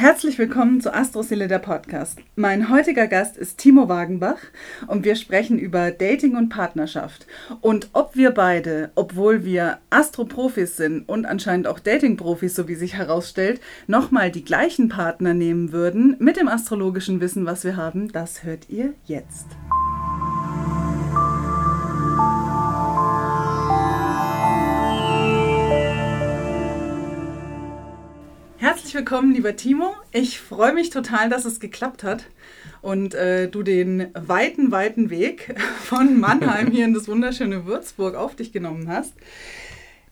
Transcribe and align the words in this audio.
Herzlich 0.00 0.38
willkommen 0.38 0.80
zu 0.80 0.94
Astroseele 0.94 1.46
der 1.46 1.58
Podcast. 1.58 2.20
Mein 2.34 2.70
heutiger 2.70 3.06
Gast 3.06 3.36
ist 3.36 3.58
Timo 3.58 3.90
Wagenbach 3.90 4.38
und 4.86 5.04
wir 5.04 5.14
sprechen 5.14 5.58
über 5.58 5.90
Dating 5.90 6.36
und 6.36 6.48
Partnerschaft 6.48 7.26
und 7.60 7.90
ob 7.92 8.16
wir 8.16 8.30
beide, 8.30 8.92
obwohl 8.94 9.44
wir 9.44 9.76
Astroprofis 9.90 10.78
sind 10.78 11.06
und 11.06 11.26
anscheinend 11.26 11.66
auch 11.66 11.78
Datingprofis, 11.78 12.56
so 12.56 12.66
wie 12.66 12.76
sich 12.76 12.94
herausstellt, 12.94 13.60
nochmal 13.88 14.30
die 14.30 14.42
gleichen 14.42 14.88
Partner 14.88 15.34
nehmen 15.34 15.70
würden 15.70 16.16
mit 16.18 16.38
dem 16.38 16.48
astrologischen 16.48 17.20
Wissen, 17.20 17.44
was 17.44 17.64
wir 17.64 17.76
haben, 17.76 18.10
das 18.10 18.42
hört 18.42 18.70
ihr 18.70 18.94
jetzt. 19.04 19.48
Herzlich 28.90 29.06
willkommen, 29.06 29.32
lieber 29.32 29.54
Timo. 29.54 29.94
Ich 30.10 30.40
freue 30.40 30.72
mich 30.72 30.90
total, 30.90 31.28
dass 31.28 31.44
es 31.44 31.60
geklappt 31.60 32.02
hat 32.02 32.24
und 32.82 33.14
äh, 33.14 33.46
du 33.46 33.62
den 33.62 34.08
weiten, 34.14 34.72
weiten 34.72 35.10
Weg 35.10 35.54
von 35.84 36.18
Mannheim 36.18 36.72
hier 36.72 36.86
in 36.86 36.94
das 36.94 37.06
wunderschöne 37.06 37.66
Würzburg 37.66 38.16
auf 38.16 38.34
dich 38.34 38.50
genommen 38.50 38.88
hast. 38.88 39.12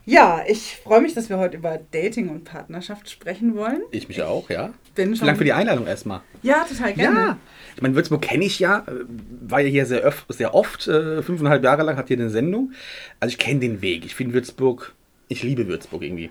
Ja, 0.06 0.45
ich 0.47 0.77
freue 0.77 1.01
mich, 1.01 1.12
dass 1.12 1.29
wir 1.29 1.39
heute 1.39 1.56
über 1.56 1.80
Dating 1.91 2.29
und 2.29 2.45
Partnerschaft 2.45 3.11
sprechen 3.11 3.56
wollen. 3.56 3.80
Ich 3.91 4.06
mich 4.06 4.23
auch, 4.23 4.48
ja. 4.48 4.73
Bin 4.95 5.17
Vielen 5.17 5.27
Dank 5.27 5.39
für 5.39 5.45
die 5.45 5.53
Einladung 5.53 5.89
erstmal. 5.89 6.20
Ja, 6.45 6.62
total 6.62 6.92
gerne. 6.92 7.19
Ja. 7.19 7.39
Ich 7.75 7.83
meine, 7.83 7.97
Würzburg 7.97 8.23
kenne 8.23 8.45
ich 8.45 8.61
ja, 8.61 8.84
äh, 8.87 9.05
war 9.41 9.59
ja 9.59 9.69
hier 9.70 9.87
sehr, 9.87 10.06
öf 10.06 10.25
sehr 10.29 10.55
oft, 10.55 10.87
äh, 10.87 11.20
fünfeinhalb 11.25 11.65
Jahre 11.65 11.83
lang 11.83 11.97
hat 11.97 12.06
hier 12.06 12.17
eine 12.17 12.31
Sendung. 12.31 12.70
Also 13.19 13.33
ich 13.33 13.39
kenne 13.39 13.59
den 13.59 13.83
Weg. 13.83 14.05
Ich 14.05 14.15
finde 14.15 14.34
Würzburg, 14.34 14.95
ich 15.27 15.42
liebe 15.42 15.67
Würzburg 15.67 16.05
irgendwie 16.05 16.31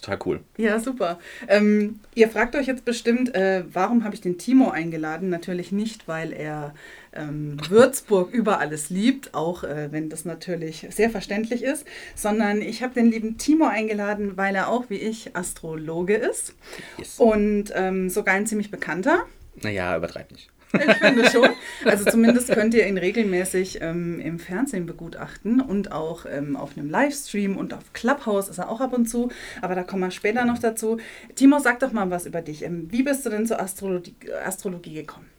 total 0.00 0.18
cool. 0.24 0.40
Ja, 0.56 0.78
super. 0.78 1.18
Ähm, 1.48 2.00
ihr 2.14 2.28
fragt 2.28 2.54
euch 2.56 2.66
jetzt 2.66 2.84
bestimmt, 2.84 3.34
äh, 3.34 3.64
warum 3.72 4.04
habe 4.04 4.14
ich 4.14 4.20
den 4.20 4.38
Timo 4.38 4.70
eingeladen? 4.70 5.28
Natürlich 5.28 5.72
nicht, 5.72 6.06
weil 6.08 6.32
er 6.32 6.74
ähm, 7.12 7.56
Würzburg 7.68 8.32
über 8.32 8.60
alles 8.60 8.90
liebt, 8.90 9.34
auch 9.34 9.64
äh, 9.64 9.90
wenn 9.90 10.08
das 10.08 10.24
natürlich 10.24 10.86
sehr 10.90 11.10
verständlich 11.10 11.62
ist, 11.62 11.86
sondern 12.14 12.60
ich 12.60 12.82
habe 12.82 12.94
den 12.94 13.10
lieben 13.10 13.38
Timo 13.38 13.66
eingeladen, 13.66 14.36
weil 14.36 14.54
er 14.54 14.68
auch 14.68 14.90
wie 14.90 14.98
ich 14.98 15.34
Astrologe 15.36 16.14
ist 16.14 16.54
yes. 16.98 17.18
und 17.18 17.72
ähm, 17.74 18.10
sogar 18.10 18.34
ein 18.34 18.46
ziemlich 18.46 18.70
bekannter. 18.70 19.24
Naja, 19.62 19.96
übertreib 19.96 20.30
nicht. 20.30 20.50
Ich 20.72 20.94
finde 20.96 21.30
schon. 21.30 21.48
Also 21.84 22.04
zumindest 22.04 22.52
könnt 22.52 22.74
ihr 22.74 22.86
ihn 22.86 22.98
regelmäßig 22.98 23.78
ähm, 23.80 24.20
im 24.20 24.38
Fernsehen 24.38 24.86
begutachten 24.86 25.60
und 25.60 25.92
auch 25.92 26.26
ähm, 26.28 26.56
auf 26.56 26.76
einem 26.76 26.90
Livestream 26.90 27.56
und 27.56 27.72
auf 27.74 27.92
Clubhouse 27.92 28.48
ist 28.48 28.58
er 28.58 28.68
auch 28.68 28.80
ab 28.80 28.92
und 28.92 29.06
zu. 29.06 29.30
Aber 29.62 29.74
da 29.74 29.82
kommen 29.82 30.02
wir 30.02 30.10
später 30.10 30.44
noch 30.44 30.58
dazu. 30.58 30.98
Timo, 31.34 31.58
sag 31.58 31.80
doch 31.80 31.92
mal 31.92 32.10
was 32.10 32.26
über 32.26 32.42
dich. 32.42 32.62
Ähm, 32.62 32.88
wie 32.90 33.02
bist 33.02 33.24
du 33.24 33.30
denn 33.30 33.46
zur 33.46 33.60
Astrologie, 33.60 34.16
Astrologie 34.44 34.94
gekommen? 34.94 35.35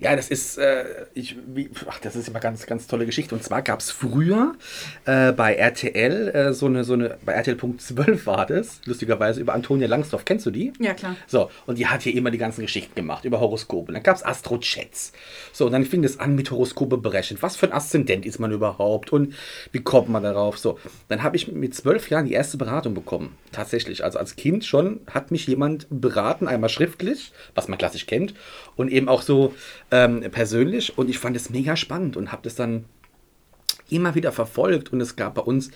Ja, 0.00 0.16
das 0.16 0.30
ist, 0.30 0.56
äh, 0.56 0.84
ich, 1.12 1.36
wie, 1.46 1.68
ach, 1.86 2.00
das 2.00 2.16
ist 2.16 2.28
immer 2.28 2.40
ganz, 2.40 2.64
ganz 2.64 2.86
tolle 2.86 3.04
Geschichte. 3.04 3.34
Und 3.34 3.44
zwar 3.44 3.60
gab 3.60 3.80
es 3.80 3.90
früher 3.90 4.54
äh, 5.04 5.32
bei 5.32 5.54
RTL 5.54 6.28
äh, 6.28 6.52
so 6.54 6.66
eine, 6.66 6.84
so 6.84 6.94
eine, 6.94 7.18
bei 7.22 7.34
RTL.12 7.34 8.24
war 8.24 8.46
das, 8.46 8.80
lustigerweise, 8.86 9.42
über 9.42 9.52
Antonia 9.52 9.86
Langsdorff. 9.88 10.24
Kennst 10.24 10.46
du 10.46 10.50
die? 10.50 10.72
Ja, 10.80 10.94
klar. 10.94 11.16
So, 11.26 11.50
und 11.66 11.76
die 11.76 11.86
hat 11.86 12.00
hier 12.00 12.14
immer 12.14 12.30
die 12.30 12.38
ganzen 12.38 12.62
Geschichten 12.62 12.94
gemacht 12.94 13.26
über 13.26 13.40
Horoskope. 13.40 13.92
Dann 13.92 14.02
gab 14.02 14.16
es 14.16 14.24
Astro-Chats. 14.24 15.12
So, 15.52 15.66
und 15.66 15.72
dann 15.72 15.84
fing 15.84 16.02
es 16.02 16.18
an 16.18 16.34
mit 16.34 16.50
Horoskope 16.50 16.96
berechnen. 16.96 17.36
Was 17.42 17.56
für 17.56 17.66
ein 17.66 17.72
Aszendent 17.72 18.24
ist 18.24 18.38
man 18.38 18.52
überhaupt 18.52 19.12
und 19.12 19.34
wie 19.70 19.80
kommt 19.80 20.08
man 20.08 20.22
darauf? 20.22 20.58
So, 20.58 20.78
dann 21.08 21.22
habe 21.22 21.36
ich 21.36 21.52
mit 21.52 21.74
zwölf 21.74 22.08
Jahren 22.08 22.24
die 22.24 22.32
erste 22.32 22.56
Beratung 22.56 22.94
bekommen. 22.94 23.36
Tatsächlich. 23.52 24.02
Also 24.02 24.18
als 24.18 24.36
Kind 24.36 24.64
schon 24.64 25.00
hat 25.10 25.30
mich 25.30 25.46
jemand 25.46 25.86
beraten, 25.90 26.48
einmal 26.48 26.70
schriftlich, 26.70 27.32
was 27.54 27.68
man 27.68 27.76
klassisch 27.76 28.06
kennt, 28.06 28.32
und 28.76 28.90
eben 28.90 29.08
auch 29.08 29.20
so 29.20 29.39
ähm, 29.90 30.20
persönlich 30.30 30.96
und 30.96 31.10
ich 31.10 31.18
fand 31.18 31.36
es 31.36 31.50
mega 31.50 31.76
spannend 31.76 32.16
und 32.16 32.32
habe 32.32 32.42
das 32.42 32.54
dann 32.54 32.84
immer 33.88 34.14
wieder 34.14 34.32
verfolgt 34.32 34.92
und 34.92 35.00
es 35.00 35.16
gab 35.16 35.34
bei 35.34 35.42
uns 35.42 35.70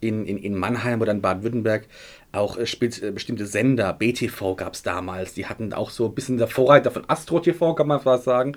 in, 0.00 0.26
in, 0.26 0.38
in 0.38 0.54
Mannheim 0.54 1.00
oder 1.00 1.12
in 1.12 1.22
Baden-Württemberg 1.22 1.86
auch 2.32 2.58
äh, 2.58 2.64
äh 2.64 3.10
bestimmte 3.10 3.46
Sender, 3.46 3.92
BTV 3.92 4.56
gab 4.56 4.74
es 4.74 4.82
damals, 4.82 5.34
die 5.34 5.46
hatten 5.46 5.72
auch 5.72 5.90
so 5.90 6.06
ein 6.06 6.14
bisschen 6.14 6.36
der 6.36 6.48
Vorreiter 6.48 6.90
von 6.90 7.04
Astro 7.08 7.40
TV, 7.40 7.74
kann 7.74 7.86
man 7.86 8.00
fast 8.00 8.24
sagen. 8.24 8.56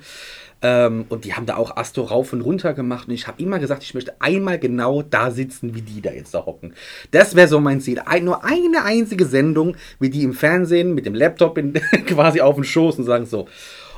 Ähm, 0.64 1.06
und 1.10 1.24
die 1.24 1.36
haben 1.36 1.46
da 1.46 1.56
auch 1.56 1.78
Astro 1.78 2.02
rauf 2.02 2.34
und 2.34 2.42
runter 2.42 2.74
gemacht. 2.74 3.08
Und 3.08 3.14
ich 3.14 3.28
habe 3.28 3.42
immer 3.42 3.60
gesagt, 3.60 3.84
ich 3.84 3.94
möchte 3.94 4.20
einmal 4.20 4.58
genau 4.58 5.04
da 5.04 5.30
sitzen, 5.30 5.76
wie 5.76 5.84
die 5.84 6.02
da 6.02 6.12
jetzt 6.12 6.34
da 6.34 6.46
hocken. 6.46 6.74
Das 7.12 7.36
wäre 7.36 7.48
so 7.48 7.60
mein 7.60 7.80
Ziel. 7.80 8.00
Ein, 8.00 8.26
nur 8.26 8.44
eine 8.44 8.84
einzige 8.84 9.26
Sendung, 9.26 9.76
wie 10.00 10.10
die 10.10 10.24
im 10.24 10.34
Fernsehen 10.34 10.96
mit 10.96 11.06
dem 11.06 11.14
Laptop 11.14 11.60
in, 11.60 11.74
quasi 12.08 12.42
auf 12.42 12.56
dem 12.56 12.64
Schoß 12.64 12.98
und 12.98 13.06
sagen 13.06 13.28
so. 13.28 13.48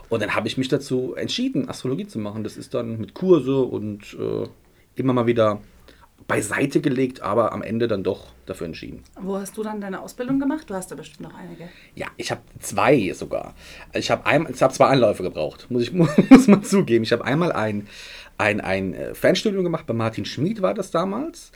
Und 0.10 0.22
dann 0.22 0.36
habe 0.36 0.48
ich 0.48 0.58
mich 0.58 0.68
dazu 0.68 1.14
entschieden, 1.16 1.70
Astrologie 1.70 2.08
zu 2.08 2.20
machen. 2.20 2.44
Das 2.44 2.58
ist 2.58 2.74
dann 2.74 3.00
mit 3.00 3.14
Kurse 3.14 3.60
und 3.60 4.18
äh, 4.20 4.48
immer 4.96 5.14
mal 5.14 5.28
wieder 5.28 5.62
beiseite 6.28 6.82
gelegt, 6.82 7.22
aber 7.22 7.54
am 7.54 7.62
Ende 7.62 7.88
dann 7.88 8.04
doch 8.04 8.28
dafür 8.46 8.68
entschieden. 8.68 9.04
Wo 9.20 9.38
hast 9.38 9.58
du 9.58 9.64
dann 9.64 9.82
deine 9.82 10.02
Ausbildung 10.02 10.40
gemacht? 10.40 10.70
Du 10.70 10.74
hast 10.74 10.92
da 10.92 10.96
bestimmt 10.96 11.22
noch 11.22 11.36
einige. 11.36 11.70
Ja, 11.96 12.08
ich 12.18 12.32
habe 12.32 12.42
zwei 12.60 13.12
sogar. 13.14 13.56
Ich 13.94 14.12
habe 14.12 14.24
hab 14.30 14.74
zwei 14.74 14.86
Anläufe 14.86 15.24
gebraucht, 15.24 15.68
muss 15.70 15.84
ich 15.84 15.94
muss 16.30 16.48
man 16.48 16.64
zugeben. 16.64 17.04
Ich 17.04 17.12
habe 17.12 17.26
einmal 17.26 17.52
ein, 17.52 17.88
ein, 18.38 18.62
ein 18.62 18.94
äh, 18.94 19.14
Fernstudium 19.14 19.64
gemacht, 19.64 19.86
bei 19.86 19.94
Martin 19.94 20.26
Schmid 20.26 20.62
war 20.62 20.74
das 20.74 20.92
damals. 20.92 21.52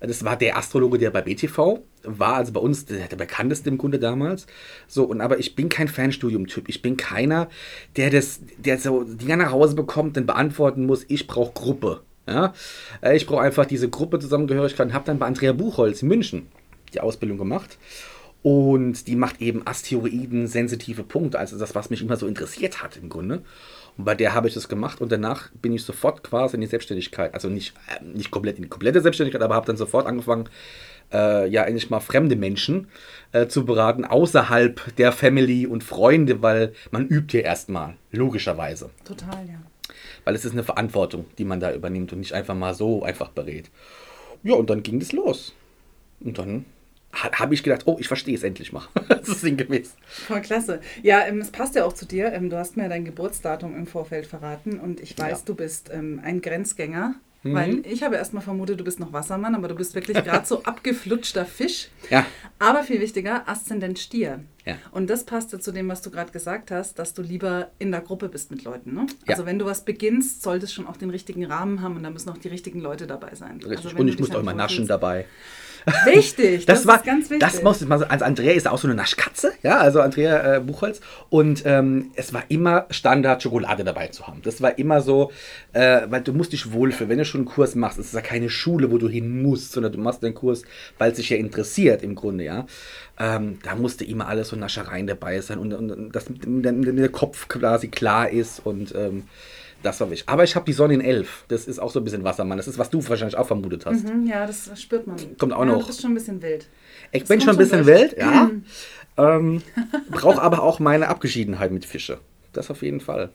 Das 0.00 0.24
war 0.24 0.36
der 0.36 0.58
Astrologe, 0.58 0.98
der 0.98 1.10
bei 1.10 1.22
BTV 1.22 1.80
war, 2.02 2.34
also 2.34 2.52
bei 2.52 2.60
uns 2.60 2.84
der, 2.84 3.08
der 3.08 3.16
bekannteste 3.16 3.70
im 3.70 3.78
Grunde 3.78 3.98
damals. 3.98 4.46
So, 4.86 5.04
und 5.04 5.20
aber 5.20 5.38
ich 5.38 5.54
bin 5.54 5.68
kein 5.68 5.88
Fernstudium-Typ. 5.88 6.68
Ich 6.68 6.82
bin 6.82 6.96
keiner, 6.96 7.48
der 7.96 8.10
das, 8.10 8.40
der 8.58 8.78
so 8.78 9.04
Dinger 9.04 9.36
nach 9.36 9.52
Hause 9.52 9.74
bekommt, 9.74 10.16
dann 10.16 10.26
beantworten 10.26 10.86
muss, 10.86 11.04
ich 11.08 11.26
brauche 11.26 11.52
Gruppe. 11.52 12.02
Ja? 12.26 12.54
Äh, 13.00 13.16
ich 13.16 13.26
brauche 13.26 13.42
einfach 13.42 13.66
diese 13.66 13.88
Gruppe 13.88 14.18
Zusammengehörigkeit 14.18 14.88
und 14.88 14.94
habe 14.94 15.06
dann 15.06 15.18
bei 15.18 15.26
Andrea 15.26 15.52
Buchholz 15.52 16.02
in 16.02 16.08
München 16.08 16.48
die 16.94 17.00
Ausbildung 17.00 17.38
gemacht. 17.38 17.78
Und 18.42 19.08
die 19.08 19.16
macht 19.16 19.40
eben 19.40 19.66
Asteroiden 19.66 20.46
sensitive 20.46 21.02
Punkte, 21.02 21.38
also 21.38 21.58
das, 21.58 21.74
was 21.74 21.90
mich 21.90 22.00
immer 22.00 22.16
so 22.16 22.28
interessiert 22.28 22.80
hat 22.80 22.96
im 22.96 23.08
Grunde. 23.08 23.42
Und 23.98 24.04
bei 24.04 24.14
der 24.14 24.34
habe 24.34 24.46
ich 24.46 24.54
das 24.54 24.68
gemacht 24.68 25.00
und 25.00 25.10
danach 25.10 25.50
bin 25.62 25.72
ich 25.72 25.82
sofort 25.82 26.22
quasi 26.22 26.54
in 26.54 26.60
die 26.60 26.66
Selbstständigkeit. 26.66 27.34
Also 27.34 27.48
nicht, 27.48 27.74
äh, 27.88 28.04
nicht 28.04 28.30
komplett 28.30 28.56
in 28.56 28.62
die 28.62 28.68
komplette 28.68 29.00
Selbstständigkeit, 29.00 29.42
aber 29.42 29.54
habe 29.54 29.66
dann 29.66 29.76
sofort 29.76 30.06
angefangen, 30.06 30.48
äh, 31.12 31.48
ja 31.48 31.64
endlich 31.64 31.90
mal 31.90 32.00
fremde 32.00 32.36
Menschen 32.36 32.88
äh, 33.32 33.46
zu 33.46 33.64
beraten, 33.64 34.04
außerhalb 34.04 34.96
der 34.96 35.12
Family 35.12 35.66
und 35.66 35.82
Freunde, 35.82 36.42
weil 36.42 36.72
man 36.90 37.06
übt 37.06 37.36
ja 37.36 37.44
erstmal, 37.44 37.94
logischerweise. 38.10 38.90
Total, 39.04 39.46
ja. 39.46 39.60
Weil 40.26 40.34
es 40.34 40.44
ist 40.44 40.52
eine 40.52 40.64
Verantwortung, 40.64 41.24
die 41.38 41.44
man 41.44 41.60
da 41.60 41.72
übernimmt 41.72 42.12
und 42.12 42.18
nicht 42.18 42.32
einfach 42.32 42.56
mal 42.56 42.74
so 42.74 43.04
einfach 43.04 43.28
berät. 43.28 43.70
Ja, 44.42 44.54
und 44.54 44.68
dann 44.68 44.82
ging 44.82 45.00
es 45.00 45.12
los. 45.12 45.54
Und 46.18 46.38
dann 46.38 46.64
habe 47.12 47.54
ich 47.54 47.62
gedacht, 47.62 47.82
oh, 47.86 47.96
ich 48.00 48.08
verstehe 48.08 48.34
es 48.34 48.42
endlich 48.42 48.72
mal. 48.72 48.82
das 49.08 49.28
ist 49.28 49.40
sinngemäß. 49.42 49.94
Voll 50.06 50.40
klasse. 50.40 50.80
Ja, 51.04 51.24
ähm, 51.24 51.40
es 51.40 51.52
passt 51.52 51.76
ja 51.76 51.84
auch 51.84 51.92
zu 51.92 52.06
dir. 52.06 52.32
Ähm, 52.32 52.50
du 52.50 52.58
hast 52.58 52.76
mir 52.76 52.88
dein 52.88 53.04
Geburtsdatum 53.04 53.76
im 53.76 53.86
Vorfeld 53.86 54.26
verraten 54.26 54.80
und 54.80 54.98
ich 54.98 55.16
weiß, 55.16 55.38
ja. 55.38 55.44
du 55.46 55.54
bist 55.54 55.90
ähm, 55.92 56.20
ein 56.24 56.40
Grenzgänger. 56.40 57.14
Mhm. 57.44 57.54
Weil 57.54 57.86
ich 57.86 58.02
habe 58.02 58.16
erstmal 58.16 58.42
vermutet, 58.42 58.80
du 58.80 58.84
bist 58.84 58.98
noch 58.98 59.12
Wassermann, 59.12 59.54
aber 59.54 59.68
du 59.68 59.76
bist 59.76 59.94
wirklich 59.94 60.16
gerade 60.24 60.44
so 60.46 60.64
abgeflutschter 60.64 61.46
Fisch. 61.46 61.88
Ja. 62.10 62.26
Aber 62.58 62.82
viel 62.82 63.00
wichtiger, 63.00 63.48
Aszendent 63.48 64.00
Stier. 64.00 64.40
Ja. 64.66 64.74
Und 64.90 65.08
das 65.08 65.24
passte 65.24 65.60
zu 65.60 65.70
dem, 65.70 65.88
was 65.88 66.02
du 66.02 66.10
gerade 66.10 66.32
gesagt 66.32 66.72
hast, 66.72 66.98
dass 66.98 67.14
du 67.14 67.22
lieber 67.22 67.68
in 67.78 67.92
der 67.92 68.00
Gruppe 68.00 68.28
bist 68.28 68.50
mit 68.50 68.64
Leuten. 68.64 68.94
Ne? 68.94 69.06
Also 69.28 69.42
ja. 69.42 69.46
wenn 69.46 69.60
du 69.60 69.64
was 69.64 69.84
beginnst, 69.84 70.42
sollte 70.42 70.64
es 70.64 70.72
schon 70.72 70.88
auch 70.88 70.96
den 70.96 71.10
richtigen 71.10 71.44
Rahmen 71.44 71.82
haben 71.82 71.96
und 71.96 72.02
da 72.02 72.10
müssen 72.10 72.28
auch 72.30 72.38
die 72.38 72.48
richtigen 72.48 72.80
Leute 72.80 73.06
dabei 73.06 73.34
sein. 73.34 73.60
Richtig. 73.62 73.86
Also, 73.86 73.96
und 73.96 74.08
ich 74.08 74.18
muss 74.18 74.32
auch 74.32 74.40
immer 74.40 74.54
naschen 74.54 74.88
dabei. 74.88 75.26
Wichtig, 76.04 76.66
das, 76.66 76.80
das 76.80 76.86
war, 76.86 76.96
ist 76.96 77.04
ganz 77.04 77.30
wichtig. 77.30 77.38
Das 77.38 77.62
muss 77.62 77.80
man, 77.82 78.02
also 78.02 78.24
Andrea 78.24 78.52
ist 78.52 78.66
auch 78.66 78.78
so 78.78 78.88
eine 78.88 78.96
Naschkatze, 78.96 79.52
ja, 79.62 79.78
also 79.78 80.00
Andrea 80.00 80.56
äh, 80.56 80.60
Buchholz. 80.60 81.00
Und 81.28 81.62
ähm, 81.64 82.10
es 82.14 82.34
war 82.34 82.42
immer 82.48 82.86
Standard, 82.90 83.42
Schokolade 83.42 83.84
dabei 83.84 84.08
zu 84.08 84.26
haben. 84.26 84.42
Das 84.42 84.60
war 84.60 84.78
immer 84.78 85.00
so, 85.00 85.30
äh, 85.72 86.02
weil 86.08 86.22
du 86.22 86.32
musst 86.32 86.52
dich 86.52 86.72
wohlfühlen. 86.72 87.10
Wenn 87.10 87.18
du 87.18 87.24
schon 87.24 87.42
einen 87.42 87.48
Kurs 87.48 87.76
machst, 87.76 87.98
ist 87.98 88.06
es 88.06 88.12
ja 88.12 88.20
keine 88.20 88.50
Schule, 88.50 88.90
wo 88.90 88.98
du 88.98 89.08
hin 89.08 89.42
musst, 89.42 89.72
sondern 89.72 89.92
du 89.92 89.98
machst 89.98 90.22
den 90.22 90.34
Kurs, 90.34 90.62
weil 90.98 91.12
es 91.12 91.18
dich 91.18 91.30
ja 91.30 91.36
interessiert 91.36 92.02
im 92.02 92.16
Grunde, 92.16 92.44
ja. 92.44 92.66
Ähm, 93.18 93.58
da 93.62 93.74
musste 93.74 94.04
immer 94.04 94.28
alles 94.28 94.48
so 94.48 94.56
Naschereien 94.56 95.06
dabei 95.06 95.40
sein 95.40 95.58
und, 95.58 95.72
und, 95.72 95.90
und 95.90 96.12
dass 96.14 96.26
der 96.28 97.08
Kopf 97.08 97.48
quasi 97.48 97.88
klar 97.88 98.28
ist 98.28 98.60
und 98.64 98.94
ähm, 98.94 99.24
das 99.82 100.00
war 100.00 100.10
wichtig. 100.10 100.28
Aber 100.28 100.44
ich 100.44 100.56
habe 100.56 100.66
die 100.66 100.72
Sonne 100.72 100.94
in 100.94 101.00
11. 101.00 101.44
Das 101.48 101.66
ist 101.66 101.78
auch 101.78 101.90
so 101.90 102.00
ein 102.00 102.04
bisschen 102.04 102.24
Wassermann. 102.24 102.56
Das 102.58 102.66
ist, 102.66 102.78
was 102.78 102.90
du 102.90 103.06
wahrscheinlich 103.08 103.36
auch 103.36 103.46
vermutet 103.46 103.86
hast. 103.86 104.04
Mhm, 104.04 104.26
ja, 104.26 104.46
das 104.46 104.70
spürt 104.80 105.06
man. 105.06 105.16
Kommt 105.38 105.52
auch 105.52 105.60
ja, 105.60 105.64
noch. 105.66 105.80
Du 105.80 105.86
bist 105.86 106.02
schon 106.02 106.12
ein 106.12 106.14
bisschen 106.14 106.42
wild. 106.42 106.66
Ich 107.12 107.20
das 107.20 107.28
bin 107.28 107.40
schon 107.40 107.50
ein 107.50 107.56
bisschen 107.56 107.86
wild, 107.86 108.16
ja. 108.18 108.50
ähm, 109.16 109.62
Brauche 110.10 110.42
aber 110.42 110.62
auch 110.62 110.78
meine 110.78 111.08
Abgeschiedenheit 111.08 111.70
mit 111.70 111.84
Fische. 111.84 112.18
Das 112.52 112.70
auf 112.70 112.82
jeden 112.82 113.00
Fall. 113.00 113.30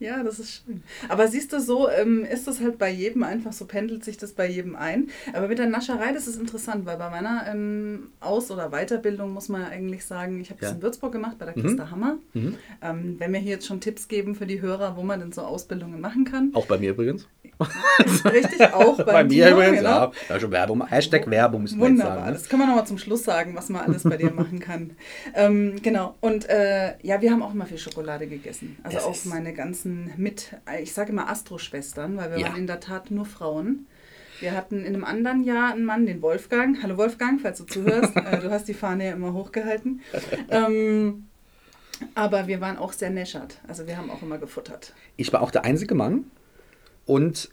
Ja, 0.00 0.22
das 0.22 0.38
ist 0.40 0.62
schön. 0.66 0.82
Aber 1.08 1.28
siehst 1.28 1.52
du, 1.52 1.60
so 1.60 1.88
ähm, 1.88 2.24
ist 2.24 2.46
das 2.48 2.60
halt 2.60 2.78
bei 2.78 2.90
jedem 2.90 3.22
einfach, 3.22 3.52
so 3.52 3.64
pendelt 3.64 4.04
sich 4.04 4.16
das 4.16 4.32
bei 4.32 4.48
jedem 4.48 4.74
ein. 4.76 5.08
Aber 5.32 5.46
mit 5.48 5.58
der 5.58 5.66
Nascherei, 5.68 6.12
das 6.12 6.26
ist 6.26 6.36
interessant, 6.38 6.84
weil 6.84 6.96
bei 6.98 7.08
meiner 7.10 7.44
ähm, 7.48 8.08
Aus- 8.20 8.50
oder 8.50 8.70
Weiterbildung 8.70 9.32
muss 9.32 9.48
man 9.48 9.62
ja 9.62 9.68
eigentlich 9.68 10.04
sagen, 10.04 10.40
ich 10.40 10.50
habe 10.50 10.60
das 10.60 10.70
Ja. 10.70 10.76
in 10.76 10.82
Würzburg 10.82 11.12
gemacht, 11.12 11.38
bei 11.38 11.46
der 11.46 11.56
Mhm. 11.56 11.62
Christa 11.62 11.90
Hammer. 11.90 12.18
Mhm. 12.34 12.56
Ähm, 12.82 13.14
wenn 13.18 13.32
wir 13.32 13.40
hier 13.40 13.52
jetzt 13.52 13.66
schon 13.66 13.80
Tipps 13.80 14.08
geben 14.08 14.34
für 14.34 14.46
die 14.46 14.60
Hörer, 14.60 14.96
wo 14.96 15.02
man 15.02 15.20
denn 15.20 15.32
so 15.32 15.42
Ausbildungen 15.42 16.00
machen 16.00 16.24
kann. 16.24 16.50
Auch 16.54 16.66
bei 16.66 16.76
mir 16.78 16.90
übrigens. 16.90 17.26
Richtig, 18.24 18.60
auch 18.72 18.96
beim 18.96 19.06
bei 19.06 19.24
mir 19.24 19.46
Timo, 19.46 19.56
übrigens, 19.58 19.78
genau. 19.78 19.90
ja. 19.90 20.12
ja. 20.28 20.40
schon 20.40 20.50
Werbung. 20.50 20.86
Hashtag 20.86 21.30
Werbung 21.30 21.62
müssen 21.62 21.78
wir 21.78 21.86
Wunderbar, 21.86 22.14
sagen. 22.16 22.26
Ne? 22.26 22.32
das 22.32 22.48
können 22.48 22.62
wir 22.62 22.66
nochmal 22.66 22.86
zum 22.86 22.98
Schluss 22.98 23.24
sagen, 23.24 23.54
was 23.54 23.68
man 23.68 23.82
alles 23.82 24.02
bei 24.02 24.16
dir 24.16 24.30
machen 24.34 24.60
kann. 24.60 24.90
Ähm, 25.34 25.76
genau, 25.82 26.14
und 26.20 26.48
äh, 26.48 26.94
ja, 27.02 27.20
wir 27.20 27.30
haben 27.30 27.42
auch 27.42 27.52
immer 27.52 27.66
viel 27.66 27.78
Schokolade 27.78 28.26
gegessen. 28.26 28.76
Also 28.82 28.96
Das 28.96 29.06
auch 29.06 29.24
meine 29.26 29.52
ganzen 29.52 30.12
mit, 30.16 30.56
ich 30.82 30.92
sage 30.92 31.12
immer 31.12 31.28
Astro-Schwestern, 31.28 32.16
weil 32.16 32.32
wir 32.32 32.38
Ja. 32.38 32.48
waren 32.48 32.56
in 32.58 32.66
der 32.66 32.80
Tat 32.80 33.10
nur 33.10 33.24
Frauen. 33.26 33.86
Wir 34.40 34.52
hatten 34.52 34.80
in 34.80 34.94
einem 34.94 35.04
anderen 35.04 35.44
Jahr 35.44 35.72
einen 35.72 35.84
Mann, 35.84 36.06
den 36.06 36.20
Wolfgang. 36.20 36.82
Hallo 36.82 36.96
Wolfgang, 36.96 37.40
falls 37.40 37.58
du 37.58 37.64
zuhörst. 37.64 38.16
äh, 38.16 38.38
du 38.40 38.50
hast 38.50 38.66
die 38.68 38.74
Fahne 38.74 39.06
ja 39.06 39.12
immer 39.12 39.32
hochgehalten. 39.32 40.02
Ähm, 40.50 41.26
aber 42.14 42.48
wir 42.48 42.60
waren 42.60 42.76
auch 42.76 42.92
sehr 42.92 43.10
näschert. 43.10 43.60
Also 43.68 43.86
wir 43.86 43.96
haben 43.96 44.10
auch 44.10 44.22
immer 44.22 44.38
gefuttert. 44.38 44.92
Ich 45.16 45.32
war 45.32 45.40
auch 45.40 45.50
der 45.52 45.64
einzige 45.64 45.94
Mann 45.94 46.24
und 47.06 47.50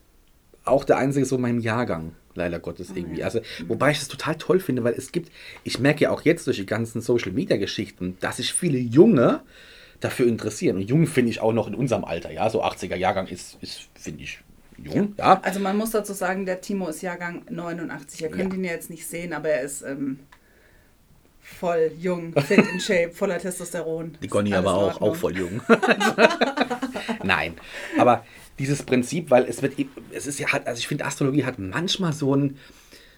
auch 0.66 0.84
der 0.84 0.98
einzige 0.98 1.26
so 1.26 1.36
in 1.38 1.42
meinem 1.42 1.60
Jahrgang, 1.60 2.14
leider 2.36 2.60
Gottes 2.60 2.92
irgendwie. 2.94 3.20
ja. 3.20 3.26
Also, 3.26 3.42
wobei 3.68 3.92
ich 3.92 4.00
das 4.00 4.08
total 4.08 4.36
toll 4.36 4.60
finde, 4.60 4.84
weil 4.84 4.94
es 4.94 5.12
gibt, 5.12 5.32
ich 5.64 5.80
merke 5.80 6.04
ja 6.04 6.12
auch 6.12 6.22
jetzt 6.22 6.48
durch 6.48 6.58
die 6.58 6.66
ganzen 6.66 7.02
Social 7.02 7.32
Media 7.32 7.58
Geschichten, 7.58 8.18
dass 8.20 8.38
sich 8.38 8.54
viele 8.54 8.78
Junge 8.78 9.42
dafür 10.00 10.28
interessieren. 10.28 10.78
Und 10.78 10.84
jung 10.84 11.08
finde 11.08 11.32
ich 11.32 11.42
auch 11.42 11.54
noch 11.54 11.68
in 11.68 11.76
unserem 11.76 12.04
Alter, 12.06 12.32
ja, 12.32 12.50
so 12.50 12.64
80er 12.64 12.96
Jahrgang 12.96 13.28
ist, 13.28 13.58
ist 13.62 13.90
finde 13.96 14.24
ich, 14.24 14.40
jung, 14.78 15.14
ja. 15.18 15.40
Also 15.44 15.60
man 15.60 15.78
muss 15.78 15.92
dazu 15.92 16.14
sagen, 16.14 16.46
der 16.46 16.62
Timo 16.62 16.88
ist 16.88 17.02
Jahrgang 17.02 17.44
89. 17.50 18.22
Ihr 18.22 18.30
könnt 18.30 18.54
Ja. 18.54 18.58
ihn 18.58 18.64
ja 18.64 18.72
jetzt 18.72 18.90
nicht 18.90 19.06
sehen, 19.08 19.34
aber 19.34 19.50
er 19.50 19.62
ist 19.62 19.82
ähm, 19.84 20.20
voll 21.42 21.92
jung, 22.00 22.34
fit 22.34 22.60
in 22.74 22.80
shape, 22.80 23.12
voller 23.12 23.38
Testosteron. 23.40 24.18
Die 24.24 24.28
Conny 24.28 24.54
alles 24.54 24.66
aber 24.68 24.78
auch, 24.78 25.02
auch 25.02 25.16
voll 25.16 25.38
jung. 25.38 25.62
Nein, 27.24 27.56
aber 27.98 28.26
dieses 28.62 28.84
Prinzip, 28.84 29.30
weil 29.30 29.46
es 29.46 29.62
wird, 29.62 29.74
es 30.12 30.28
ist 30.28 30.40
ja, 30.40 30.48
also 30.66 30.80
ich 30.80 30.88
finde, 30.88 31.06
Astrologie 31.06 31.44
hat 31.44 31.60
manchmal 31.60 32.14
so 32.14 32.34
einen, 32.34 32.58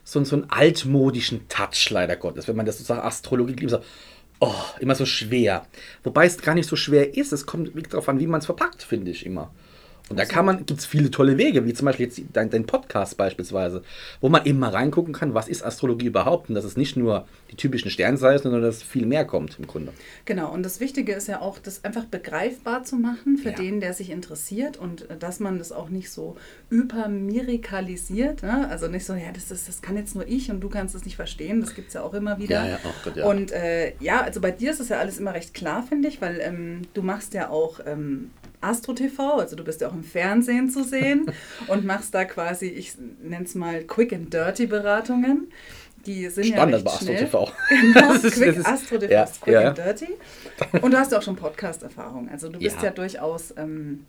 so, 0.04 0.24
so 0.24 0.38
einen 0.38 0.50
altmodischen 0.50 1.48
Touch, 1.50 1.90
leider 1.90 2.16
Gottes. 2.16 2.48
Wenn 2.48 2.56
man 2.56 2.66
das 2.66 2.78
so 2.80 2.84
sagt, 2.84 3.04
Astrologie, 3.04 3.54
lieber 3.54 3.70
so, 3.70 3.80
oh, 4.40 4.64
immer 4.80 4.96
so 4.96 5.06
schwer. 5.06 5.68
Wobei 6.04 6.26
es 6.26 6.38
gar 6.38 6.56
nicht 6.56 6.68
so 6.68 6.76
schwer 6.76 7.16
ist, 7.16 7.34
es 7.34 7.46
kommt 7.46 7.72
darauf 7.92 8.10
an, 8.10 8.20
wie 8.20 8.28
man 8.28 8.40
es 8.40 8.46
verpackt, 8.46 8.84
finde 8.84 9.12
ich 9.12 9.26
immer. 9.26 9.54
Und 10.10 10.20
da 10.20 10.26
kann 10.26 10.46
man, 10.46 10.66
gibt 10.66 10.80
es 10.80 10.86
viele 10.86 11.10
tolle 11.12 11.38
Wege, 11.38 11.66
wie 11.66 11.74
zum 11.74 11.86
Beispiel 11.86 12.08
jetzt 12.08 12.22
dein, 12.34 12.50
dein 12.50 12.66
Podcast 12.66 13.16
beispielsweise, 13.18 13.84
wo 14.20 14.28
man 14.30 14.46
eben 14.46 14.60
mal 14.60 14.70
reingucken 14.70 15.14
kann, 15.14 15.34
was 15.34 15.48
ist 15.48 15.64
Astrologie 15.64 16.08
überhaupt 16.08 16.50
und 16.50 16.56
dass 16.56 16.66
es 16.66 16.76
nicht 16.76 16.98
nur 16.98 17.26
die 17.52 17.56
typischen 17.56 17.90
Sternzeichen, 17.90 18.44
sondern 18.44 18.62
dass 18.62 18.84
viel 18.84 19.06
mehr 19.06 19.24
kommt 19.26 19.58
im 19.60 19.66
Grunde. 19.66 19.94
Genau, 20.26 20.52
und 20.52 20.64
das 20.64 20.82
Wichtige 20.82 21.14
ist 21.14 21.28
ja 21.30 21.40
auch, 21.40 21.58
das 21.58 21.86
einfach 21.86 22.04
begreifbar 22.06 22.84
zu 22.84 22.98
machen 22.98 23.38
für 23.38 23.50
Ja. 23.52 23.56
den, 23.56 23.80
der 23.80 23.94
sich 23.94 24.10
interessiert 24.10 24.76
und 24.78 25.10
äh, 25.10 25.18
dass 25.18 25.40
man 25.40 25.58
das 25.58 25.72
auch 25.72 25.90
nicht 25.90 26.12
so 26.12 26.36
übermirikalisiert. 26.70 28.44
Ne? 28.44 28.68
Also 28.70 28.88
nicht 28.88 29.06
so, 29.06 29.14
ja, 29.14 29.32
das, 29.34 29.52
ist, 29.52 29.68
das 29.68 29.82
kann 29.82 29.96
jetzt 29.96 30.16
nur 30.16 30.28
ich 30.28 30.52
und 30.52 30.60
du 30.62 30.70
kannst 30.70 30.96
es 30.96 31.06
nicht 31.06 31.16
verstehen. 31.16 31.62
Das 31.62 31.76
gibt 31.76 31.88
es 31.90 31.94
ja 31.94 32.02
auch 32.02 32.14
immer 32.14 32.38
wieder. 32.40 32.64
Ja, 32.64 32.70
ja, 32.72 32.80
oh 32.84 32.90
Gott, 33.04 33.16
ja. 33.16 33.26
Und 33.26 33.52
äh, 33.52 33.94
ja, 34.00 34.22
also 34.22 34.42
bei 34.42 34.52
dir 34.52 34.72
ist 34.72 34.80
es 34.80 34.90
ja 34.90 34.98
alles 35.00 35.18
immer 35.18 35.34
recht 35.34 35.54
klar, 35.54 35.84
finde 35.88 36.08
ich, 36.10 36.22
weil 36.22 36.40
ähm, 36.42 36.82
du 36.94 37.02
machst 37.02 37.34
ja 37.34 37.50
auch 37.50 37.80
ähm, 37.86 38.32
Astro 38.64 38.94
TV, 38.94 39.34
also 39.40 39.56
du 39.56 39.64
bist 39.64 39.82
ja 39.82 39.90
auch 39.90 39.94
im 39.94 40.04
Fernsehen 40.04 40.70
zu 40.70 40.84
sehen 40.84 41.32
und 41.68 41.86
machst 41.86 42.14
da 42.16 42.26
quasi, 42.26 42.68
ich 42.68 42.94
nenne 43.22 43.46
es 43.46 43.56
mal 43.56 43.84
Quick 43.84 44.14
and 44.14 44.34
Dirty 44.34 44.68
Beratungen. 44.68 45.52
Die 46.06 46.28
sind 46.28 46.48
Standard 46.48 46.84
ja 46.84 46.84
bei 46.84 46.84
recht 46.84 46.88
Astro 46.88 47.06
schnell. 47.06 47.18
TV. 47.26 47.52
Genau, 47.94 48.14
Das 48.14 48.24
ist- 48.26 48.34
Quick 48.36 48.48
das 48.48 48.58
ist- 48.58 48.66
Astro 48.66 48.98
TV 48.98 49.12
ja, 49.14 49.24
ist 49.24 49.42
Quick 49.42 49.54
ja. 49.54 49.68
and 49.70 49.78
Dirty. 49.78 50.08
Und 50.82 50.92
du 50.92 50.98
hast 50.98 51.12
ja 51.12 51.18
auch 51.18 51.22
schon 51.22 51.36
Podcast-Erfahrung. 51.38 52.28
Also 52.30 52.50
du 52.50 52.60
bist 52.60 52.78
ja, 52.78 52.86
Ja. 52.86 52.92
durchaus 52.92 53.54
ähm, 53.58 54.06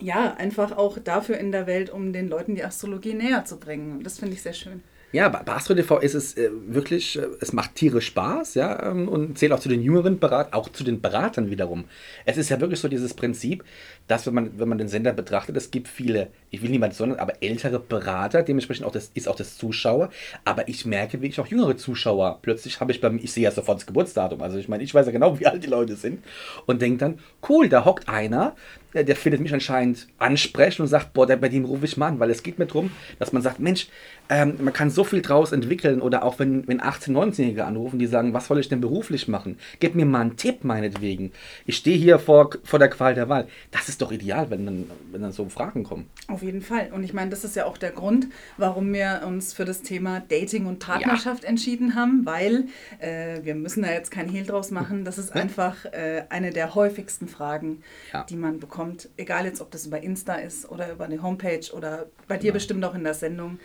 ja 0.00 0.34
einfach 0.34 0.72
auch 0.76 0.98
dafür 0.98 1.38
in 1.38 1.52
der 1.52 1.66
Welt, 1.68 1.90
um 1.90 2.12
den 2.12 2.28
Leuten 2.28 2.54
die 2.56 2.64
Astrologie 2.64 3.14
näher 3.14 3.44
zu 3.44 3.58
bringen. 3.58 3.98
Und 3.98 4.04
das 4.04 4.18
finde 4.18 4.34
ich 4.34 4.42
sehr 4.42 4.52
schön. 4.54 4.82
Ja, 5.12 5.28
bei 5.28 5.52
Astro 5.52 5.74
TV 5.74 5.98
ist 5.98 6.14
es 6.14 6.38
äh, 6.38 6.48
wirklich, 6.68 7.18
äh, 7.18 7.26
es 7.40 7.52
macht 7.52 7.74
tierisch 7.74 8.06
Spaß, 8.06 8.54
ja, 8.54 8.90
ähm, 8.90 9.08
und 9.08 9.38
zählt 9.38 9.52
auch 9.52 9.60
zu 9.60 9.68
den 9.68 9.82
jüngeren 9.82 10.18
Beratern, 10.18 10.54
auch 10.54 10.70
zu 10.70 10.84
den 10.84 11.02
Beratern 11.02 11.50
wiederum. 11.50 11.84
Es 12.24 12.38
ist 12.38 12.48
ja 12.48 12.60
wirklich 12.60 12.80
so 12.80 12.88
dieses 12.88 13.12
Prinzip, 13.12 13.62
dass 14.08 14.26
wenn 14.26 14.34
man, 14.34 14.58
wenn 14.58 14.68
man 14.68 14.78
den 14.78 14.88
Sender 14.88 15.12
betrachtet, 15.12 15.56
es 15.56 15.70
gibt 15.70 15.88
viele, 15.88 16.28
ich 16.50 16.62
will 16.62 16.70
niemand 16.70 16.94
sondern, 16.94 17.18
aber 17.18 17.42
ältere 17.42 17.78
Berater, 17.78 18.42
dementsprechend 18.42 18.86
auch 18.86 18.92
das, 18.92 19.10
ist 19.14 19.28
auch 19.28 19.36
das 19.36 19.56
Zuschauer, 19.56 20.10
aber 20.44 20.68
ich 20.68 20.84
merke 20.84 21.20
wirklich 21.20 21.40
auch 21.40 21.46
jüngere 21.46 21.76
Zuschauer. 21.76 22.38
Plötzlich 22.42 22.80
habe 22.80 22.92
ich 22.92 23.00
beim, 23.00 23.18
ich 23.22 23.32
sehe 23.32 23.44
ja 23.44 23.50
sofort 23.50 23.78
das 23.78 23.86
Geburtsdatum, 23.86 24.42
also 24.42 24.58
ich 24.58 24.68
meine, 24.68 24.82
ich 24.82 24.94
weiß 24.94 25.06
ja 25.06 25.12
genau, 25.12 25.38
wie 25.40 25.46
alt 25.46 25.62
die 25.62 25.68
Leute 25.68 25.96
sind 25.96 26.24
und 26.66 26.82
denke 26.82 26.98
dann, 26.98 27.18
cool, 27.48 27.68
da 27.68 27.84
hockt 27.84 28.08
einer, 28.08 28.54
der, 28.94 29.04
der 29.04 29.16
findet 29.16 29.40
mich 29.40 29.52
anscheinend 29.54 30.08
ansprechend 30.18 30.80
und 30.80 30.86
sagt, 30.88 31.12
boah, 31.12 31.26
der, 31.26 31.36
bei 31.36 31.48
dem 31.48 31.64
rufe 31.64 31.84
ich 31.84 31.96
mal 31.96 32.08
an, 32.08 32.20
weil 32.20 32.30
es 32.30 32.42
geht 32.42 32.58
mir 32.58 32.66
darum, 32.66 32.90
dass 33.18 33.32
man 33.32 33.42
sagt, 33.42 33.60
Mensch, 33.60 33.88
ähm, 34.28 34.56
man 34.60 34.72
kann 34.72 34.90
so 34.90 35.04
viel 35.04 35.22
draus 35.22 35.52
entwickeln 35.52 36.00
oder 36.00 36.24
auch 36.24 36.38
wenn, 36.38 36.66
wenn 36.68 36.80
18-, 36.80 37.10
19-Jährige 37.10 37.64
anrufen, 37.64 37.98
die 37.98 38.06
sagen, 38.06 38.34
was 38.34 38.46
soll 38.46 38.60
ich 38.60 38.68
denn 38.68 38.80
beruflich 38.80 39.28
machen? 39.28 39.58
Gib 39.80 39.94
mir 39.94 40.06
mal 40.06 40.20
einen 40.20 40.36
Tipp 40.36 40.64
meinetwegen. 40.64 41.32
Ich 41.66 41.76
stehe 41.76 41.96
hier 41.96 42.18
vor, 42.18 42.50
vor 42.64 42.78
der 42.78 42.88
Qual 42.88 43.14
der 43.14 43.28
Wahl. 43.28 43.46
Das 43.70 43.88
ist 43.88 43.91
doch 43.98 44.12
ideal, 44.12 44.48
wenn 44.50 44.64
dann, 44.64 44.90
wenn 45.10 45.22
dann 45.22 45.32
so 45.32 45.48
Fragen 45.48 45.82
kommen. 45.84 46.08
Auf 46.28 46.42
jeden 46.42 46.62
Fall. 46.62 46.90
Und 46.92 47.02
ich 47.02 47.12
meine, 47.12 47.30
das 47.30 47.44
ist 47.44 47.56
ja 47.56 47.66
auch 47.66 47.76
der 47.76 47.90
Grund, 47.90 48.28
warum 48.56 48.92
wir 48.92 49.22
uns 49.26 49.52
für 49.52 49.64
das 49.64 49.82
Thema 49.82 50.20
Dating 50.20 50.66
und 50.66 50.78
Partnerschaft 50.78 51.44
entschieden 51.44 51.94
haben, 51.94 52.24
weil 52.24 52.66
äh, 52.98 53.40
wir 53.42 53.54
müssen 53.54 53.82
da 53.82 53.90
jetzt 53.92 54.10
kein 54.10 54.28
Hehl 54.28 54.44
draus 54.46 54.70
machen. 54.70 55.04
Das 55.04 55.18
ist 55.18 55.32
einfach 55.32 55.84
äh, 55.86 56.24
eine 56.28 56.50
der 56.50 56.74
häufigsten 56.74 57.28
Fragen, 57.28 57.82
Ja. 58.12 58.24
die 58.24 58.36
man 58.36 58.60
bekommt. 58.60 59.08
Egal 59.16 59.44
jetzt, 59.44 59.60
ob 59.60 59.70
das 59.70 59.86
über 59.86 60.00
Insta 60.02 60.34
ist 60.36 60.68
oder 60.70 60.90
über 60.92 61.04
eine 61.04 61.22
Homepage 61.22 61.72
oder 61.72 62.06
bei 62.28 62.36
dir 62.36 62.46
Immer. 62.48 62.54
bestimmt 62.54 62.84
auch 62.84 62.94
in 62.94 63.04
der 63.04 63.14
Sendung. 63.14 63.58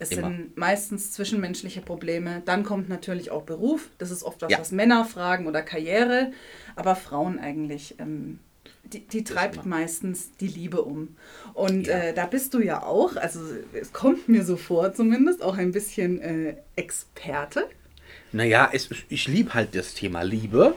Es 0.00 0.10
Immer. 0.10 0.22
sind 0.28 0.56
meistens 0.56 1.12
zwischenmenschliche 1.12 1.80
Probleme. 1.80 2.42
Dann 2.44 2.64
kommt 2.64 2.88
natürlich 2.88 3.30
auch 3.30 3.42
Beruf. 3.42 3.90
Das 3.98 4.10
ist 4.10 4.24
oft 4.24 4.42
was, 4.42 4.50
Ja. 4.50 4.58
was 4.58 4.72
Männer 4.72 5.04
fragen 5.04 5.46
oder 5.46 5.62
Karriere. 5.62 6.32
Aber 6.74 6.96
Frauen 6.96 7.38
eigentlich, 7.38 7.94
ähm, 8.00 8.40
die, 8.92 9.00
die 9.00 9.24
treibt 9.24 9.66
meistens 9.66 10.30
die 10.40 10.46
Liebe 10.48 10.82
um. 10.82 11.16
Und 11.54 11.86
Ja. 11.86 11.94
äh, 11.98 12.14
da 12.14 12.26
bist 12.26 12.54
du 12.54 12.60
ja 12.60 12.82
auch, 12.82 13.16
also 13.16 13.40
es 13.72 13.92
kommt 13.92 14.28
mir 14.28 14.44
so 14.44 14.56
vor 14.56 14.92
zumindest, 14.94 15.42
auch 15.42 15.56
ein 15.56 15.72
bisschen 15.72 16.20
äh, 16.20 16.56
Experte. 16.76 17.68
Naja, 18.32 18.68
es, 18.72 18.88
ich 19.08 19.28
liebe 19.28 19.54
halt 19.54 19.74
das 19.74 19.94
Thema 19.94 20.22
Liebe. 20.22 20.74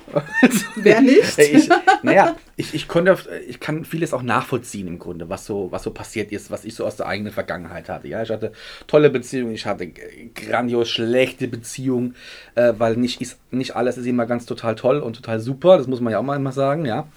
Wer 0.75 1.01
nicht? 1.13 1.37
ich, 1.39 1.69
naja, 2.03 2.35
ich, 2.59 2.73
ich, 2.73 2.87
konnte, 2.87 3.15
ich 3.47 3.59
kann 3.59 3.85
vieles 3.85 4.13
auch 4.13 4.23
nachvollziehen 4.23 4.87
im 4.87 4.97
Grunde, 4.97 5.29
was 5.29 5.45
so, 5.45 5.71
was 5.71 5.83
so 5.83 5.91
passiert 5.91 6.31
ist, 6.31 6.49
was 6.49 6.65
ich 6.65 6.73
so 6.73 6.85
aus 6.87 6.95
der 6.95 7.05
eigenen 7.05 7.31
Vergangenheit 7.31 7.87
hatte. 7.87 8.07
Ja, 8.07 8.23
ich 8.23 8.31
hatte 8.31 8.51
tolle 8.87 9.11
Beziehungen, 9.11 9.53
ich 9.53 9.67
hatte 9.67 9.87
grandios 10.33 10.89
schlechte 10.89 11.47
Beziehungen, 11.47 12.15
äh, 12.55 12.73
weil 12.75 12.97
nicht, 12.97 13.21
ist, 13.21 13.37
nicht 13.51 13.75
alles 13.75 13.99
ist 13.99 14.07
immer 14.07 14.25
ganz 14.25 14.47
total 14.47 14.73
toll 14.73 14.99
und 14.99 15.15
total 15.15 15.39
super, 15.39 15.77
das 15.77 15.85
muss 15.85 16.01
man 16.01 16.11
ja 16.11 16.17
auch 16.17 16.23
mal 16.23 16.35
immer 16.35 16.51
sagen, 16.51 16.85
ja. 16.85 17.07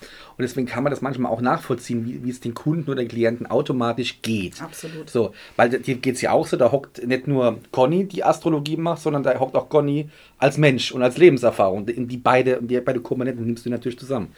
Und 0.41 0.45
deswegen 0.45 0.67
kann 0.67 0.83
man 0.83 0.91
das 0.91 1.03
manchmal 1.03 1.31
auch 1.31 1.43
nachvollziehen, 1.43 2.07
wie, 2.07 2.25
wie 2.25 2.31
es 2.31 2.41
den 2.41 2.55
Kunden 2.55 2.91
oder 2.91 3.05
Klienten 3.05 3.47
automatisch 3.47 4.23
geht. 4.23 4.63
Absolut. 4.63 5.11
So, 5.11 5.35
weil 5.57 5.69
dir 5.69 5.97
geht 5.97 6.15
es 6.15 6.23
ja 6.23 6.33
auch 6.33 6.47
so, 6.47 6.57
da 6.57 6.73
hockt 6.73 7.07
nicht 7.07 7.27
nur 7.27 7.59
Conny, 7.73 8.07
die 8.07 8.25
Astrologie 8.25 8.79
macht, 8.79 9.03
sondern 9.03 9.23
da 9.23 9.39
hockt 9.39 9.55
auch 9.55 9.69
Conny 9.69 10.09
als 10.39 10.57
Mensch 10.57 10.93
und 10.93 11.03
als 11.03 11.19
Lebenserfahrung. 11.19 11.85
Die, 11.85 12.07
die 12.07 12.17
beide, 12.17 12.59
die 12.63 12.81
beide 12.81 13.01
Komponenten 13.01 13.45
nimmst 13.45 13.67
du 13.67 13.71
natürlich 13.71 13.99
zusammen. 13.99 14.35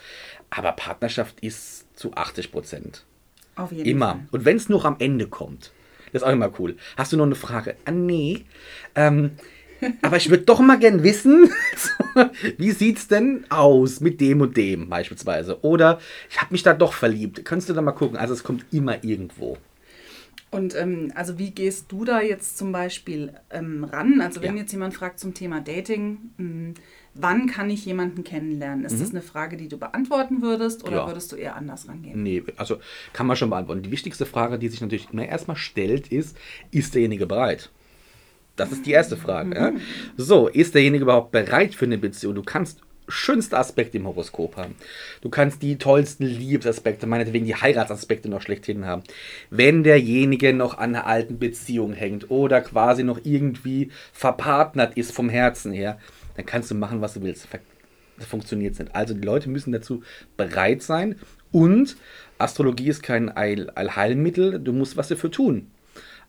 Aber 0.54 0.72
Partnerschaft 0.72 1.40
ist 1.40 1.86
zu 1.98 2.12
80 2.14 2.52
Prozent. 2.52 3.04
Auf 3.56 3.72
jeden 3.72 3.88
Immer. 3.88 4.10
Fall. 4.12 4.20
Und 4.32 4.44
wenn 4.44 4.56
es 4.58 4.68
noch 4.68 4.84
am 4.84 4.96
Ende 4.98 5.26
kommt, 5.26 5.72
das 6.12 6.20
ist 6.22 6.28
auch 6.28 6.32
immer 6.32 6.52
cool. 6.58 6.76
Hast 6.96 7.12
du 7.12 7.16
noch 7.16 7.24
eine 7.24 7.34
Frage? 7.34 7.76
Ah, 7.86 7.90
nee. 7.90 8.44
Ähm, 8.94 9.30
aber 10.02 10.18
ich 10.18 10.28
würde 10.28 10.44
doch 10.44 10.60
mal 10.60 10.78
gern 10.78 11.02
wissen, 11.02 11.50
wie 12.58 12.70
sieht's 12.70 13.08
denn 13.08 13.46
aus 13.48 14.00
mit 14.00 14.20
dem 14.20 14.42
und 14.42 14.56
dem 14.58 14.90
beispielsweise? 14.90 15.62
Oder 15.64 16.00
ich 16.30 16.38
habe 16.40 16.52
mich 16.52 16.62
da 16.62 16.74
doch 16.74 16.92
verliebt. 16.92 17.46
Kannst 17.46 17.70
du 17.70 17.72
da 17.72 17.80
mal 17.80 17.92
gucken? 17.92 18.18
Also 18.18 18.34
es 18.34 18.44
kommt 18.44 18.66
immer 18.72 19.02
irgendwo. 19.02 19.56
Und 20.50 20.76
ähm, 20.76 21.12
also 21.14 21.38
wie 21.38 21.50
gehst 21.50 21.86
du 21.90 22.04
da 22.04 22.20
jetzt 22.20 22.58
zum 22.58 22.72
Beispiel 22.72 23.32
ähm, 23.50 23.84
ran? 23.84 24.20
Also 24.20 24.42
wenn 24.42 24.54
Ja. 24.56 24.62
jetzt 24.62 24.72
jemand 24.72 24.92
fragt 24.92 25.18
zum 25.18 25.32
Thema 25.32 25.62
Dating, 25.62 26.18
mh, 26.36 26.74
wann 27.14 27.46
kann 27.46 27.68
ich 27.70 27.84
jemanden 27.84 28.24
kennenlernen? 28.24 28.84
Ist 28.84 29.00
das 29.00 29.10
eine 29.10 29.20
Frage, 29.22 29.56
die 29.56 29.68
du 29.68 29.76
beantworten 29.78 30.40
würdest 30.42 30.82
oder 30.82 30.90
Mhm. 30.92 30.96
Ja. 30.98 31.06
würdest 31.08 31.32
du 31.32 31.36
eher 31.36 31.56
anders 31.56 31.88
rangehen? 31.88 32.22
Nee, 32.22 32.42
also 32.56 32.78
kann 33.12 33.26
man 33.26 33.36
schon 33.36 33.50
beantworten. 33.50 33.82
Die 33.82 33.90
wichtigste 33.90 34.26
Frage, 34.26 34.58
die 34.58 34.68
sich 34.68 34.80
natürlich 34.80 35.08
immer 35.12 35.26
erstmal 35.26 35.56
stellt, 35.56 36.08
ist, 36.08 36.36
ist 36.70 36.94
derjenige 36.94 37.26
bereit? 37.26 37.70
Das 38.56 38.70
ist 38.72 38.84
die 38.86 38.92
erste 38.92 39.16
Frage. 39.16 39.54
Ja? 39.54 39.72
So, 40.16 40.48
ist 40.48 40.74
derjenige 40.74 41.04
überhaupt 41.04 41.32
bereit 41.32 41.74
für 41.74 41.86
eine 41.86 41.98
Beziehung? 41.98 42.34
Du 42.34 42.42
kannst 42.42 42.80
schönste 43.08 43.58
Aspekte 43.58 43.96
im 43.98 44.06
Horoskop 44.06 44.56
haben. 44.56 44.74
Du 45.22 45.28
kannst 45.28 45.60
die 45.62 45.76
tollsten 45.76 46.24
Liebesaspekte, 46.24 47.06
meinetwegen 47.06 47.44
die 47.46 47.56
Heiratsaspekte 47.56 48.28
noch 48.28 48.40
schlechthin 48.42 48.86
haben. 48.86 49.02
Wenn 49.50 49.82
derjenige 49.82 50.54
noch 50.54 50.78
an 50.78 50.94
einer 50.94 51.06
alten 51.06 51.38
Beziehung 51.38 51.92
hängt 51.94 52.30
oder 52.30 52.60
quasi 52.60 53.02
noch 53.02 53.20
irgendwie 53.24 53.90
verpartnert 54.12 54.96
ist 54.96 55.12
vom 55.12 55.28
Herzen 55.28 55.72
her, 55.72 55.98
dann 56.36 56.46
kannst 56.46 56.70
du 56.70 56.74
machen, 56.74 57.00
was 57.00 57.14
du 57.14 57.22
willst. 57.22 57.48
Das 58.18 58.26
funktioniert 58.26 58.78
nicht. 58.78 58.94
Also 58.94 59.14
die 59.14 59.26
Leute 59.26 59.48
müssen 59.48 59.72
dazu 59.72 60.02
bereit 60.36 60.82
sein 60.82 61.16
und 61.50 61.96
Astrologie 62.38 62.88
ist 62.88 63.02
kein 63.02 63.28
Allheilmittel, 63.28 64.58
du 64.58 64.72
musst 64.72 64.96
was 64.96 65.08
dafür 65.08 65.30
tun. 65.30 65.70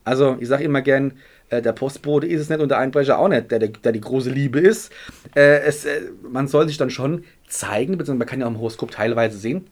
Also 0.04 0.36
ich 0.38 0.48
sage 0.48 0.64
immer 0.64 0.82
gern, 0.82 1.14
äh, 1.48 1.62
der 1.62 1.72
Postbote 1.72 2.26
ist 2.26 2.42
es 2.42 2.48
nicht 2.48 2.60
und 2.60 2.68
der 2.68 2.78
Einbrecher 2.78 3.18
auch 3.18 3.28
nicht, 3.28 3.50
der, 3.50 3.58
der, 3.58 3.68
der 3.68 3.92
die 3.92 4.00
große 4.00 4.30
Liebe 4.30 4.60
ist. 4.60 4.92
Äh, 5.34 5.60
es, 5.60 5.84
äh, 5.86 6.02
man 6.22 6.46
soll 6.46 6.68
sich 6.68 6.76
dann 6.76 6.90
schon 6.90 7.24
zeigen, 7.48 7.96
beziehungsweise 7.96 8.18
man 8.18 8.28
kann 8.28 8.40
ja 8.40 8.46
auch 8.46 8.50
im 8.50 8.58
Horoskop 8.58 8.90
teilweise 8.90 9.38
sehen, 9.38 9.66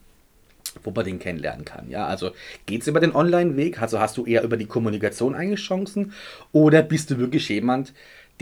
wo 0.85 0.91
man 0.91 1.05
den 1.05 1.19
kennenlernen 1.19 1.67
kann. 1.67 1.91
Ja, 1.91 2.07
also 2.07 2.31
geht 2.65 2.81
es 2.81 2.89
über 2.89 3.01
den 3.01 3.15
Online-Weg? 3.15 3.83
Also 3.83 4.01
hast 4.01 4.17
du 4.17 4.25
eher 4.25 4.43
über 4.43 4.57
die 4.57 4.67
Kommunikation 4.67 5.35
eigentlich 5.35 5.61
Chancen? 5.61 6.13
Oder 6.53 6.83
bist 6.83 7.11
du 7.11 7.19
wirklich 7.19 7.49
jemand, 7.51 7.93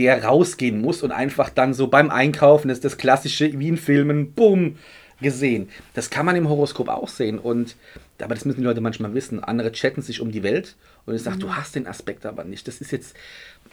der 0.04 0.24
rausgehen 0.24 0.80
muss 0.80 1.02
und 1.02 1.12
einfach 1.12 1.50
dann 1.50 1.74
so 1.74 1.88
beim 1.88 2.10
Einkaufen 2.10 2.68
das 2.68 2.78
ist 2.78 2.84
das 2.84 2.98
klassische 2.98 3.58
wie 3.58 3.68
in 3.68 3.76
Filmen, 3.76 4.32
bumm, 4.32 4.76
gesehen. 5.20 5.68
Das 5.94 6.10
kann 6.10 6.26
man 6.26 6.36
im 6.36 6.48
Horoskop 6.48 6.88
auch 6.88 7.08
sehen 7.08 7.38
und 7.38 7.76
aber 8.20 8.34
das 8.34 8.44
müssen 8.44 8.60
die 8.60 8.66
Leute 8.66 8.80
manchmal 8.80 9.14
wissen. 9.14 9.42
Andere 9.42 9.72
chatten 9.72 10.02
sich 10.02 10.20
um 10.20 10.30
die 10.30 10.42
Welt 10.42 10.76
und 11.06 11.14
ich 11.14 11.22
sage, 11.22 11.36
mhm. 11.36 11.40
du 11.40 11.54
hast 11.54 11.74
den 11.74 11.86
Aspekt 11.86 12.26
aber 12.26 12.44
nicht. 12.44 12.68
Das 12.68 12.80
ist 12.80 12.92
jetzt, 12.92 13.14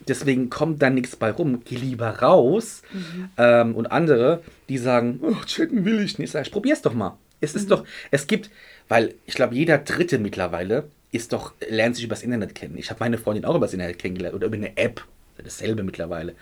deswegen 0.07 0.49
kommt 0.49 0.81
da 0.81 0.89
nichts 0.89 1.15
bei 1.15 1.31
rum. 1.31 1.61
Geh 1.65 1.75
lieber 1.75 2.19
raus. 2.19 2.81
Mhm. 2.93 3.29
Ähm, 3.37 3.75
und 3.75 3.91
andere, 3.91 4.41
die 4.69 4.77
sagen, 4.77 5.19
oh, 5.21 5.43
chatten 5.45 5.85
will 5.85 5.99
ich 5.99 6.17
nicht. 6.17 6.31
Sag 6.31 6.45
ich, 6.45 6.51
probier's 6.51 6.81
doch 6.81 6.93
mal. 6.93 7.17
Es 7.41 7.55
ist 7.55 7.65
mhm. 7.65 7.69
doch, 7.69 7.83
es 8.11 8.27
gibt, 8.27 8.49
weil 8.87 9.15
ich 9.25 9.35
glaube, 9.35 9.55
jeder 9.55 9.77
Dritte 9.77 10.17
mittlerweile 10.17 10.89
ist 11.11 11.33
doch, 11.33 11.53
lernt 11.69 11.95
sich 11.95 12.05
übers 12.05 12.23
Internet 12.23 12.55
kennen. 12.55 12.77
Ich 12.77 12.89
habe 12.89 12.99
meine 12.99 13.17
Freundin 13.17 13.45
auch 13.45 13.55
übers 13.55 13.73
Internet 13.73 13.99
kennengelernt 13.99 14.35
oder 14.35 14.47
über 14.47 14.55
eine 14.55 14.77
App. 14.77 15.03
Dasselbe 15.43 15.83
mittlerweile. 15.83 16.35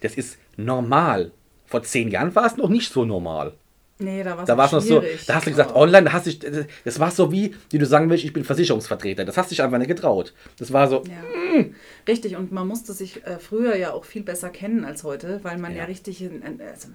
Das 0.00 0.14
ist 0.14 0.38
normal. 0.56 1.32
Vor 1.66 1.82
zehn 1.82 2.10
Jahren 2.10 2.34
war 2.34 2.46
es 2.46 2.56
noch 2.56 2.68
nicht 2.68 2.92
so 2.92 3.04
normal. 3.04 3.54
Nee, 3.98 4.22
da 4.22 4.36
war 4.36 4.66
es 4.66 4.72
noch 4.72 4.80
so. 4.82 5.02
Da 5.26 5.36
hast 5.36 5.46
du 5.46 5.50
gesagt, 5.50 5.74
online, 5.74 6.04
da 6.04 6.12
hast 6.12 6.26
du, 6.26 6.66
das 6.84 7.00
war 7.00 7.10
so 7.10 7.32
wie, 7.32 7.54
wie 7.70 7.78
du 7.78 7.86
sagen 7.86 8.10
willst, 8.10 8.24
ich 8.24 8.32
bin 8.32 8.44
Versicherungsvertreter. 8.44 9.24
Das 9.24 9.38
hast 9.38 9.50
du 9.50 9.54
dich 9.54 9.62
einfach 9.62 9.78
nicht 9.78 9.88
getraut. 9.88 10.34
Das 10.58 10.70
war 10.70 10.86
so. 10.86 11.02
Ja. 11.04 11.60
Mm. 11.60 11.74
Richtig, 12.06 12.36
und 12.36 12.52
man 12.52 12.68
musste 12.68 12.92
sich 12.92 13.24
äh, 13.24 13.38
früher 13.38 13.74
ja 13.76 13.92
auch 13.92 14.04
viel 14.04 14.22
besser 14.22 14.50
kennen 14.50 14.84
als 14.84 15.02
heute, 15.02 15.40
weil 15.44 15.56
man 15.56 15.72
ja, 15.72 15.78
ja 15.78 15.84
richtig, 15.84 16.20
in, 16.20 16.42
also 16.42 16.88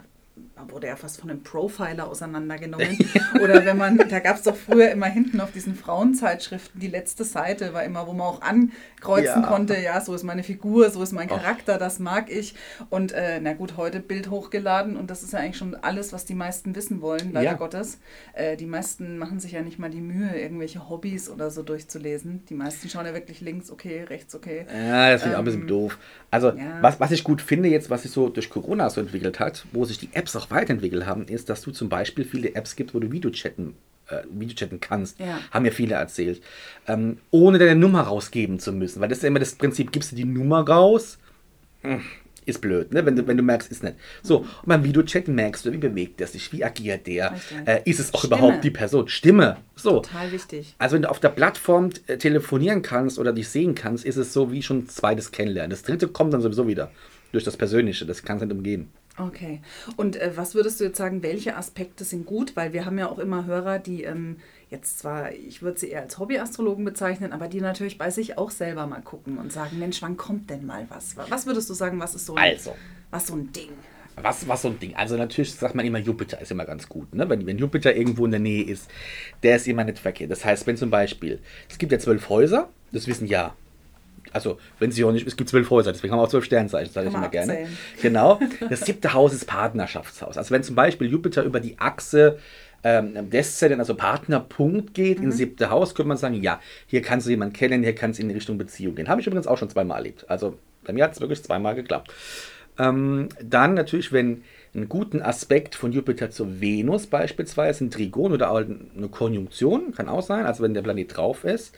wurde 0.70 0.88
ja 0.88 0.96
fast 0.96 1.20
von 1.20 1.30
einem 1.30 1.44
Profiler 1.44 2.08
auseinandergenommen. 2.08 2.98
Oder 3.42 3.66
wenn 3.66 3.78
man, 3.78 3.98
da 3.98 4.20
gab 4.20 4.38
es 4.38 4.44
doch 4.44 4.56
früher 4.56 4.92
immer 4.92 5.08
hinten 5.08 5.42
auf 5.42 5.52
diesen 5.52 5.76
Frauenzeitschriften, 5.76 6.80
die 6.80 6.88
letzte 6.88 7.24
Seite 7.24 7.74
war 7.74 7.84
immer, 7.84 8.08
wo 8.08 8.14
man 8.14 8.28
auch 8.28 8.42
ankreuzen 8.42 9.42
ja. 9.42 9.48
konnte, 9.48 9.80
ja, 9.80 10.00
so 10.02 10.14
ist 10.14 10.24
meine 10.24 10.44
Figur, 10.44 10.90
so 10.90 11.02
ist 11.02 11.12
mein 11.12 11.28
Charakter, 11.28 11.78
das 11.78 12.00
mag 12.00 12.30
ich. 12.30 12.56
Und 12.90 13.12
äh, 13.12 13.40
na 13.42 13.54
gut, 13.54 13.78
heute 13.78 14.00
Bild 14.00 14.30
hochgeladen 14.30 14.98
und 14.98 15.10
das 15.10 15.24
ist 15.24 15.34
ja 15.34 15.40
eigentlich 15.40 15.58
schon 15.58 15.76
alles, 15.76 16.14
was 16.14 16.26
die 16.26 16.36
meisten 16.36 16.76
wissen 16.76 17.02
wollen, 17.02 17.32
leider 17.34 17.52
ja. 17.52 17.54
Gottes. 17.54 18.00
Äh, 18.34 18.58
die 18.58 18.66
meisten 18.66 19.18
machen 19.18 19.40
sich 19.40 19.54
ja 19.54 19.62
nicht 19.62 19.80
mal 19.80 19.90
die 19.90 20.02
Mühe, 20.02 20.38
irgendwelche 20.40 20.90
Hobbys 20.90 21.30
oder 21.30 21.52
so 21.52 21.64
durchzulesen. 21.64 22.46
Die 22.50 22.54
meisten 22.54 22.90
schauen 22.90 23.06
ja 23.06 23.14
wirklich 23.14 23.42
links, 23.42 23.72
okay, 23.72 24.04
rechts, 24.04 24.36
okay. 24.36 24.66
Ja, 24.68 25.12
das 25.12 25.24
finde 25.24 25.26
ich 25.26 25.26
ähm, 25.26 25.34
auch 25.34 25.40
ein 25.40 25.46
bisschen 25.46 25.62
ähm, 25.62 25.68
doof. 25.68 25.98
Also, 26.30 26.50
ja. 26.50 26.78
was, 26.82 27.00
was 27.00 27.12
ich 27.12 27.24
gut 27.24 27.42
finde 27.42 27.70
jetzt, 27.70 27.90
was 27.90 28.04
sich 28.04 28.12
so 28.12 28.30
durch 28.30 28.50
Corona 28.50 28.90
so 28.90 29.02
entwickelt 29.02 29.40
hat, 29.40 29.66
wo 29.72 29.86
sich 29.86 29.98
die 29.98 30.10
Apps 30.14 30.36
auch 30.36 30.51
weiterentwickelt 30.52 31.06
haben, 31.06 31.26
ist, 31.26 31.50
dass 31.50 31.62
du 31.62 31.72
zum 31.72 31.90
Beispiel 31.90 32.26
viele 32.26 32.56
Apps 32.56 32.76
gibt, 32.76 32.94
wo 32.94 33.00
du 33.00 33.12
Videochatten 33.12 33.76
äh, 34.08 34.24
Videochatten 34.32 34.80
kannst. 34.80 35.20
Ja. 35.20 35.40
Haben 35.52 35.66
ja 35.66 35.72
viele 35.72 35.96
erzählt. 35.96 36.42
Ähm, 36.88 37.18
ohne 37.32 37.60
deine 37.60 37.76
Nummer 37.76 38.02
rausgeben 38.02 38.60
zu 38.60 38.74
müssen. 38.74 39.02
Weil 39.02 39.10
das 39.10 39.20
ist 39.20 39.24
ja 39.24 39.28
immer 39.28 39.40
das 39.40 39.56
Prinzip, 39.56 39.92
gibst 39.92 40.12
du 40.12 40.16
die 40.16 40.26
Nummer 40.26 40.68
raus, 40.68 41.18
ist 42.46 42.62
blöd, 42.62 42.92
ne? 42.92 43.06
wenn, 43.06 43.16
du, 43.16 43.28
wenn 43.28 43.38
du 43.38 43.44
merkst, 43.44 43.72
ist 43.72 43.84
nicht. 43.84 43.96
So, 44.24 44.40
und 44.40 44.66
beim 44.66 44.84
Videochatten 44.84 45.34
merkst 45.34 45.66
du, 45.66 45.72
wie 45.72 45.78
bewegt 45.78 46.20
der 46.20 46.28
sich, 46.28 46.52
wie 46.52 46.64
agiert 46.64 47.06
der, 47.08 47.36
äh, 47.66 47.82
ist 47.86 48.00
es 48.00 48.14
auch 48.14 48.20
Stimme. 48.20 48.36
überhaupt 48.36 48.64
die 48.64 48.72
Person? 48.72 49.08
Stimme. 49.08 49.58
So. 49.76 50.00
Total 50.00 50.32
wichtig. 50.32 50.76
Also 50.78 50.96
wenn 50.96 51.04
du 51.04 51.10
auf 51.10 51.20
der 51.20 51.30
Plattform 51.30 51.90
äh, 52.08 52.18
telefonieren 52.18 52.82
kannst 52.82 53.20
oder 53.20 53.32
dich 53.32 53.50
sehen 53.50 53.76
kannst, 53.76 54.06
ist 54.06 54.18
es 54.18 54.34
so 54.34 54.52
wie 54.52 54.64
schon 54.64 54.88
zweites 54.88 55.32
Kennenlernen. 55.32 55.70
Das 55.70 55.84
dritte 55.84 56.08
kommt 56.08 56.34
dann 56.34 56.42
sowieso 56.42 56.68
wieder 56.68 56.92
durch 57.32 57.44
das 57.44 57.58
Persönliche, 57.58 58.06
das 58.06 58.24
kannst 58.24 58.42
du 58.42 58.48
nicht 58.48 58.58
umgehen. 58.58 58.90
Okay. 59.22 59.62
Und 59.98 60.16
äh, 60.16 60.32
was 60.36 60.56
würdest 60.56 60.80
du 60.80 60.86
jetzt 60.86 60.98
sagen, 60.98 61.22
welche 61.22 61.56
Aspekte 61.56 62.04
sind 62.04 62.26
gut? 62.26 62.56
Weil 62.56 62.74
wir 62.74 62.86
haben 62.86 62.98
ja 62.98 63.08
auch 63.08 63.20
immer 63.20 63.46
Hörer, 63.46 63.78
die 63.78 64.04
ähm, 64.04 64.38
jetzt 64.70 65.00
zwar, 65.00 65.32
ich 65.32 65.62
würde 65.62 65.80
sie 65.80 65.90
eher 65.90 66.02
als 66.02 66.18
Hobbyastrologen 66.18 66.84
bezeichnen, 66.84 67.32
aber 67.32 67.48
die 67.48 67.62
natürlich 67.62 67.98
bei 67.98 68.10
sich 68.10 68.38
auch 68.38 68.50
selber 68.50 68.88
mal 68.88 69.02
gucken 69.02 69.38
und 69.38 69.52
sagen, 69.52 69.78
Mensch, 69.78 70.02
wann 70.02 70.18
kommt 70.18 70.50
denn 70.50 70.66
mal 70.66 70.86
was? 70.90 71.16
Was 71.30 71.46
würdest 71.46 71.70
du 71.70 71.74
sagen, 71.74 72.00
was 72.00 72.16
ist 72.16 72.26
so 72.26 72.36
ein, 72.36 72.54
also, 72.54 72.76
was 73.12 73.28
so 73.28 73.36
ein 73.36 73.52
Ding? 73.52 73.70
Was, 74.16 74.48
was 74.48 74.64
so 74.64 74.70
ein 74.70 74.80
Ding? 74.80 74.96
Also 74.96 75.18
natürlich 75.18 75.54
sagt 75.54 75.76
man 75.76 75.86
immer, 75.86 76.00
Jupiter 76.00 76.42
ist 76.42 76.52
immer 76.52 76.66
ganz 76.66 76.90
gut. 76.90 77.14
Ne? 77.14 77.30
Wenn, 77.30 77.46
wenn 77.46 77.58
Jupiter 77.58 77.96
irgendwo 77.96 78.26
in 78.26 78.32
der 78.32 78.40
Nähe 78.40 78.64
ist, 78.64 78.90
der 79.44 79.56
ist 79.56 79.68
immer 79.68 79.84
nicht 79.84 80.00
verkehrt. 80.00 80.32
Das 80.32 80.44
heißt, 80.44 80.68
wenn 80.68 80.78
zum 80.78 80.90
Beispiel, 80.90 81.40
es 81.70 81.78
gibt 81.78 81.92
ja 81.92 82.00
zwölf 82.00 82.28
Häuser, 82.30 82.70
das 82.92 83.08
wissen 83.08 83.28
ja 83.28 83.56
also, 84.32 84.58
wenn 84.80 84.92
sie 84.92 85.04
auch 85.04 85.12
nicht, 85.12 85.28
es 85.28 85.36
gibt 85.36 85.50
zwölf 85.50 85.70
Häuser, 85.70 85.92
deswegen 85.92 86.14
haben 86.14 86.20
wir 86.20 86.24
auch 86.24 86.30
zwölf 86.30 86.46
Sternzeichen, 86.46 86.92
sage 86.92 87.10
ich 87.10 87.14
immer 87.14 87.30
gerne. 87.30 87.54
Abzählen. 87.54 87.78
Genau. 88.02 88.40
Das 88.70 88.82
siebte 88.82 89.14
Haus 89.14 89.34
ist 89.34 89.46
Partnerschaftshaus. 89.46 90.38
Also, 90.38 90.52
wenn 90.52 90.64
zum 90.64 90.76
Beispiel 90.76 91.10
Jupiter 91.10 91.44
über 91.44 91.60
die 91.60 91.78
Achse 91.80 92.38
ähm, 92.84 93.30
Deszendent, 93.30 93.80
also 93.80 93.96
Partnerpunkt 93.96 94.94
geht, 94.94 95.20
mhm. 95.20 95.26
ins 95.26 95.38
siebte 95.38 95.70
Haus, 95.70 95.94
könnte 95.94 96.08
man 96.08 96.18
sagen, 96.18 96.42
ja, 96.42 96.60
hier 96.88 97.02
kannst 97.02 97.28
du 97.28 97.32
jemanden 97.32 97.54
kennen, 97.54 97.84
hier 97.84 97.94
kannst 97.94 98.20
du 98.20 98.24
in 98.24 98.32
Richtung 98.32 98.58
Beziehung 98.58 98.96
gehen. 98.96 99.08
Habe 99.08 99.22
ich 99.22 99.28
übrigens 99.28 99.48
auch 99.48 99.58
schon 99.58 99.70
zweimal 99.70 99.98
erlebt. 99.98 100.26
Also, 100.30 100.58
bei 100.84 100.94
mir 100.94 101.04
hat 101.04 101.14
es 101.14 101.22
wirklich 101.22 101.44
zweimal 101.44 101.76
geklappt. 101.76 102.12
Ähm, 102.80 103.30
dann 103.44 103.74
natürlich, 103.74 104.12
wenn 104.12 104.44
einen 104.74 104.88
guten 104.88 105.22
Aspekt 105.22 105.76
von 105.76 105.92
Jupiter 105.92 106.32
zur 106.32 106.62
Venus 106.62 107.08
beispielsweise, 107.08 107.84
ein 107.84 107.92
Trigon 107.92 108.32
oder 108.32 108.52
auch 108.52 108.58
eine 108.58 109.10
Konjunktion, 109.10 109.94
kann 109.94 110.08
auch 110.08 110.22
sein, 110.22 110.46
also 110.46 110.64
wenn 110.64 110.74
der 110.74 110.82
Planet 110.82 111.18
drauf 111.18 111.44
ist, 111.44 111.76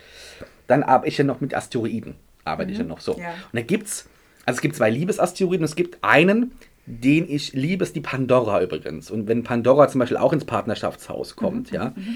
dann 0.68 0.84
arbeite 0.84 1.10
ich 1.10 1.18
ja 1.18 1.24
noch 1.24 1.42
mit 1.42 1.56
Asteroiden 1.56 2.16
arbeite 2.46 2.70
mhm. 2.70 2.74
ich 2.74 2.80
ja 2.80 2.86
noch 2.86 3.00
so. 3.00 3.18
Ja. 3.18 3.30
Und 3.30 3.54
da 3.54 3.62
gibt 3.62 3.88
es, 3.88 4.10
also 4.46 4.58
es 4.58 4.62
gibt 4.62 4.76
zwei 4.76 4.90
Liebesasteroiden, 4.90 5.64
es 5.64 5.76
gibt 5.76 5.98
einen, 6.02 6.52
den 6.86 7.30
ich 7.30 7.54
liebe, 7.54 7.84
ist 7.84 7.96
die 7.96 8.02
Pandora 8.02 8.62
übrigens. 8.62 9.10
Und 9.10 9.28
wenn 9.28 9.44
Pandora 9.44 9.88
zum 9.88 10.00
Beispiel 10.00 10.18
auch 10.18 10.34
ins 10.34 10.46
Partnerschaftshaus 10.46 11.36
kommt, 11.36 11.72
mhm. 11.72 11.76
ja, 11.76 11.94
mhm. 11.96 12.16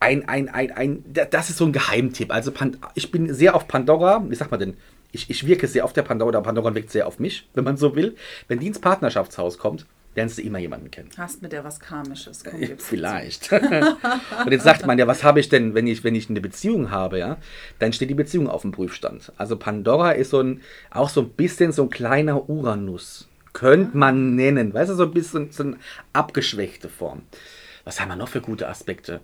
ein, 0.00 0.28
ein, 0.28 0.48
ein, 0.48 0.72
ein, 0.72 1.04
das 1.30 1.50
ist 1.50 1.58
so 1.58 1.66
ein 1.66 1.72
Geheimtipp. 1.72 2.32
Also 2.32 2.52
ich 2.94 3.10
bin 3.10 3.32
sehr 3.32 3.54
auf 3.54 3.68
Pandora, 3.68 4.24
wie 4.28 4.34
sagt 4.34 4.50
man 4.50 4.60
denn? 4.60 4.76
Ich, 5.12 5.28
ich 5.28 5.46
wirke 5.46 5.66
sehr 5.66 5.84
auf 5.84 5.92
der 5.92 6.02
Pandora, 6.02 6.40
Pandora 6.40 6.74
wirkt 6.74 6.90
sehr 6.90 7.06
auf 7.06 7.18
mich, 7.18 7.48
wenn 7.54 7.64
man 7.64 7.76
so 7.76 7.96
will. 7.96 8.14
Wenn 8.46 8.60
die 8.60 8.68
ins 8.68 8.78
Partnerschaftshaus 8.78 9.58
kommt, 9.58 9.86
lernst 10.14 10.38
du 10.38 10.42
immer 10.42 10.58
jemanden 10.58 10.90
kennen. 10.90 11.10
Hast 11.16 11.42
mit 11.42 11.52
der 11.52 11.64
was 11.64 11.78
Karmisches. 11.78 12.44
Komm, 12.44 12.60
Vielleicht. 12.78 13.52
und 13.52 14.50
jetzt 14.50 14.64
sagt 14.64 14.86
man 14.86 14.98
ja, 14.98 15.06
was 15.06 15.22
habe 15.22 15.40
ich 15.40 15.48
denn, 15.48 15.74
wenn 15.74 15.86
ich, 15.86 16.02
wenn 16.04 16.14
ich 16.14 16.28
eine 16.28 16.40
Beziehung 16.40 16.90
habe, 16.90 17.18
ja, 17.18 17.38
dann 17.78 17.92
steht 17.92 18.10
die 18.10 18.14
Beziehung 18.14 18.48
auf 18.48 18.62
dem 18.62 18.72
Prüfstand. 18.72 19.32
Also 19.36 19.56
Pandora 19.56 20.12
ist 20.12 20.30
so 20.30 20.40
ein, 20.40 20.62
auch 20.90 21.08
so 21.08 21.22
ein 21.22 21.30
bisschen 21.30 21.72
so 21.72 21.84
ein 21.84 21.90
kleiner 21.90 22.48
Uranus. 22.48 23.28
Könnte 23.52 23.96
man 23.96 24.36
nennen. 24.36 24.72
Weißt 24.72 24.90
du, 24.90 24.94
so 24.94 25.04
ein 25.04 25.10
bisschen 25.12 25.50
so 25.50 25.64
eine 25.64 25.76
abgeschwächte 26.12 26.88
Form. 26.88 27.22
Was 27.84 28.00
haben 28.00 28.08
wir 28.08 28.16
noch 28.16 28.28
für 28.28 28.40
gute 28.40 28.68
Aspekte? 28.68 29.20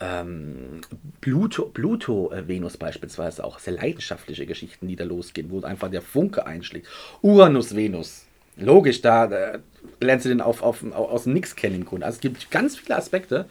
Ähm, 0.00 0.80
Pluto, 1.20 1.66
Pluto 1.66 2.32
äh, 2.32 2.48
Venus 2.48 2.76
beispielsweise 2.76 3.44
auch 3.44 3.58
sehr 3.58 3.74
leidenschaftliche 3.74 4.46
Geschichten, 4.46 4.88
die 4.88 4.96
da 4.96 5.04
losgehen, 5.04 5.50
wo 5.50 5.60
einfach 5.60 5.90
der 5.90 6.02
Funke 6.02 6.46
einschlägt. 6.46 6.88
Uranus 7.20 7.76
Venus 7.76 8.26
logisch, 8.56 9.00
da, 9.02 9.26
da 9.26 9.58
lernst 10.00 10.24
du 10.24 10.28
den 10.28 10.40
auf, 10.40 10.62
auf, 10.62 10.84
aus 10.92 11.24
dem 11.24 11.32
Nix 11.32 11.56
kennen 11.56 11.76
im 11.76 11.84
Grunde. 11.84 12.06
Also 12.06 12.16
es 12.16 12.20
gibt 12.20 12.50
ganz 12.50 12.76
viele 12.76 12.96
Aspekte, 12.96 13.46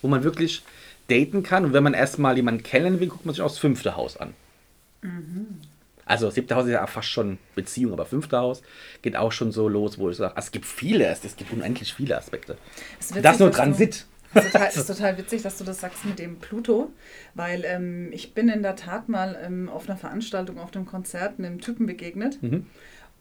wo 0.00 0.08
man 0.08 0.24
wirklich 0.24 0.62
daten 1.08 1.42
kann. 1.42 1.64
Und 1.64 1.72
wenn 1.72 1.82
man 1.82 1.94
erstmal 1.94 2.36
jemanden 2.36 2.62
kennen 2.62 3.00
will, 3.00 3.08
guckt 3.08 3.26
man 3.26 3.34
sich 3.34 3.42
auch 3.42 3.48
das 3.48 3.58
fünfte 3.58 3.96
Haus 3.96 4.16
an. 4.16 4.34
Mhm. 5.02 5.46
Also 6.04 6.30
siebte 6.30 6.56
Haus 6.56 6.66
ist 6.66 6.72
ja 6.72 6.86
fast 6.86 7.08
schon 7.08 7.38
Beziehung, 7.54 7.92
aber 7.92 8.06
fünfte 8.06 8.36
Haus 8.36 8.62
geht 9.02 9.16
auch 9.16 9.32
schon 9.32 9.52
so 9.52 9.68
los, 9.68 9.98
wo 9.98 10.10
ich 10.10 10.16
sage, 10.16 10.34
es 10.36 10.50
gibt 10.50 10.66
viele, 10.66 11.06
es 11.06 11.36
gibt 11.36 11.52
unendlich 11.52 11.94
viele 11.94 12.16
Aspekte. 12.16 12.58
Witzig, 12.98 13.22
das 13.22 13.38
nur 13.38 13.52
Transit. 13.52 14.06
Es 14.34 14.44
ist, 14.44 14.52
total, 14.52 14.68
ist 14.74 14.86
total 14.86 15.18
witzig, 15.18 15.42
dass 15.42 15.58
du 15.58 15.64
das 15.64 15.80
sagst 15.80 16.04
mit 16.04 16.18
dem 16.18 16.38
Pluto, 16.38 16.90
weil 17.34 17.64
ähm, 17.64 18.10
ich 18.12 18.34
bin 18.34 18.48
in 18.48 18.62
der 18.62 18.76
Tat 18.76 19.08
mal 19.08 19.38
ähm, 19.42 19.68
auf 19.68 19.88
einer 19.88 19.96
Veranstaltung, 19.96 20.58
auf 20.58 20.74
einem 20.74 20.86
Konzert 20.86 21.38
einem 21.38 21.60
Typen 21.60 21.86
begegnet. 21.86 22.42
Mhm. 22.42 22.66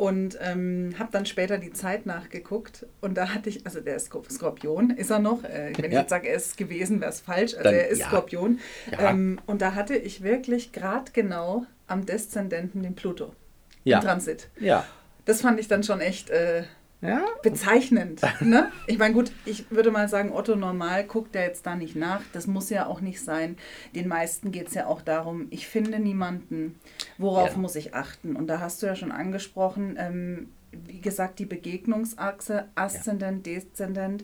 Und 0.02 0.36
ähm, 0.42 0.96
habe 0.98 1.12
dann 1.12 1.28
später 1.28 1.60
die 1.60 1.74
Zeit 1.74 2.08
nachgeguckt 2.08 2.88
und 3.02 3.16
da 3.16 3.36
hatte 3.36 3.50
ich, 3.50 3.68
also 3.68 3.82
der 3.82 3.98
ist 3.98 4.12
Skorpion, 4.32 4.90
ist 4.90 5.12
er 5.12 5.20
noch. 5.20 5.44
Äh, 5.44 5.74
wenn 5.78 5.86
ja. 5.86 5.90
ich 5.92 5.94
jetzt 5.94 6.10
sage, 6.10 6.28
er 6.28 6.38
ist 6.38 6.58
gewesen, 6.58 7.02
wäre 7.02 7.12
es 7.12 7.20
falsch. 7.20 7.54
Also 7.54 7.66
dann, 7.66 7.76
er 7.76 7.88
ist 7.88 8.00
ja. 8.00 8.08
Skorpion. 8.08 8.60
Ja. 8.92 9.12
Ähm, 9.12 9.40
und 9.46 9.62
da 9.62 9.76
hatte 9.76 9.96
ich 9.96 10.24
wirklich 10.24 10.72
gerade 10.72 11.12
genau 11.14 11.68
am 11.86 12.04
Deszendenten 12.08 12.82
den 12.82 12.96
Pluto. 12.96 13.36
Ja. 13.84 14.00
Im 14.00 14.04
Transit. 14.04 14.50
Ja. 14.60 14.88
Das 15.26 15.42
fand 15.42 15.60
ich 15.60 15.68
dann 15.68 15.84
schon 15.84 16.02
echt. 16.02 16.32
Äh, 16.32 16.64
ja. 17.02 17.24
bezeichnend. 17.44 18.22
Ne? 18.42 18.72
Ich 18.88 18.98
meine, 18.98 19.14
gut, 19.14 19.32
ich 19.46 19.70
würde 19.70 19.92
mal 19.92 20.08
sagen, 20.10 20.32
Otto 20.32 20.56
normal 20.56 21.04
guckt 21.04 21.36
ja 21.36 21.42
jetzt 21.42 21.66
da 21.68 21.76
nicht 21.76 21.96
nach. 21.96 22.22
Das 22.34 22.48
muss 22.48 22.72
ja 22.72 22.88
auch 22.88 23.02
nicht 23.02 23.24
sein. 23.24 23.56
Den 23.94 24.08
meisten 24.08 24.52
geht 24.52 24.70
es 24.70 24.74
ja 24.74 24.88
auch 24.88 25.04
darum, 25.04 25.46
ich 25.52 25.68
finde 25.68 26.00
niemanden. 26.00 26.80
Worauf 27.22 27.52
ja. 27.52 27.58
muss 27.58 27.76
ich 27.76 27.94
achten? 27.94 28.36
Und 28.36 28.48
da 28.48 28.60
hast 28.60 28.82
du 28.82 28.88
ja 28.88 28.96
schon 28.96 29.12
angesprochen, 29.12 29.96
ähm, 29.98 30.50
wie 30.72 31.02
gesagt, 31.02 31.40
die 31.40 31.46
Begegnungsachse, 31.46 32.66
Aszendent, 32.76 33.46
ja. 33.46 33.54
Deszendent 33.54 34.24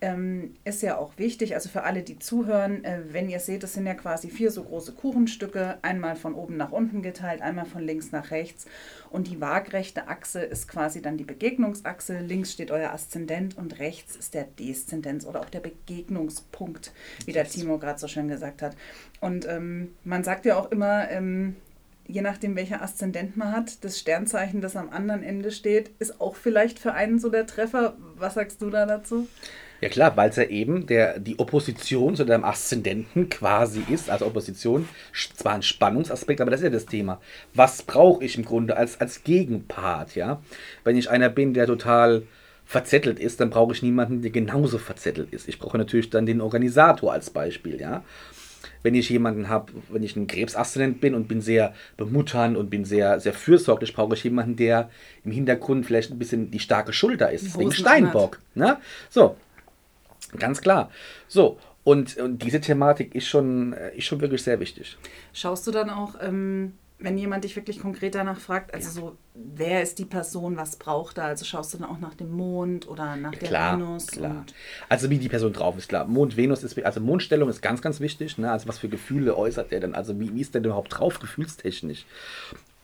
ähm, 0.00 0.54
ist 0.64 0.82
ja 0.82 0.96
auch 0.96 1.18
wichtig, 1.18 1.54
also 1.54 1.68
für 1.68 1.82
alle, 1.82 2.02
die 2.02 2.18
zuhören, 2.20 2.84
äh, 2.84 3.00
wenn 3.10 3.28
ihr 3.28 3.40
seht, 3.40 3.64
das 3.64 3.74
sind 3.74 3.84
ja 3.86 3.94
quasi 3.94 4.30
vier 4.30 4.52
so 4.52 4.62
große 4.62 4.92
Kuchenstücke, 4.92 5.78
einmal 5.82 6.14
von 6.14 6.34
oben 6.34 6.56
nach 6.56 6.70
unten 6.70 7.02
geteilt, 7.02 7.42
einmal 7.42 7.64
von 7.64 7.82
links 7.82 8.12
nach 8.12 8.30
rechts. 8.30 8.66
Und 9.10 9.26
die 9.26 9.40
waagrechte 9.40 10.06
Achse 10.06 10.40
ist 10.40 10.68
quasi 10.68 11.02
dann 11.02 11.16
die 11.16 11.24
Begegnungsachse. 11.24 12.20
Links 12.20 12.52
steht 12.52 12.70
euer 12.70 12.92
Aszendent 12.92 13.58
und 13.58 13.80
rechts 13.80 14.14
ist 14.14 14.34
der 14.34 14.44
Deszendenz 14.44 15.26
oder 15.26 15.40
auch 15.40 15.50
der 15.50 15.60
Begegnungspunkt, 15.60 16.92
wie 17.24 17.32
der 17.32 17.48
Timo 17.48 17.78
gerade 17.78 17.98
so 17.98 18.06
schön 18.06 18.28
gesagt 18.28 18.62
hat. 18.62 18.76
Und 19.20 19.48
ähm, 19.48 19.94
man 20.04 20.22
sagt 20.22 20.44
ja 20.44 20.56
auch 20.60 20.70
immer, 20.70 21.10
ähm, 21.10 21.56
je 22.08 22.22
nachdem, 22.22 22.56
welcher 22.56 22.82
Aszendent 22.82 23.36
man 23.36 23.52
hat, 23.52 23.84
das 23.84 23.98
Sternzeichen, 23.98 24.60
das 24.60 24.76
am 24.76 24.90
anderen 24.90 25.22
Ende 25.22 25.52
steht, 25.52 25.90
ist 25.98 26.20
auch 26.20 26.34
vielleicht 26.34 26.78
für 26.78 26.94
einen 26.94 27.18
so 27.18 27.28
der 27.28 27.46
Treffer. 27.46 27.96
Was 28.16 28.34
sagst 28.34 28.62
du 28.62 28.70
da 28.70 28.86
dazu? 28.86 29.28
Ja 29.80 29.88
klar, 29.88 30.16
weil 30.16 30.30
es 30.30 30.36
ja 30.36 30.44
eben 30.44 30.86
der, 30.86 31.20
die 31.20 31.38
Opposition 31.38 32.16
zu 32.16 32.24
deinem 32.24 32.44
Aszendenten 32.44 33.28
quasi 33.28 33.84
ist, 33.88 34.10
also 34.10 34.26
Opposition, 34.26 34.88
zwar 35.36 35.54
ein 35.54 35.62
Spannungsaspekt, 35.62 36.40
aber 36.40 36.50
das 36.50 36.60
ist 36.60 36.64
ja 36.64 36.70
das 36.70 36.86
Thema. 36.86 37.20
Was 37.54 37.82
brauche 37.82 38.24
ich 38.24 38.36
im 38.36 38.44
Grunde 38.44 38.76
als, 38.76 39.00
als 39.00 39.22
Gegenpart, 39.22 40.16
ja? 40.16 40.42
Wenn 40.82 40.96
ich 40.96 41.10
einer 41.10 41.28
bin, 41.28 41.54
der 41.54 41.66
total 41.66 42.24
verzettelt 42.64 43.20
ist, 43.20 43.40
dann 43.40 43.50
brauche 43.50 43.72
ich 43.72 43.82
niemanden, 43.82 44.20
der 44.20 44.32
genauso 44.32 44.78
verzettelt 44.78 45.32
ist. 45.32 45.48
Ich 45.48 45.58
brauche 45.58 45.78
natürlich 45.78 46.10
dann 46.10 46.26
den 46.26 46.40
Organisator 46.40 47.12
als 47.12 47.30
Beispiel, 47.30 47.80
ja? 47.80 48.02
Wenn 48.82 48.94
ich 48.94 49.10
jemanden 49.10 49.48
habe, 49.48 49.72
wenn 49.90 50.02
ich 50.02 50.16
ein 50.16 50.26
Krebsaszendent 50.26 51.00
bin 51.00 51.14
und 51.14 51.28
bin 51.28 51.40
sehr 51.40 51.74
bemutternd 51.96 52.56
und 52.56 52.70
bin 52.70 52.84
sehr, 52.84 53.20
sehr 53.20 53.32
fürsorglich, 53.32 53.94
brauche 53.94 54.14
ich 54.14 54.24
jemanden, 54.24 54.56
der 54.56 54.90
im 55.24 55.32
Hintergrund 55.32 55.86
vielleicht 55.86 56.10
ein 56.10 56.18
bisschen 56.18 56.50
die 56.50 56.60
starke 56.60 56.92
Schulter 56.92 57.30
ist. 57.30 57.58
Wegen 57.58 57.72
Steinbock. 57.72 58.38
Ne? 58.54 58.78
So, 59.10 59.36
Ganz 60.36 60.60
klar. 60.60 60.90
So, 61.26 61.58
und, 61.84 62.16
und 62.18 62.42
diese 62.42 62.60
Thematik 62.60 63.14
ist 63.14 63.26
schon, 63.28 63.72
äh, 63.72 63.96
ist 63.96 64.04
schon 64.04 64.20
wirklich 64.20 64.42
sehr 64.42 64.60
wichtig. 64.60 64.98
Schaust 65.32 65.66
du 65.66 65.70
dann 65.70 65.90
auch, 65.90 66.16
ähm, 66.20 66.74
wenn 67.00 67.16
jemand 67.16 67.44
dich 67.44 67.54
wirklich 67.54 67.78
konkret 67.78 68.14
danach 68.14 68.38
fragt, 68.38 68.74
also 68.74 68.88
ja. 68.88 69.06
so, 69.06 69.16
wer 69.34 69.82
ist 69.82 69.98
die 69.98 70.04
Person, 70.04 70.56
was 70.56 70.76
braucht 70.76 71.18
er? 71.18 71.24
Also 71.24 71.44
schaust 71.44 71.72
du 71.72 71.78
dann 71.78 71.88
auch 71.88 72.00
nach 72.00 72.14
dem 72.14 72.30
Mond 72.30 72.88
oder 72.88 73.14
nach 73.14 73.34
der 73.36 73.50
Venus? 73.50 74.08
Klar. 74.08 74.44
Also 74.88 75.08
wie 75.08 75.18
die 75.18 75.28
Person 75.28 75.52
drauf 75.52 75.78
ist, 75.78 75.88
klar. 75.88 76.06
Mond, 76.06 76.36
Venus 76.36 76.64
ist, 76.64 76.76
also 76.84 77.00
Mondstellung 77.00 77.48
ist 77.48 77.62
ganz, 77.62 77.82
ganz 77.82 78.00
wichtig. 78.00 78.36
Ne? 78.38 78.50
Also 78.50 78.66
was 78.66 78.78
für 78.78 78.88
Gefühle 78.88 79.36
äußert 79.36 79.70
er 79.70 79.80
denn? 79.80 79.94
Also 79.94 80.18
wie, 80.18 80.34
wie 80.34 80.40
ist 80.40 80.54
der 80.54 80.60
denn 80.60 80.70
überhaupt 80.70 80.98
drauf, 80.98 81.20
gefühlstechnisch? 81.20 82.04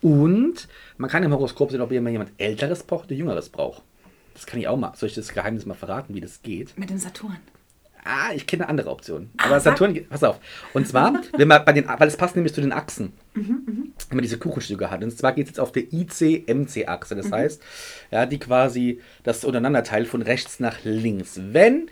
Und 0.01 0.69
man 0.97 1.09
kann 1.09 1.23
im 1.23 1.31
Horoskop 1.31 1.71
sehen, 1.71 1.81
ob 1.81 1.91
jemand 1.91 2.31
Älteres 2.37 2.83
braucht 2.83 3.05
oder 3.05 3.15
Jüngeres 3.15 3.49
braucht. 3.49 3.83
Das 4.33 4.45
kann 4.45 4.59
ich 4.59 4.67
auch 4.67 4.77
mal. 4.77 4.93
Soll 4.95 5.09
ich 5.09 5.15
das 5.15 5.33
Geheimnis 5.33 5.65
mal 5.65 5.73
verraten, 5.73 6.13
wie 6.13 6.21
das 6.21 6.41
geht? 6.41 6.77
Mit 6.77 6.89
dem 6.89 6.97
Saturn. 6.97 7.37
Ah, 8.07 8.31
ich 8.35 8.45
kenne 8.45 8.63
eine 8.63 8.69
andere 8.69 8.91
Option. 8.91 9.31
Ah, 9.37 9.47
Aber 9.47 9.59
Saturn, 9.59 9.99
pass 10.07 10.23
auf. 10.23 10.39
Und 10.73 10.87
zwar, 10.87 11.21
wenn 11.37 11.47
man 11.47 11.65
bei 11.65 11.73
den, 11.73 11.87
weil 11.87 12.07
es 12.07 12.15
passt 12.15 12.35
nämlich 12.35 12.53
zu 12.53 12.61
den 12.61 12.71
Achsen, 12.71 13.13
mhm, 13.33 13.41
mhm. 13.41 13.93
wenn 14.09 14.17
man 14.17 14.21
diese 14.21 14.37
Kuchenstücke 14.37 14.91
hat. 14.91 15.03
Und 15.03 15.09
zwar 15.17 15.33
geht 15.33 15.45
es 15.45 15.49
jetzt 15.49 15.59
auf 15.59 15.71
der 15.71 15.91
IC-MC-Achse. 15.91 17.15
Das 17.15 17.27
mhm. 17.27 17.33
heißt, 17.33 17.63
ja, 18.11 18.27
die 18.27 18.37
quasi 18.37 19.01
das 19.23 19.43
Untereinanderteil 19.43 20.05
von 20.05 20.21
rechts 20.21 20.59
nach 20.59 20.77
links. 20.83 21.39
Wenn 21.51 21.89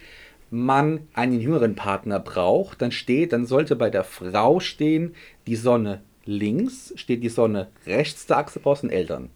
man 0.51 1.07
einen 1.15 1.41
jüngeren 1.41 1.73
Partner 1.73 2.19
braucht, 2.19 2.83
dann 2.83 2.91
steht, 2.91 3.33
dann 3.33 3.47
sollte 3.47 3.75
bei 3.75 3.89
der 3.89 4.03
Frau 4.03 4.59
stehen 4.59 5.15
die 5.47 5.55
Sonne 5.55 6.01
links, 6.25 6.93
steht 6.95 7.23
die 7.23 7.29
Sonne 7.29 7.69
rechts 7.87 8.27
der 8.27 8.37
Achse, 8.37 8.59
brauchst 8.59 8.83
du 8.83 8.87
Eltern. 8.87 9.31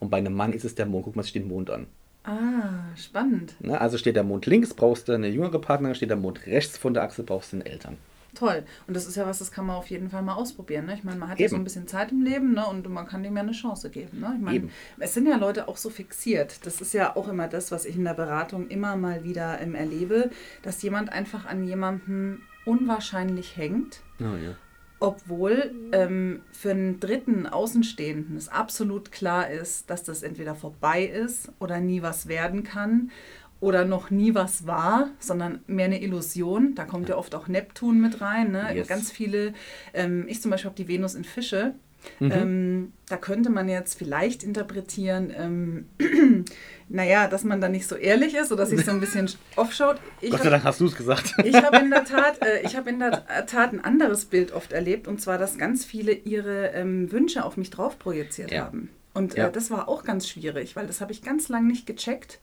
Und 0.00 0.10
bei 0.10 0.16
einem 0.16 0.34
Mann 0.34 0.52
ist 0.52 0.64
es 0.64 0.74
der 0.74 0.86
Mond. 0.86 1.04
Guck 1.04 1.14
mal 1.14 1.22
sich 1.22 1.32
den 1.32 1.46
Mond 1.46 1.70
an. 1.70 1.86
Ah, 2.24 2.94
spannend. 2.96 3.54
Ne, 3.60 3.80
also 3.80 3.98
steht 3.98 4.16
der 4.16 4.22
Mond 4.22 4.46
links, 4.46 4.74
brauchst 4.74 5.08
du 5.08 5.12
eine 5.12 5.28
jüngere 5.28 5.60
Partnerin, 5.60 5.94
steht 5.94 6.10
der 6.10 6.16
Mond 6.16 6.46
rechts 6.46 6.78
von 6.78 6.94
der 6.94 7.02
Achse, 7.02 7.24
brauchst 7.24 7.52
du 7.52 7.56
eine 7.56 7.66
Eltern. 7.66 7.98
Toll. 8.34 8.62
Und 8.86 8.94
das 8.94 9.06
ist 9.06 9.16
ja 9.16 9.26
was, 9.26 9.40
das 9.40 9.52
kann 9.52 9.66
man 9.66 9.76
auf 9.76 9.88
jeden 9.88 10.08
Fall 10.08 10.22
mal 10.22 10.34
ausprobieren. 10.34 10.86
Ne? 10.86 10.94
Ich 10.94 11.04
meine, 11.04 11.18
man 11.18 11.28
hat 11.28 11.38
Eben. 11.38 11.42
ja 11.42 11.48
so 11.50 11.56
ein 11.56 11.64
bisschen 11.64 11.86
Zeit 11.86 12.12
im 12.12 12.22
Leben 12.22 12.54
ne? 12.54 12.66
und 12.66 12.88
man 12.88 13.06
kann 13.06 13.22
dem 13.22 13.36
ja 13.36 13.42
eine 13.42 13.52
Chance 13.52 13.90
geben. 13.90 14.20
Ne? 14.20 14.32
Ich 14.36 14.42
meine, 14.42 14.56
Eben. 14.56 14.70
es 14.98 15.12
sind 15.12 15.26
ja 15.26 15.36
Leute 15.36 15.68
auch 15.68 15.76
so 15.76 15.90
fixiert. 15.90 16.64
Das 16.64 16.80
ist 16.80 16.94
ja 16.94 17.14
auch 17.14 17.28
immer 17.28 17.48
das, 17.48 17.70
was 17.72 17.84
ich 17.84 17.96
in 17.96 18.04
der 18.04 18.14
Beratung 18.14 18.68
immer 18.68 18.96
mal 18.96 19.22
wieder 19.24 19.60
ähm, 19.60 19.74
erlebe, 19.74 20.30
dass 20.62 20.80
jemand 20.80 21.12
einfach 21.12 21.44
an 21.44 21.64
jemanden 21.64 22.40
unwahrscheinlich 22.64 23.56
hängt. 23.56 24.00
Oh, 24.20 24.36
ja 24.42 24.56
obwohl 25.02 25.72
ähm, 25.90 26.42
für 26.52 26.70
einen 26.70 27.00
dritten 27.00 27.48
Außenstehenden 27.48 28.36
es 28.36 28.48
absolut 28.48 29.10
klar 29.10 29.50
ist, 29.50 29.90
dass 29.90 30.04
das 30.04 30.22
entweder 30.22 30.54
vorbei 30.54 31.02
ist 31.02 31.50
oder 31.58 31.80
nie 31.80 32.02
was 32.02 32.28
werden 32.28 32.62
kann 32.62 33.10
oder 33.58 33.84
noch 33.84 34.10
nie 34.10 34.36
was 34.36 34.66
war, 34.66 35.10
sondern 35.18 35.60
mehr 35.66 35.86
eine 35.86 36.00
Illusion. 36.00 36.76
Da 36.76 36.84
kommt 36.84 37.08
ja 37.08 37.16
oft 37.16 37.34
auch 37.34 37.48
Neptun 37.48 38.00
mit 38.00 38.20
rein. 38.20 38.52
Ne? 38.52 38.76
Yes. 38.76 38.86
Ganz 38.86 39.10
viele, 39.10 39.54
ähm, 39.92 40.26
ich 40.28 40.40
zum 40.40 40.52
Beispiel 40.52 40.70
habe 40.70 40.82
die 40.82 40.86
Venus 40.88 41.16
in 41.16 41.24
Fische. 41.24 41.74
Mhm. 42.20 42.30
Ähm, 42.32 42.92
da 43.08 43.16
könnte 43.16 43.50
man 43.50 43.68
jetzt 43.68 43.98
vielleicht 43.98 44.44
interpretieren, 44.44 45.32
ähm, 45.36 45.86
naja, 46.92 47.26
dass 47.26 47.42
man 47.44 47.60
da 47.60 47.68
nicht 47.68 47.88
so 47.88 47.96
ehrlich 47.96 48.34
ist 48.34 48.52
oder 48.52 48.66
sich 48.66 48.84
so 48.84 48.90
ein 48.90 49.00
bisschen 49.00 49.28
offschaut. 49.56 49.96
Ich 50.20 50.30
Gott 50.30 50.42
sei 50.42 50.50
Dank 50.50 50.64
hast 50.64 50.80
du 50.80 50.86
es 50.86 50.94
gesagt. 50.94 51.34
Ich 51.44 51.56
habe 51.56 51.78
in 51.78 51.90
der 51.90 52.04
Tat, 52.04 52.42
äh, 52.44 52.60
ich 52.62 52.76
habe 52.76 52.90
in 52.90 52.98
der 52.98 53.46
Tat 53.46 53.72
ein 53.72 53.82
anderes 53.82 54.26
Bild 54.26 54.52
oft 54.52 54.72
erlebt 54.72 55.08
und 55.08 55.20
zwar, 55.20 55.38
dass 55.38 55.58
ganz 55.58 55.84
viele 55.84 56.12
ihre 56.12 56.68
ähm, 56.68 57.10
Wünsche 57.10 57.44
auf 57.44 57.56
mich 57.56 57.70
drauf 57.70 57.98
projiziert 57.98 58.50
ja. 58.50 58.64
haben. 58.64 58.90
Und 59.14 59.36
äh, 59.36 59.42
ja. 59.42 59.50
das 59.50 59.70
war 59.70 59.88
auch 59.88 60.04
ganz 60.04 60.28
schwierig, 60.28 60.76
weil 60.76 60.86
das 60.86 61.00
habe 61.00 61.12
ich 61.12 61.22
ganz 61.22 61.48
lange 61.48 61.68
nicht 61.68 61.86
gecheckt 61.86 62.40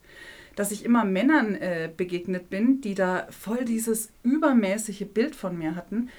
dass 0.56 0.72
ich 0.72 0.84
immer 0.84 1.04
Männern 1.04 1.54
äh, 1.54 1.88
begegnet 1.96 2.50
bin, 2.50 2.80
die 2.80 2.94
da 2.94 3.26
voll 3.30 3.64
dieses 3.64 4.10
übermäßige 4.24 5.06
Bild 5.06 5.34
von 5.34 5.56
mir 5.56 5.74
hatten, 5.74 6.10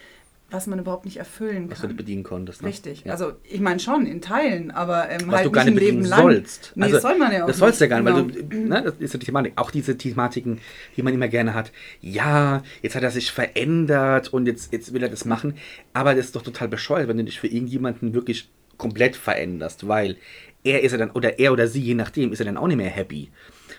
was 0.52 0.68
man 0.68 0.80
überhaupt 0.80 1.06
nicht 1.06 1.18
erfüllen 1.18 1.64
kann. 1.64 1.72
Was 1.72 1.82
du 1.82 1.88
nicht 1.88 1.98
bedienen 1.98 2.24
konntest. 2.24 2.62
Ne? 2.62 2.68
Richtig. 2.68 3.04
Ja. 3.06 3.14
Also 3.14 3.34
ich 3.44 3.62
meine 3.62 3.80
schon 3.80 4.06
in 4.06 4.22
Teilen, 4.22 4.72
aber 4.72 5.10
ähm, 5.10 5.22
was 5.28 5.38
halt 5.38 5.46
du 5.46 5.52
gar 5.52 5.64
nicht 5.64 5.76
bedienen 5.76 6.04
sollst. 6.04 6.74
Nee, 6.76 6.84
also, 6.84 6.96
das 6.96 7.02
soll 7.04 7.18
man 7.18 7.32
ja 7.32 7.44
auch 7.44 7.48
Das 7.48 7.58
sollst 7.58 7.80
du 7.80 7.86
ja 7.86 7.90
gar 7.90 8.02
nicht, 8.02 8.14
genau. 8.14 8.28
weil 8.28 8.44
du, 8.44 8.68
ne, 8.68 8.82
das 8.84 8.96
ist 9.00 9.14
ja 9.14 9.20
die 9.20 9.26
Thematik. 9.26 9.54
Auch 9.56 9.72
diese 9.72 9.98
Thematiken, 9.98 10.60
die 10.96 11.02
man 11.02 11.14
immer 11.14 11.30
gerne 11.30 11.54
hat. 11.54 11.72
Ja, 12.02 12.64
jetzt 12.82 12.96
hat 12.96 13.04
er 13.04 13.12
sich 13.12 13.32
verändert 13.32 14.34
und 14.34 14.46
jetzt, 14.46 14.74
jetzt 14.74 14.94
will 14.94 15.02
er 15.02 15.10
das 15.10 15.26
machen. 15.26 15.56
Aber 15.94 16.14
das 16.16 16.26
ist 16.26 16.36
doch 16.36 16.44
total 16.44 16.68
bescheuert, 16.68 17.08
wenn 17.08 17.18
du 17.18 17.24
dich 17.24 17.40
für 17.40 17.48
irgendjemanden 17.48 18.14
wirklich 18.14 18.50
komplett 18.78 19.16
veränderst, 19.16 19.88
weil 19.88 20.18
er 20.64 20.82
ist 20.82 20.92
ja 20.92 20.98
dann, 20.98 21.12
oder 21.12 21.40
er 21.40 21.54
oder 21.54 21.68
sie, 21.68 21.82
je 21.82 21.96
nachdem, 21.96 22.32
ist 22.32 22.40
er 22.40 22.46
dann 22.46 22.58
auch 22.58 22.68
nicht 22.68 22.78
mehr 22.78 22.90
happy 22.90 23.30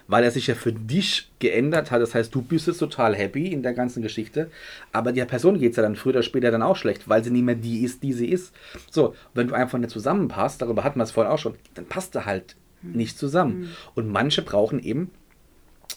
weil 0.08 0.24
er 0.24 0.30
sich 0.30 0.46
ja 0.46 0.54
für 0.54 0.72
dich 0.72 1.30
geändert 1.38 1.90
hat. 1.90 2.02
Das 2.02 2.14
heißt, 2.14 2.34
du 2.34 2.42
bist 2.42 2.66
jetzt 2.66 2.78
total 2.78 3.14
happy 3.14 3.48
in 3.48 3.62
der 3.62 3.72
ganzen 3.72 4.02
Geschichte, 4.02 4.50
aber 4.92 5.12
der 5.12 5.24
Person 5.24 5.58
geht 5.58 5.70
es 5.72 5.76
ja 5.76 5.82
dann 5.82 5.96
früher 5.96 6.14
oder 6.14 6.22
später 6.22 6.50
dann 6.50 6.62
auch 6.62 6.76
schlecht, 6.76 7.08
weil 7.08 7.24
sie 7.24 7.30
nicht 7.30 7.44
mehr 7.44 7.54
die 7.54 7.82
ist, 7.84 8.02
die 8.02 8.12
sie 8.12 8.28
ist. 8.28 8.52
So, 8.90 9.14
wenn 9.34 9.48
du 9.48 9.54
einfach 9.54 9.78
nicht 9.78 9.90
zusammenpasst, 9.90 10.62
darüber 10.62 10.84
hatten 10.84 10.98
wir 10.98 11.04
es 11.04 11.12
vorhin 11.12 11.32
auch 11.32 11.38
schon, 11.38 11.54
dann 11.74 11.86
passt 11.86 12.14
er 12.14 12.26
halt 12.26 12.56
hm. 12.82 12.92
nicht 12.92 13.18
zusammen. 13.18 13.60
Mhm. 13.60 13.68
Und 13.94 14.08
manche 14.08 14.42
brauchen 14.42 14.80
eben 14.80 15.10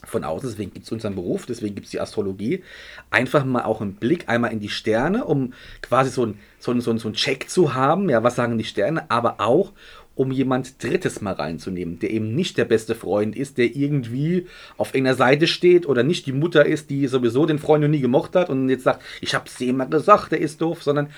von 0.04 0.24
außen, 0.24 0.50
deswegen 0.50 0.74
gibt 0.74 0.86
es 0.86 0.91
unseren 0.91 1.15
Beruf, 1.15 1.46
deswegen 1.46 1.76
gibt 1.76 1.86
es 1.86 1.91
die 1.91 2.00
Astrologie, 2.00 2.63
einfach 3.10 3.44
mal 3.46 3.63
auch 3.63 3.82
einen 3.82 3.96
Blick 3.96 4.30
einmal 4.30 4.52
in 4.52 4.60
die 4.60 4.70
Sterne, 4.70 5.26
um 5.26 5.54
quasi 5.82 6.10
so 6.10 6.24
einen 6.24 6.39
so 6.60 6.80
so 6.80 6.98
so 6.98 7.10
ein 7.10 7.13
Check 7.13 7.50
zu 7.50 7.74
haben, 7.74 8.10
ja, 8.10 8.24
was 8.24 8.36
sagen 8.36 8.58
die 8.58 8.63
Sterne, 8.63 9.10
aber 9.10 9.39
auch, 9.39 9.74
um 10.15 10.32
jemand 10.32 10.82
Drittes 10.84 11.21
mal 11.21 11.34
reinzunehmen, 11.34 11.99
der 11.99 12.12
eben 12.12 12.34
nicht 12.34 12.58
der 12.58 12.65
beste 12.65 12.95
Freund 12.95 13.36
ist, 13.36 13.58
der 13.58 13.75
irgendwie 13.75 14.47
auf 14.78 14.93
irgendeiner 14.93 15.17
Seite 15.17 15.47
steht 15.47 15.86
oder 15.86 16.04
nicht 16.04 16.25
die 16.25 16.32
Mutter 16.32 16.65
ist, 16.65 16.89
die 16.89 17.08
sowieso 17.08 17.45
den 17.45 17.60
Freund 17.60 17.84
noch 17.84 17.89
nie 17.89 17.99
gemocht 17.99 18.36
hat 18.36 18.49
und 18.49 18.69
jetzt 18.69 18.84
sagt, 18.84 19.01
ich 19.21 19.36
hab's 19.36 19.58
dir 19.58 19.69
immer 19.69 19.86
gesagt, 19.86 20.32
der 20.32 20.39
ist 20.39 20.62
doof, 20.62 20.84
sondern 20.84 21.10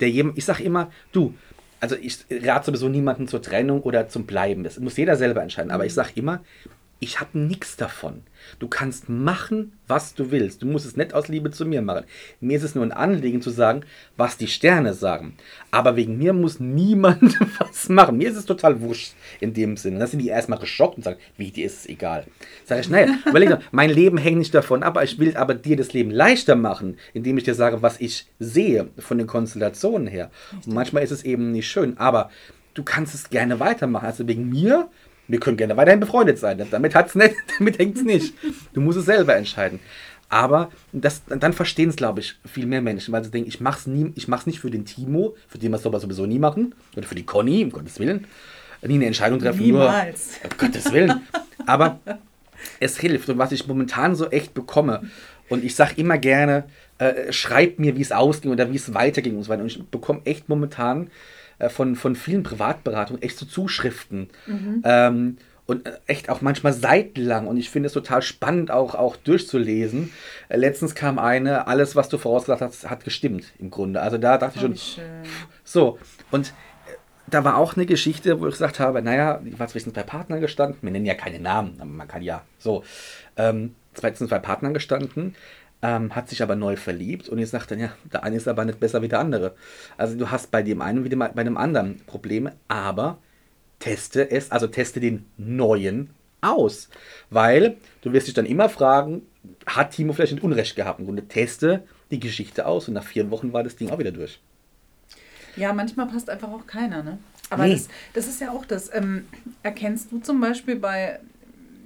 der 0.00 0.10
jemand, 0.10 0.38
ich 0.38 0.44
sag 0.44 0.60
immer, 0.60 0.90
du, 1.12 1.34
also 1.80 1.96
ich 2.00 2.18
rate 2.30 2.66
sowieso 2.66 2.88
niemanden 2.88 3.28
zur 3.28 3.42
Trennung 3.42 3.82
oder 3.82 4.08
zum 4.08 4.24
Bleiben. 4.24 4.64
Das 4.64 4.78
muss 4.80 4.96
jeder 4.96 5.16
selber 5.16 5.42
entscheiden. 5.42 5.70
Aber 5.70 5.84
ich 5.84 5.94
sag 5.94 6.16
immer, 6.16 6.42
ich 6.98 7.20
habe 7.20 7.38
nichts 7.38 7.76
davon. 7.76 8.22
Du 8.58 8.68
kannst 8.68 9.08
machen, 9.08 9.72
was 9.86 10.14
du 10.14 10.30
willst. 10.30 10.62
Du 10.62 10.66
musst 10.66 10.86
es 10.86 10.96
nicht 10.96 11.12
aus 11.12 11.28
Liebe 11.28 11.50
zu 11.50 11.66
mir 11.66 11.82
machen. 11.82 12.04
Mir 12.40 12.56
ist 12.56 12.62
es 12.62 12.74
nur 12.74 12.84
ein 12.84 12.92
Anliegen 12.92 13.42
zu 13.42 13.50
sagen, 13.50 13.82
was 14.16 14.38
die 14.38 14.46
Sterne 14.46 14.94
sagen. 14.94 15.36
Aber 15.70 15.96
wegen 15.96 16.16
mir 16.16 16.32
muss 16.32 16.58
niemand 16.58 17.38
was 17.58 17.90
machen. 17.90 18.16
Mir 18.16 18.30
ist 18.30 18.36
es 18.36 18.46
total 18.46 18.80
wurscht 18.80 19.12
in 19.40 19.52
dem 19.52 19.76
Sinne. 19.76 19.98
Da 19.98 20.06
sind 20.06 20.20
die 20.20 20.28
erstmal 20.28 20.58
geschockt 20.58 20.96
und 20.96 21.02
sagen, 21.02 21.20
wie, 21.36 21.50
dir 21.50 21.66
ist 21.66 21.80
es 21.80 21.86
egal. 21.86 22.26
Sag 22.64 22.80
ich, 22.80 22.88
naja, 22.88 23.14
überleg 23.26 23.50
doch, 23.50 23.60
mein 23.72 23.90
Leben 23.90 24.16
hängt 24.16 24.38
nicht 24.38 24.54
davon 24.54 24.82
ab, 24.82 24.98
ich 25.02 25.18
will 25.18 25.36
aber 25.36 25.54
dir 25.54 25.76
das 25.76 25.92
Leben 25.92 26.10
leichter 26.10 26.56
machen, 26.56 26.96
indem 27.12 27.36
ich 27.36 27.44
dir 27.44 27.54
sage, 27.54 27.82
was 27.82 28.00
ich 28.00 28.26
sehe 28.38 28.88
von 28.98 29.18
den 29.18 29.26
Konstellationen 29.26 30.06
her. 30.06 30.30
Und 30.64 30.74
manchmal 30.74 31.02
ist 31.02 31.10
es 31.10 31.24
eben 31.24 31.52
nicht 31.52 31.68
schön, 31.68 31.98
aber 31.98 32.30
du 32.72 32.82
kannst 32.82 33.14
es 33.14 33.30
gerne 33.30 33.60
weitermachen. 33.60 34.06
Also 34.06 34.26
wegen 34.26 34.48
mir 34.48 34.88
Wir 35.28 35.40
können 35.40 35.56
gerne 35.56 35.76
weiterhin 35.76 36.00
befreundet 36.00 36.38
sein. 36.38 36.64
Damit, 36.70 36.94
hat's 36.94 37.14
nicht, 37.14 37.34
damit 37.58 37.78
hängt 37.78 37.96
es 37.96 38.04
nicht. 38.04 38.34
Du 38.72 38.80
musst 38.80 38.98
es 38.98 39.06
selber 39.06 39.36
entscheiden. 39.36 39.80
Aber 40.28 40.70
das, 40.92 41.22
dann 41.26 41.52
verstehen 41.52 41.88
es, 41.88 41.96
glaube 41.96 42.20
ich, 42.20 42.36
viel 42.44 42.66
mehr 42.66 42.82
Menschen, 42.82 43.12
weil 43.12 43.22
sie 43.22 43.30
denken, 43.30 43.48
ich 43.48 43.60
mache 43.60 43.90
es 43.90 44.12
ich 44.16 44.26
mach's 44.26 44.46
nicht 44.46 44.58
für 44.58 44.70
den 44.70 44.84
Timo, 44.84 45.36
für 45.48 45.58
den 45.58 45.70
wir 45.70 45.76
es 45.76 45.82
sowieso 45.82 46.26
nie 46.26 46.40
machen, 46.40 46.74
oder 46.96 47.06
für 47.06 47.14
die 47.14 47.24
Conny, 47.24 47.62
um 47.62 47.70
Gottes 47.70 48.00
Willen. 48.00 48.26
Nie 48.82 48.94
eine 48.94 49.06
Entscheidung 49.06 49.38
treffen, 49.38 49.62
Niemals. 49.62 50.40
nur 50.42 50.52
um 50.52 50.58
Gottes 50.58 50.92
Willen. 50.92 51.22
Aber 51.64 52.00
es 52.80 52.98
hilft 52.98 53.28
und 53.28 53.38
was 53.38 53.52
ich 53.52 53.66
momentan 53.66 54.14
so 54.14 54.28
echt 54.30 54.54
bekomme. 54.54 55.02
Und 55.48 55.64
ich 55.64 55.74
sage 55.74 55.94
immer 55.96 56.18
gerne, 56.18 56.64
äh, 56.98 57.32
schreibt 57.32 57.78
mir, 57.78 57.96
wie 57.96 58.02
es 58.02 58.12
ausging 58.12 58.50
oder 58.50 58.72
wie 58.72 58.76
es 58.76 58.94
weiterging 58.94 59.36
und 59.36 59.44
so 59.44 59.48
weiter. 59.48 59.62
Und 59.62 59.68
ich 59.68 59.82
bekomme 59.84 60.20
echt 60.24 60.48
momentan 60.48 61.10
äh, 61.58 61.68
von, 61.68 61.96
von 61.96 62.16
vielen 62.16 62.42
Privatberatungen 62.42 63.22
echt 63.22 63.38
so 63.38 63.46
Zuschriften. 63.46 64.28
Mhm. 64.46 64.82
Ähm, 64.84 65.36
und 65.66 65.86
äh, 65.86 65.98
echt 66.06 66.30
auch 66.30 66.40
manchmal 66.40 66.72
seitenlang. 66.72 67.46
Und 67.46 67.56
ich 67.56 67.70
finde 67.70 67.88
es 67.88 67.92
total 67.92 68.22
spannend, 68.22 68.70
auch, 68.70 68.94
auch 68.94 69.16
durchzulesen. 69.16 70.12
Äh, 70.48 70.56
letztens 70.56 70.94
kam 70.94 71.18
eine, 71.18 71.66
alles, 71.66 71.96
was 71.96 72.08
du 72.08 72.18
vorausgesagt 72.18 72.62
hast, 72.62 72.88
hat 72.88 73.04
gestimmt 73.04 73.52
im 73.58 73.70
Grunde. 73.70 74.00
Also 74.00 74.18
da 74.18 74.38
dachte 74.38 74.60
oh, 74.62 74.70
ich 74.72 74.94
schon, 74.94 75.04
so. 75.64 75.98
Und 76.30 76.54
da 77.26 77.42
war 77.42 77.56
auch 77.56 77.74
eine 77.74 77.86
Geschichte, 77.86 78.40
wo 78.40 78.46
ich 78.46 78.52
gesagt 78.52 78.78
habe, 78.78 79.02
naja, 79.02 79.40
ich 79.44 79.58
war 79.58 79.66
zwischen 79.66 79.92
zwei 79.92 80.04
Partnern 80.04 80.40
gestanden. 80.40 80.78
Wir 80.82 80.92
nennen 80.92 81.06
ja 81.06 81.14
keine 81.14 81.40
Namen, 81.40 81.74
aber 81.78 81.90
man 81.90 82.08
kann 82.08 82.22
ja 82.22 82.42
so. 82.58 82.84
Ähm, 83.36 83.74
zwischen 83.94 84.28
zwei 84.28 84.38
Partnern 84.38 84.74
gestanden. 84.74 85.34
Ähm, 85.86 86.16
hat 86.16 86.28
sich 86.28 86.42
aber 86.42 86.56
neu 86.56 86.74
verliebt 86.74 87.28
und 87.28 87.38
ich 87.38 87.48
sagte 87.48 87.76
dann, 87.76 87.84
ja, 87.84 87.92
der 88.12 88.24
eine 88.24 88.34
ist 88.34 88.48
aber 88.48 88.64
nicht 88.64 88.80
besser 88.80 89.02
wie 89.02 89.08
der 89.08 89.20
andere. 89.20 89.54
Also 89.96 90.18
du 90.18 90.32
hast 90.32 90.50
bei 90.50 90.60
dem 90.60 90.80
einen 90.80 91.04
wie 91.04 91.14
bei 91.14 91.44
dem 91.44 91.56
anderen 91.56 92.00
Probleme, 92.06 92.54
aber 92.66 93.18
teste 93.78 94.28
es, 94.28 94.50
also 94.50 94.66
teste 94.66 94.98
den 94.98 95.26
neuen 95.36 96.10
aus. 96.40 96.88
Weil 97.30 97.76
du 98.02 98.12
wirst 98.12 98.26
dich 98.26 98.34
dann 98.34 98.46
immer 98.46 98.68
fragen, 98.68 99.22
hat 99.64 99.92
Timo 99.92 100.12
vielleicht 100.12 100.32
ein 100.32 100.40
Unrecht 100.40 100.74
gehabt? 100.74 100.98
Und 100.98 101.28
teste 101.28 101.84
die 102.10 102.18
Geschichte 102.18 102.66
aus 102.66 102.88
und 102.88 102.94
nach 102.94 103.04
vier 103.04 103.30
Wochen 103.30 103.52
war 103.52 103.62
das 103.62 103.76
Ding 103.76 103.90
auch 103.90 104.00
wieder 104.00 104.10
durch. 104.10 104.40
Ja, 105.54 105.72
manchmal 105.72 106.08
passt 106.08 106.28
einfach 106.28 106.50
auch 106.50 106.66
keiner, 106.66 107.04
ne? 107.04 107.18
Aber 107.48 107.64
nee. 107.64 107.74
das, 107.74 107.88
das 108.12 108.26
ist 108.26 108.40
ja 108.40 108.50
auch 108.50 108.64
das. 108.64 108.92
Ähm, 108.92 109.28
erkennst 109.62 110.10
du 110.10 110.18
zum 110.18 110.40
Beispiel 110.40 110.74
bei, 110.74 111.20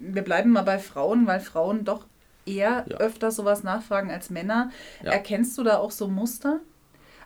wir 0.01 0.23
bleiben 0.23 0.53
mal 0.53 0.63
bei 0.63 0.79
Frauen, 0.79 1.27
weil 1.27 1.41
Frauen 1.41 1.85
doch 1.85 2.07
eher 2.47 2.85
ja. 2.89 2.97
öfter 2.99 3.31
sowas 3.31 3.63
nachfragen 3.63 4.11
als 4.11 4.31
Männer. 4.31 4.71
Ja. 5.03 5.13
Erkennst 5.13 5.57
du 5.59 5.63
da 5.63 5.79
auch 5.79 5.91
so 5.91 6.09
Muster? 6.09 6.61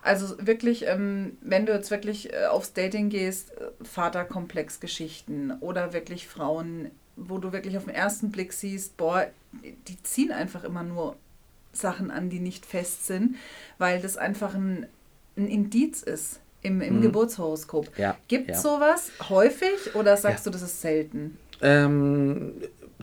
Also 0.02 0.34
wirklich, 0.38 0.86
ähm, 0.86 1.38
wenn 1.40 1.64
du 1.64 1.72
jetzt 1.72 1.90
wirklich 1.90 2.32
äh, 2.32 2.46
aufs 2.46 2.74
Dating 2.74 3.08
gehst, 3.08 3.52
äh, 3.52 3.70
Vaterkomplex-Geschichten 3.82 5.52
oder 5.60 5.94
wirklich 5.94 6.28
Frauen, 6.28 6.90
wo 7.16 7.38
du 7.38 7.52
wirklich 7.52 7.76
auf 7.78 7.84
den 7.84 7.94
ersten 7.94 8.30
Blick 8.30 8.52
siehst, 8.52 8.96
boah, 8.98 9.26
die 9.88 10.02
ziehen 10.02 10.30
einfach 10.30 10.64
immer 10.64 10.82
nur 10.82 11.16
Sachen 11.72 12.10
an, 12.10 12.28
die 12.28 12.40
nicht 12.40 12.66
fest 12.66 13.06
sind, 13.06 13.36
weil 13.78 14.00
das 14.00 14.16
einfach 14.16 14.54
ein, 14.54 14.86
ein 15.36 15.48
Indiz 15.48 16.02
ist 16.02 16.40
im, 16.62 16.80
im 16.80 16.96
mhm. 16.96 17.02
Geburtshoroskop. 17.02 17.96
Ja, 17.98 18.16
Gibt 18.28 18.50
es 18.50 18.62
ja. 18.62 18.62
sowas 18.62 19.10
häufig 19.28 19.94
oder 19.94 20.16
sagst 20.16 20.44
ja. 20.44 20.50
du, 20.50 20.58
das 20.58 20.62
ist 20.62 20.80
selten? 20.80 21.38
Ähm, 21.62 22.54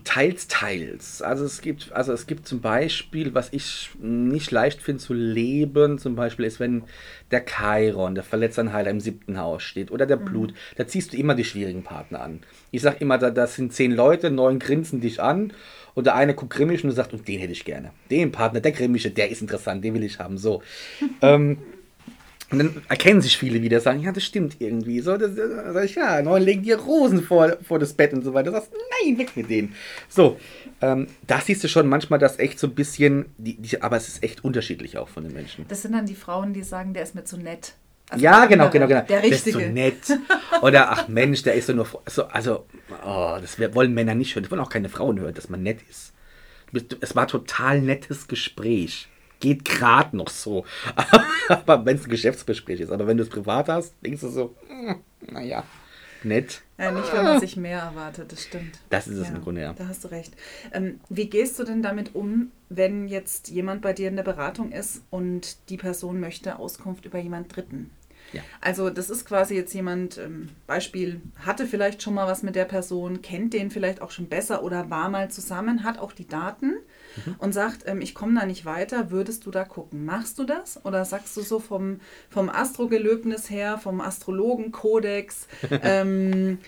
Teils, 0.04 0.48
teils. 0.48 1.22
Also 1.22 1.44
es 1.44 1.60
gibt, 1.60 1.92
also 1.92 2.12
es 2.12 2.26
gibt 2.26 2.46
zum 2.46 2.60
Beispiel, 2.60 3.34
was 3.34 3.52
ich 3.52 3.90
nicht 4.00 4.50
leicht 4.50 4.80
finde 4.80 5.02
zu 5.02 5.14
leben, 5.14 5.98
zum 5.98 6.14
Beispiel 6.14 6.44
ist, 6.44 6.60
wenn 6.60 6.84
der 7.30 7.44
Chiron, 7.44 8.14
der 8.14 8.24
Verletzernheiler 8.24 8.90
im 8.90 9.00
siebten 9.00 9.38
Haus 9.38 9.62
steht 9.62 9.90
oder 9.90 10.06
der 10.06 10.18
mhm. 10.18 10.24
Blut, 10.24 10.54
da 10.76 10.86
ziehst 10.86 11.12
du 11.12 11.16
immer 11.16 11.34
die 11.34 11.44
schwierigen 11.44 11.82
Partner 11.82 12.20
an. 12.22 12.40
Ich 12.70 12.82
sag 12.82 13.00
immer, 13.00 13.18
da, 13.18 13.30
das 13.30 13.56
sind 13.56 13.72
zehn 13.72 13.92
Leute, 13.92 14.30
neun 14.30 14.58
grinsen 14.58 15.00
dich 15.00 15.20
an 15.20 15.52
und 15.94 16.06
der 16.06 16.14
eine 16.14 16.34
guckt 16.34 16.54
grimmig 16.54 16.82
und 16.84 16.90
du 16.90 16.96
sagst, 16.96 17.12
und 17.12 17.28
den 17.28 17.40
hätte 17.40 17.52
ich 17.52 17.64
gerne. 17.64 17.90
Den 18.10 18.32
Partner, 18.32 18.60
der 18.60 18.72
grimmige, 18.72 19.10
der 19.10 19.30
ist 19.30 19.42
interessant, 19.42 19.84
den 19.84 19.94
will 19.94 20.04
ich 20.04 20.18
haben. 20.18 20.38
So. 20.38 20.62
ähm, 21.22 21.58
und 22.52 22.58
dann 22.58 22.82
erkennen 22.88 23.22
sich 23.22 23.38
viele 23.38 23.62
wieder, 23.62 23.80
sagen, 23.80 24.00
ja, 24.00 24.12
das 24.12 24.24
stimmt 24.24 24.56
irgendwie. 24.60 25.00
So, 25.00 25.16
das, 25.16 25.34
das, 25.34 25.50
sag 25.72 25.84
ich, 25.84 25.94
ja, 25.94 26.20
neun 26.20 26.42
legen 26.42 26.62
dir 26.62 26.76
Rosen 26.76 27.22
vor, 27.22 27.56
vor 27.66 27.78
das 27.78 27.94
Bett 27.94 28.12
und 28.12 28.22
so 28.22 28.34
weiter. 28.34 28.50
Du 28.50 28.56
sagst, 28.56 28.72
nein, 28.72 29.18
weg 29.18 29.32
mit 29.34 29.48
denen. 29.48 29.74
So, 30.08 30.38
ähm, 30.82 31.06
da 31.26 31.40
siehst 31.40 31.64
du 31.64 31.68
schon 31.68 31.88
manchmal 31.88 32.18
das 32.18 32.38
echt 32.38 32.58
so 32.58 32.66
ein 32.66 32.74
bisschen, 32.74 33.26
die, 33.38 33.56
die, 33.56 33.80
aber 33.80 33.96
es 33.96 34.08
ist 34.08 34.22
echt 34.22 34.44
unterschiedlich 34.44 34.98
auch 34.98 35.08
von 35.08 35.24
den 35.24 35.32
Menschen. 35.32 35.64
Das 35.68 35.82
sind 35.82 35.92
dann 35.92 36.06
die 36.06 36.14
Frauen, 36.14 36.52
die 36.52 36.62
sagen, 36.62 36.92
der 36.92 37.02
ist 37.02 37.14
mir 37.14 37.24
zu 37.24 37.38
nett. 37.38 37.72
Also 38.10 38.22
ja, 38.22 38.44
genau, 38.44 38.68
genau, 38.68 38.86
genau. 38.86 39.02
Der 39.02 39.22
Richtige. 39.22 39.58
Der 39.58 39.88
ist 39.88 40.06
so 40.06 40.14
nett. 40.14 40.20
Oder, 40.62 40.90
ach 40.90 41.08
Mensch, 41.08 41.42
der 41.42 41.54
ist 41.54 41.66
so 41.66 41.72
nur. 41.72 41.86
So, 42.06 42.24
also, 42.24 42.66
oh, 43.04 43.38
das 43.40 43.58
wollen 43.74 43.94
Männer 43.94 44.14
nicht 44.14 44.34
hören. 44.34 44.42
Das 44.44 44.50
wollen 44.50 44.60
auch 44.60 44.68
keine 44.68 44.90
Frauen 44.90 45.18
hören, 45.18 45.32
dass 45.32 45.48
man 45.48 45.62
nett 45.62 45.78
ist. 45.88 46.12
Es 47.00 47.16
war 47.16 47.26
total 47.26 47.80
nettes 47.80 48.28
Gespräch 48.28 49.08
geht 49.42 49.66
gerade 49.66 50.16
noch 50.16 50.30
so. 50.30 50.64
aber 51.48 51.84
wenn 51.84 51.96
es 51.96 52.04
ein 52.04 52.10
Geschäftsgespräch 52.10 52.80
ist, 52.80 52.90
aber 52.90 53.06
wenn 53.06 53.18
du 53.18 53.24
es 53.24 53.28
privat 53.28 53.68
hast, 53.68 53.94
denkst 54.02 54.22
du 54.22 54.28
so, 54.28 54.54
hm, 54.68 54.96
naja, 55.30 55.64
nett. 56.24 56.62
Ja, 56.78 56.92
nicht, 56.92 57.12
wenn 57.12 57.24
man 57.24 57.40
sich 57.40 57.56
mehr 57.56 57.80
erwartet, 57.80 58.32
das 58.32 58.44
stimmt. 58.44 58.78
Das 58.88 59.08
ist 59.08 59.18
es 59.18 59.28
ja, 59.28 59.34
im 59.34 59.42
Grunde, 59.42 59.60
ja. 59.60 59.72
Da 59.72 59.88
hast 59.88 60.04
du 60.04 60.08
recht. 60.08 60.32
Ähm, 60.72 61.00
wie 61.08 61.28
gehst 61.28 61.58
du 61.58 61.64
denn 61.64 61.82
damit 61.82 62.14
um, 62.14 62.52
wenn 62.68 63.08
jetzt 63.08 63.48
jemand 63.48 63.82
bei 63.82 63.92
dir 63.92 64.08
in 64.08 64.16
der 64.16 64.22
Beratung 64.22 64.72
ist 64.72 65.02
und 65.10 65.68
die 65.68 65.76
Person 65.76 66.20
möchte 66.20 66.58
Auskunft 66.58 67.04
über 67.04 67.18
jemand 67.18 67.54
Dritten? 67.54 67.90
Ja. 68.32 68.42
Also 68.60 68.90
das 68.90 69.10
ist 69.10 69.24
quasi 69.24 69.54
jetzt 69.54 69.74
jemand, 69.74 70.18
ähm, 70.18 70.48
Beispiel, 70.66 71.20
hatte 71.44 71.66
vielleicht 71.66 72.02
schon 72.02 72.14
mal 72.14 72.26
was 72.26 72.42
mit 72.42 72.54
der 72.54 72.64
Person, 72.64 73.22
kennt 73.22 73.54
den 73.54 73.70
vielleicht 73.70 74.00
auch 74.00 74.10
schon 74.10 74.26
besser 74.28 74.62
oder 74.62 74.90
war 74.90 75.08
mal 75.08 75.30
zusammen, 75.30 75.84
hat 75.84 75.98
auch 75.98 76.12
die 76.12 76.26
Daten 76.26 76.74
mhm. 77.24 77.36
und 77.38 77.52
sagt, 77.52 77.84
ähm, 77.86 78.00
ich 78.00 78.14
komme 78.14 78.38
da 78.38 78.46
nicht 78.46 78.64
weiter, 78.64 79.10
würdest 79.10 79.46
du 79.46 79.50
da 79.50 79.64
gucken? 79.64 80.04
Machst 80.04 80.38
du 80.38 80.44
das? 80.44 80.84
Oder 80.84 81.04
sagst 81.04 81.36
du 81.36 81.42
so 81.42 81.58
vom, 81.58 82.00
vom 82.30 82.48
Astrogelöbnis 82.48 83.50
her, 83.50 83.78
vom 83.78 84.00
Astrologenkodex, 84.00 85.46
ähm, 85.82 86.58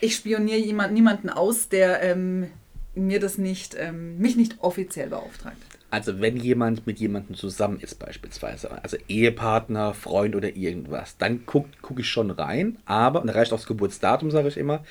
ich 0.00 0.14
spioniere 0.14 0.58
jemand, 0.58 0.92
niemanden 0.92 1.28
aus, 1.28 1.68
der 1.68 2.02
ähm, 2.02 2.50
mir 2.94 3.20
das 3.20 3.38
nicht, 3.38 3.74
ähm, 3.78 4.18
mich 4.18 4.36
nicht 4.36 4.56
offiziell 4.60 5.08
beauftragt? 5.08 5.56
Also 5.90 6.20
wenn 6.20 6.36
jemand 6.36 6.86
mit 6.86 7.00
jemandem 7.00 7.34
zusammen 7.34 7.80
ist 7.80 7.98
beispielsweise, 7.98 8.82
also 8.82 8.98
Ehepartner, 9.08 9.94
Freund 9.94 10.36
oder 10.36 10.54
irgendwas, 10.54 11.16
dann 11.16 11.46
gucke 11.46 11.70
guck 11.80 11.98
ich 11.98 12.08
schon 12.08 12.30
rein, 12.30 12.76
aber, 12.84 13.22
und 13.22 13.28
da 13.28 13.32
reicht 13.32 13.54
auch 13.54 13.56
das 13.56 13.66
Geburtsdatum, 13.66 14.30
sage 14.30 14.48
ich 14.48 14.58
immer, 14.58 14.84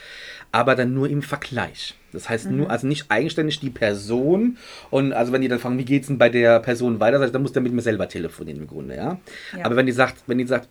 aber 0.51 0.75
dann 0.75 0.95
nur 0.95 1.07
im 1.07 1.21
Vergleich. 1.21 1.93
Das 2.13 2.29
heißt 2.29 2.49
mhm. 2.49 2.57
nur, 2.57 2.71
also 2.71 2.87
nicht 2.87 3.05
eigenständig 3.09 3.59
die 3.59 3.69
Person 3.69 4.57
und 4.89 5.13
also 5.13 5.31
wenn 5.31 5.41
die 5.41 5.47
dann 5.47 5.59
fragen, 5.59 5.77
wie 5.77 5.85
geht 5.85 6.01
es 6.01 6.07
denn 6.07 6.17
bei 6.17 6.29
der 6.29 6.59
Person 6.61 6.99
weiter, 6.99 7.19
dann 7.29 7.41
muss 7.43 7.53
der 7.53 7.61
mit 7.61 7.73
mir 7.73 7.81
selber 7.81 8.09
telefonieren 8.09 8.61
im 8.61 8.67
Grunde, 8.67 8.95
ja? 8.95 9.19
ja. 9.55 9.65
Aber 9.65 9.75
wenn 9.75 9.85
die 9.85 9.91
sagt, 9.91 10.23
wenn 10.25 10.39
die 10.39 10.47
sagt, 10.47 10.67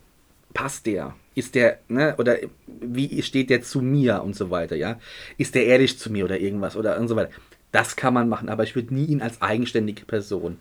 passt 0.55 0.87
der? 0.87 1.15
Ist 1.37 1.55
der, 1.55 1.79
ne, 1.89 2.15
oder 2.19 2.37
wie 2.67 3.23
steht 3.23 3.51
der 3.51 3.63
zu 3.63 3.83
mir 3.83 4.23
und 4.23 4.35
so 4.35 4.51
weiter, 4.51 4.75
ja? 4.75 4.99
Ist 5.37 5.55
der 5.55 5.67
ehrlich 5.67 5.99
zu 5.99 6.11
mir 6.11 6.25
oder 6.25 6.41
irgendwas 6.41 6.77
oder 6.77 6.99
und 6.99 7.09
so 7.09 7.15
weiter 7.15 7.31
das 7.77 7.95
kann 7.95 8.15
man 8.15 8.27
machen, 8.31 8.49
aber 8.49 8.63
ich 8.63 8.75
würde 8.75 8.95
nie 8.95 9.05
ihn 9.05 9.21
als 9.21 9.43
eigenständige 9.43 10.07
Person. 10.07 10.57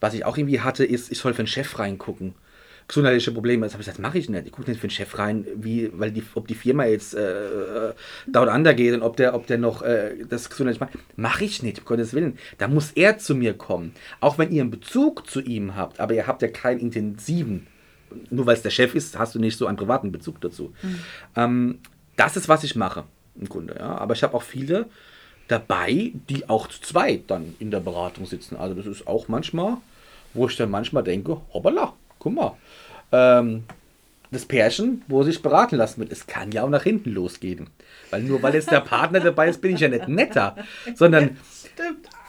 Was 0.00 0.12
ich 0.14 0.24
auch 0.24 0.36
irgendwie 0.36 0.60
hatte, 0.60 0.84
ist, 0.84 1.12
ich 1.12 1.18
soll 1.18 1.32
für 1.32 1.44
den 1.44 1.46
Chef 1.46 1.78
reingucken. 1.78 2.34
Gesundheitliche 2.88 3.30
Probleme. 3.30 3.64
Das 3.64 3.74
habe 3.74 3.82
ich 3.82 3.86
gesagt, 3.86 4.00
mache 4.00 4.18
ich 4.18 4.28
nicht. 4.28 4.46
Ich 4.46 4.50
gucke 4.52 4.68
nicht 4.68 4.80
für 4.80 4.88
den 4.88 4.92
Chef 4.92 5.18
rein, 5.18 5.46
wie, 5.54 5.88
weil 5.92 6.10
die, 6.10 6.24
ob 6.34 6.48
die 6.48 6.56
Firma 6.56 6.84
jetzt 6.86 7.14
äh, 7.14 7.92
down 8.26 8.48
under 8.48 8.74
geht 8.74 8.92
und 8.92 9.02
ob 9.02 9.16
der, 9.16 9.34
ob 9.34 9.46
der 9.46 9.58
noch 9.58 9.82
äh, 9.82 10.24
das 10.28 10.50
gesundheitlich 10.50 10.80
macht. 10.80 10.94
Mache 11.14 11.44
ich 11.44 11.62
nicht, 11.62 11.78
um 11.78 11.84
Gottes 11.84 12.12
Willen. 12.12 12.36
Da 12.56 12.66
muss 12.66 12.90
er 12.90 13.18
zu 13.18 13.36
mir 13.36 13.54
kommen. 13.54 13.92
Auch 14.18 14.36
wenn 14.38 14.50
ihr 14.50 14.62
einen 14.62 14.72
Bezug 14.72 15.30
zu 15.30 15.40
ihm 15.40 15.76
habt, 15.76 16.00
aber 16.00 16.14
ihr 16.14 16.26
habt 16.26 16.42
ja 16.42 16.48
keinen 16.48 16.80
intensiven. 16.80 17.68
Nur 18.30 18.46
weil 18.46 18.56
es 18.56 18.62
der 18.62 18.70
Chef 18.70 18.96
ist, 18.96 19.16
hast 19.16 19.36
du 19.36 19.38
nicht 19.38 19.56
so 19.56 19.66
einen 19.68 19.76
privaten 19.76 20.10
Bezug 20.10 20.40
dazu. 20.40 20.72
Mhm. 20.82 20.98
Ähm, 21.36 21.78
das 22.16 22.36
ist, 22.36 22.48
was 22.48 22.64
ich 22.64 22.74
mache, 22.74 23.04
im 23.38 23.48
Grunde. 23.48 23.76
Ja. 23.78 23.96
Aber 23.98 24.14
ich 24.14 24.24
habe 24.24 24.34
auch 24.34 24.42
viele, 24.42 24.86
dabei, 25.48 26.12
die 26.28 26.48
auch 26.48 26.68
zu 26.68 26.80
zweit 26.80 27.22
dann 27.28 27.54
in 27.58 27.70
der 27.70 27.80
Beratung 27.80 28.26
sitzen. 28.26 28.56
Also 28.56 28.74
das 28.74 28.86
ist 28.86 29.06
auch 29.06 29.28
manchmal, 29.28 29.78
wo 30.34 30.46
ich 30.46 30.56
dann 30.56 30.70
manchmal 30.70 31.02
denke, 31.02 31.40
hoppala, 31.52 31.94
guck 32.18 32.34
mal. 32.34 32.52
Ähm, 33.12 33.64
das 34.30 34.44
Pärchen, 34.44 35.02
wo 35.08 35.22
sich 35.22 35.40
beraten 35.40 35.76
lassen 35.76 36.00
wird, 36.00 36.12
es 36.12 36.26
kann 36.26 36.52
ja 36.52 36.62
auch 36.62 36.68
nach 36.68 36.82
hinten 36.82 37.10
losgehen. 37.10 37.68
Weil 38.10 38.22
nur 38.22 38.42
weil 38.42 38.54
jetzt 38.54 38.70
der 38.70 38.80
Partner 38.80 39.20
dabei 39.20 39.48
ist, 39.48 39.60
bin 39.62 39.74
ich 39.74 39.80
ja 39.80 39.88
nicht 39.88 40.08
netter. 40.08 40.56
Sondern, 40.94 41.38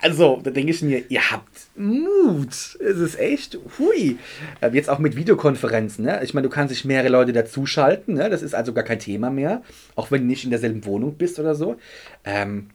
also, 0.02 0.40
da 0.42 0.52
denke 0.52 0.72
ich 0.72 0.82
mir, 0.82 1.04
ihr 1.10 1.32
habt 1.32 1.68
Mut. 1.76 2.52
Es 2.52 2.80
ist 2.80 3.20
echt, 3.20 3.58
hui. 3.78 4.18
Äh, 4.62 4.70
jetzt 4.72 4.90
auch 4.90 5.00
mit 5.00 5.18
Videokonferenzen. 5.18 6.06
Ne? 6.06 6.22
Ich 6.24 6.34
meine, 6.34 6.48
du 6.48 6.54
kannst 6.54 6.74
sich 6.74 6.86
mehrere 6.86 7.10
Leute 7.10 7.34
dazuschalten. 7.34 8.16
Ne? 8.16 8.30
Das 8.30 8.42
ist 8.42 8.56
also 8.56 8.74
gar 8.74 8.86
kein 8.86 9.00
Thema 9.00 9.30
mehr. 9.30 9.62
Auch 9.96 10.10
wenn 10.10 10.22
du 10.22 10.28
nicht 10.28 10.46
in 10.46 10.52
derselben 10.52 10.86
Wohnung 10.86 11.16
bist 11.16 11.38
oder 11.38 11.54
so. 11.54 11.76
Ähm, 12.24 12.70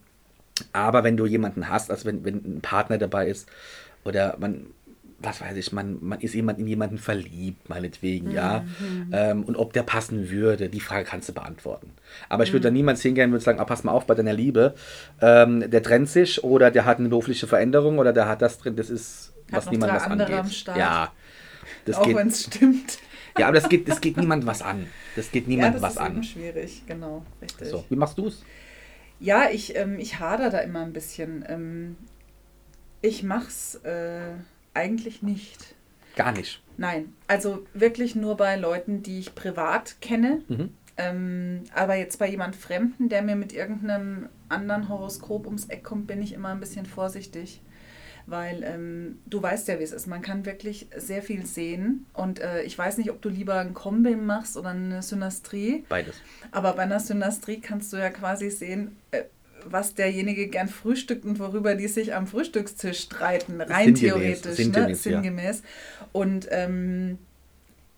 aber 0.73 1.05
wenn 1.05 1.17
du 1.17 1.27
jemanden 1.27 1.69
hast, 1.69 1.91
also 1.91 2.05
wenn, 2.07 2.25
wenn 2.25 2.37
ein 2.37 2.61
Partner 2.61 2.99
dabei 2.99 3.29
ist 3.29 3.49
oder 4.05 4.37
man 4.39 4.67
was 5.21 5.41
weiß 5.41 5.57
ich, 5.57 5.73
man, 5.73 5.99
man 6.03 6.21
ist 6.21 6.35
jemand 6.35 6.59
in 6.59 6.67
jemanden 6.67 6.99
verliebt, 6.99 7.71
meinetwegen, 7.71 8.31
ja. 8.31 8.63
Mhm. 8.79 9.09
Ähm, 9.13 9.45
und 9.45 9.57
ob 9.57 9.73
der 9.73 9.83
passen 9.83 10.29
würde, 10.29 10.69
die 10.69 10.81
Frage 10.81 11.05
kannst 11.07 11.31
du 11.31 11.33
beantworten. 11.33 11.93
Aber 12.29 12.43
ich 12.45 12.53
würde 12.53 12.65
da 12.65 12.71
Mhm. 12.71 12.77
niemals 12.77 13.01
hingehen 13.01 13.33
und 13.33 13.41
sagen, 13.41 13.59
ah, 13.59 13.65
pass 13.65 13.85
mal 13.85 13.93
auf 13.93 14.07
bei 14.07 14.15
deiner 14.15 14.35
Liebe, 14.35 14.75
ähm, 15.23 15.71
der 15.71 15.83
trennt 15.83 16.11
sich 16.11 16.45
oder 16.45 16.71
der 16.71 16.85
hat 16.85 16.99
eine 16.99 17.09
berufliche 17.09 17.47
Veränderung 17.47 17.99
oder 17.99 18.13
der 18.13 18.29
hat 18.29 18.43
das 18.43 18.59
drin, 18.59 18.77
das 18.77 18.91
ist, 18.91 19.33
Hat 19.51 19.65
was 19.65 19.71
niemand 19.71 19.95
was 19.95 20.05
angeht. 20.05 20.67
Ja. 20.77 21.13
Das 21.87 21.97
Auch 21.97 22.07
wenn 22.15 22.29
es 22.29 22.45
stimmt. 22.45 22.99
ja, 23.39 23.47
aber 23.47 23.55
das 23.55 23.69
geht, 23.71 23.89
das 23.89 24.01
geht 24.03 24.19
niemand 24.19 24.45
was 24.45 24.61
an. 24.61 24.87
Das 25.17 25.31
geht 25.31 25.45
Ja, 25.45 25.49
niemand 25.49 25.77
das 25.77 25.83
was 25.83 25.93
ist 25.95 26.01
an. 26.01 26.23
schwierig, 26.23 26.83
genau, 26.87 27.25
richtig. 27.41 27.69
So, 27.69 27.85
wie 27.89 27.97
machst 27.97 28.19
du 28.19 28.27
es? 28.27 28.43
Ja, 29.21 29.49
ich, 29.51 29.77
ähm, 29.77 29.99
ich 29.99 30.19
hader 30.19 30.51
da 30.51 30.59
immer 30.59 30.83
ein 30.83 30.93
bisschen. 30.93 31.45
Ähm, 31.49 31.97
ich 33.01 33.23
mach's 33.23 33.77
äh, 33.85 34.33
eigentlich 34.73 35.23
nicht. 35.23 35.75
Gar 36.17 36.33
nicht. 36.33 36.63
Nein, 36.77 37.13
also 37.27 37.67
wirklich 37.75 38.15
nur 38.15 38.37
bei 38.37 38.57
Leuten, 38.57 39.03
die 39.03 39.19
ich 39.19 39.35
privat 39.35 40.01
kenne. 40.01 40.43
Mhm. 40.49 40.71
Ähm, 40.97 41.65
aber 41.75 41.97
jetzt 41.97 42.19
bei 42.19 42.29
jemand 42.29 42.55
Fremden, 42.55 43.09
der 43.09 43.23
mir 43.23 43.37
mit 43.37 43.53
irgendeinem 43.53 44.29
anderen 44.49 44.89
Horoskop 44.89 45.47
ums 45.47 45.67
Eck 45.67 45.83
kommt, 45.83 46.07
bin 46.07 46.23
ich 46.23 46.33
immer 46.33 46.51
ein 46.51 46.61
bisschen 46.61 46.87
vorsichtig. 46.87 47.61
Weil 48.27 48.63
ähm, 48.65 49.19
du 49.27 49.43
weißt 49.43 49.69
ja, 49.69 49.79
wie 49.79 49.83
es 49.83 49.93
ist. 49.93 50.07
Man 50.07 50.23
kann 50.23 50.47
wirklich 50.47 50.89
sehr 50.97 51.23
viel 51.23 51.45
sehen. 51.45 52.07
Und 52.15 52.41
äh, 52.41 52.63
ich 52.63 52.77
weiß 52.77 52.99
nicht, 52.99 53.11
ob 53.11 53.21
du 53.21 53.29
lieber 53.29 53.57
ein 53.57 53.75
Kombi 53.75 54.17
machst 54.17 54.57
oder 54.57 54.71
eine 54.71 55.03
Synastrie. 55.03 55.85
Beides. 55.89 56.15
Aber 56.51 56.73
bei 56.73 56.83
einer 56.83 57.01
Synastrie 57.01 57.61
kannst 57.61 57.93
du 57.93 57.99
ja 57.99 58.11
quasi 58.11 58.51
sehen, 58.51 58.97
äh, 59.11 59.25
was 59.67 59.95
derjenige 59.95 60.49
gern 60.49 60.69
frühstückt 60.69 61.25
und 61.25 61.39
worüber 61.39 61.75
die 61.75 61.89
sich 61.89 62.15
am 62.15 62.27
Frühstückstisch 62.27 63.01
streiten. 63.01 63.61
Rein 63.61 63.95
Sinngemäß, 63.97 64.43
theoretisch, 64.43 64.57
sinngemäß, 64.57 65.05
ne? 65.05 65.13
ja. 65.13 65.21
sinngemäß. 65.21 65.63
Und 66.13 66.49
ähm, 66.51 67.19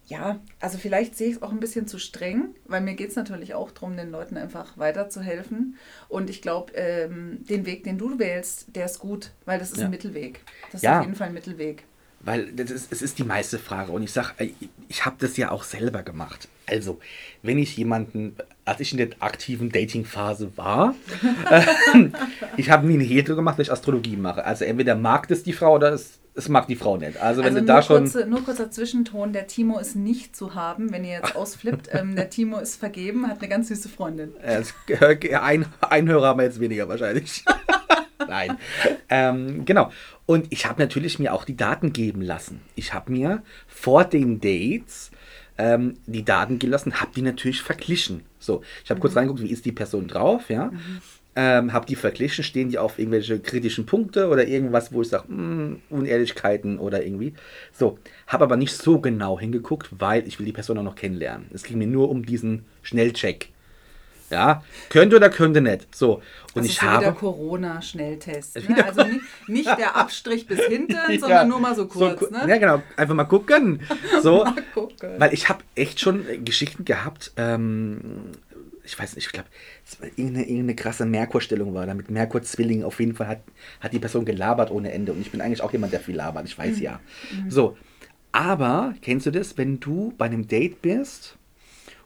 ja, 0.07 0.39
also 0.61 0.79
vielleicht 0.79 1.17
sehe 1.17 1.29
ich 1.29 1.37
es 1.37 1.43
auch 1.43 1.51
ein 1.51 1.61
bisschen 1.61 1.87
zu 1.89 1.99
streng, 1.99 2.55
weil 2.67 2.81
mir 2.81 2.95
geht 2.95 3.11
es 3.11 3.17
natürlich 3.17 3.55
auch 3.55 3.71
darum, 3.73 3.97
den 3.97 4.11
Leuten 4.11 4.37
einfach 4.37 4.79
weiterzuhelfen. 4.79 5.77
Und 6.09 6.31
ich 6.31 6.43
glaube, 6.43 6.73
ähm, 6.75 7.45
den 7.49 7.67
Weg, 7.67 7.85
den 7.85 7.99
du 7.99 8.19
wählst, 8.19 8.75
der 8.77 8.87
ist 8.87 8.99
gut, 9.01 9.33
weil 9.45 9.59
das 9.59 9.73
ist 9.73 9.79
Ja. 9.79 9.85
ein 9.87 9.91
Mittelweg. 9.91 10.41
Das 10.71 10.81
ist 10.81 10.83
Ja. 10.85 10.99
auf 10.99 11.05
jeden 11.05 11.17
Fall 11.17 11.29
ein 11.29 11.35
Mittelweg. 11.35 11.85
Weil 12.21 12.51
das 12.53 12.71
ist, 12.71 12.91
es 12.93 13.03
ist 13.03 13.19
die 13.19 13.25
meiste 13.25 13.59
Frage. 13.59 13.93
Und 13.93 14.03
ich 14.03 14.11
sage, 14.13 14.51
ich 14.89 15.05
habe 15.05 15.17
das 15.19 15.37
ja 15.37 15.51
auch 15.51 15.63
selber 15.65 16.03
gemacht. 16.03 16.49
Also, 16.67 16.99
wenn 17.43 17.59
ich 17.59 17.77
jemanden, 17.77 18.37
als 18.65 18.81
ich 18.81 18.91
in 18.93 18.99
der 18.99 19.09
aktiven 19.21 19.71
Dating-Phase 19.71 20.57
war, 20.57 20.95
ähm, 21.95 22.13
ich 22.57 22.71
habe 22.71 22.87
nie 22.87 22.95
eine 22.95 23.05
Hetero 23.05 23.37
gemacht, 23.37 23.59
weil 23.59 23.65
ich 23.65 23.73
Astrologie 23.73 24.17
mache. 24.17 24.45
Also 24.45 24.65
entweder 24.65 24.95
mag 24.95 25.29
das 25.29 25.43
die 25.43 25.53
Frau 25.53 25.75
oder 25.75 25.93
es, 25.93 26.19
es 26.37 26.49
mag 26.49 26.67
die 26.69 26.77
Frau 26.77 26.97
nicht. 26.97 27.21
Also 27.21 27.43
wenn 27.43 27.57
Also 27.57 27.61
du 27.61 27.65
nur, 27.65 27.75
da 27.75 27.83
schon... 27.83 28.03
kurze, 28.03 28.27
nur 28.27 28.45
kurzer 28.45 28.71
Zwischenton, 28.71 29.33
der 29.33 29.47
Timo 29.47 29.79
ist 29.79 29.97
nicht 29.97 30.37
zu 30.37 30.55
haben, 30.55 30.93
wenn 30.93 31.05
ihr 31.05 31.13
jetzt 31.13 31.35
ausflippt. 31.35 31.89
ähm, 31.93 32.15
der 32.15 32.31
Timo 32.31 32.59
ist 32.59 32.77
vergeben, 32.77 33.27
hat 33.27 33.39
eine 33.39 33.49
ganz 33.49 33.69
süße 33.69 33.89
Freundin. 33.89 34.33
Ein, 35.41 35.67
ein 35.81 36.09
Hörer 36.09 36.29
haben 36.29 36.39
wir 36.39 36.45
jetzt 36.45 36.61
weniger 36.61 36.89
wahrscheinlich. 36.89 37.45
Nein. 38.29 38.59
Ähm, 39.09 39.65
genau. 39.65 39.91
Und 40.27 40.47
ich 40.51 40.67
habe 40.67 40.81
natürlich 40.81 41.19
mir 41.19 41.33
auch 41.33 41.45
die 41.45 41.57
Daten 41.57 41.93
geben 41.93 42.23
lassen. 42.23 42.61
Ich 42.75 42.93
habe 42.93 43.13
mir 43.13 43.43
vor 43.67 44.05
den 44.05 44.41
Dates 44.41 45.11
ähm, 45.59 45.95
die 46.07 46.25
Daten 46.25 46.59
gelassen, 46.59 47.01
habe 47.01 47.13
die 47.15 47.23
natürlich 47.23 47.63
verglichen. 47.63 48.23
So, 48.39 48.63
ich 48.85 48.91
habe 48.91 49.01
kurz 49.01 49.17
reingeguckt, 49.17 49.43
wie 49.43 49.51
ist 49.51 49.65
die 49.65 49.73
Person 49.73 50.09
drauf, 50.09 50.51
ja. 50.51 50.71
Ähm, 51.39 51.75
habe 51.75 51.85
die 51.85 51.97
verglichen, 51.97 52.43
stehen 52.45 52.71
die 52.71 52.79
auf 52.79 52.99
irgendwelche 52.99 53.39
kritischen 53.39 53.85
Punkte 53.85 54.29
oder 54.29 54.47
irgendwas, 54.49 54.91
wo 54.93 55.03
ich 55.03 55.09
sage, 55.09 55.25
Unehrlichkeiten 55.91 56.79
oder 56.79 57.05
irgendwie. 57.05 57.35
So, 57.73 57.99
habe 58.27 58.45
aber 58.45 58.57
nicht 58.57 58.73
so 58.75 59.01
genau 59.01 59.39
hingeguckt, 59.39 59.89
weil 59.99 60.27
ich 60.27 60.39
will 60.39 60.47
die 60.47 60.53
Person 60.53 60.79
auch 60.79 60.83
noch 60.83 60.95
kennenlernen. 60.97 61.47
Es 61.53 61.63
ging 61.63 61.79
mir 61.79 61.87
nur 61.87 62.09
um 62.11 62.25
diesen 62.25 62.65
Schnellcheck. 62.83 63.51
Ja, 64.29 64.65
könnte 64.89 65.15
oder 65.17 65.31
könnte 65.31 65.61
nicht. 65.61 65.95
So, 65.95 66.15
und 66.17 66.23
Das 66.57 66.67
ich 66.67 66.77
so 66.81 66.83
habe. 66.87 67.13
Corona-Schnelltest. 67.13 68.57
Ne? 68.63 68.69
Wieder- 68.69 68.87
Also 68.87 69.05
nicht, 69.05 69.21
nicht 69.47 69.79
der 69.79 69.95
Abstrich 69.95 70.47
bis 70.49 70.61
hinten, 70.65 70.93
Ja, 71.09 71.19
sondern 71.21 71.49
nur 71.49 71.61
mal 71.61 71.77
so 71.77 71.87
kurz. 71.87 72.19
ku- 72.19 72.27
ne? 72.33 72.45
Ja, 72.49 72.57
genau. 72.59 72.83
Einfach 72.97 73.15
mal 73.15 73.25
gucken. 73.25 73.81
So, 74.23 74.43
Mal 74.45 74.55
gucken. 74.75 75.11
weil 75.19 75.33
ich 75.33 75.49
habe 75.49 75.63
echt 75.77 76.01
schon 76.01 76.25
Geschichten 76.45 76.85
gehabt. 76.85 77.33
Ähm, 77.37 78.01
ich 78.87 78.99
weiß 78.99 79.17
nicht, 79.17 79.27
ich 79.27 79.33
glaube, 79.33 79.49
irgendeine, 80.17 80.45
irgendeine 80.45 80.75
krasse 80.77 81.05
Merkur-Stellung 81.05 81.75
war 81.75 81.87
da 81.87 81.95
mit 81.95 82.11
Merkur-Zwilling. 82.11 82.85
Auf 82.85 82.99
jeden 83.01 83.15
Fall 83.15 83.29
hat, 83.29 83.41
hat 83.81 83.93
die 83.93 83.99
Person 83.99 84.25
gelabert 84.25 84.71
ohne 84.71 84.93
Ende. 84.93 85.13
Und 85.13 85.21
ich 85.21 85.31
bin 85.31 85.41
eigentlich 85.41 85.61
auch 85.63 85.73
jemand, 85.73 85.93
der 85.93 86.01
viel 86.01 86.17
labert. 86.17 86.47
Ich 86.47 86.57
weiß 86.57 86.81
ja. 86.81 87.01
So, 87.49 87.77
aber 88.33 88.95
kennst 89.03 89.27
du 89.27 89.31
das, 89.31 89.57
wenn 89.59 89.81
du 89.81 90.13
bei 90.19 90.27
einem 90.27 90.47
Date 90.49 90.83
bist 90.83 91.37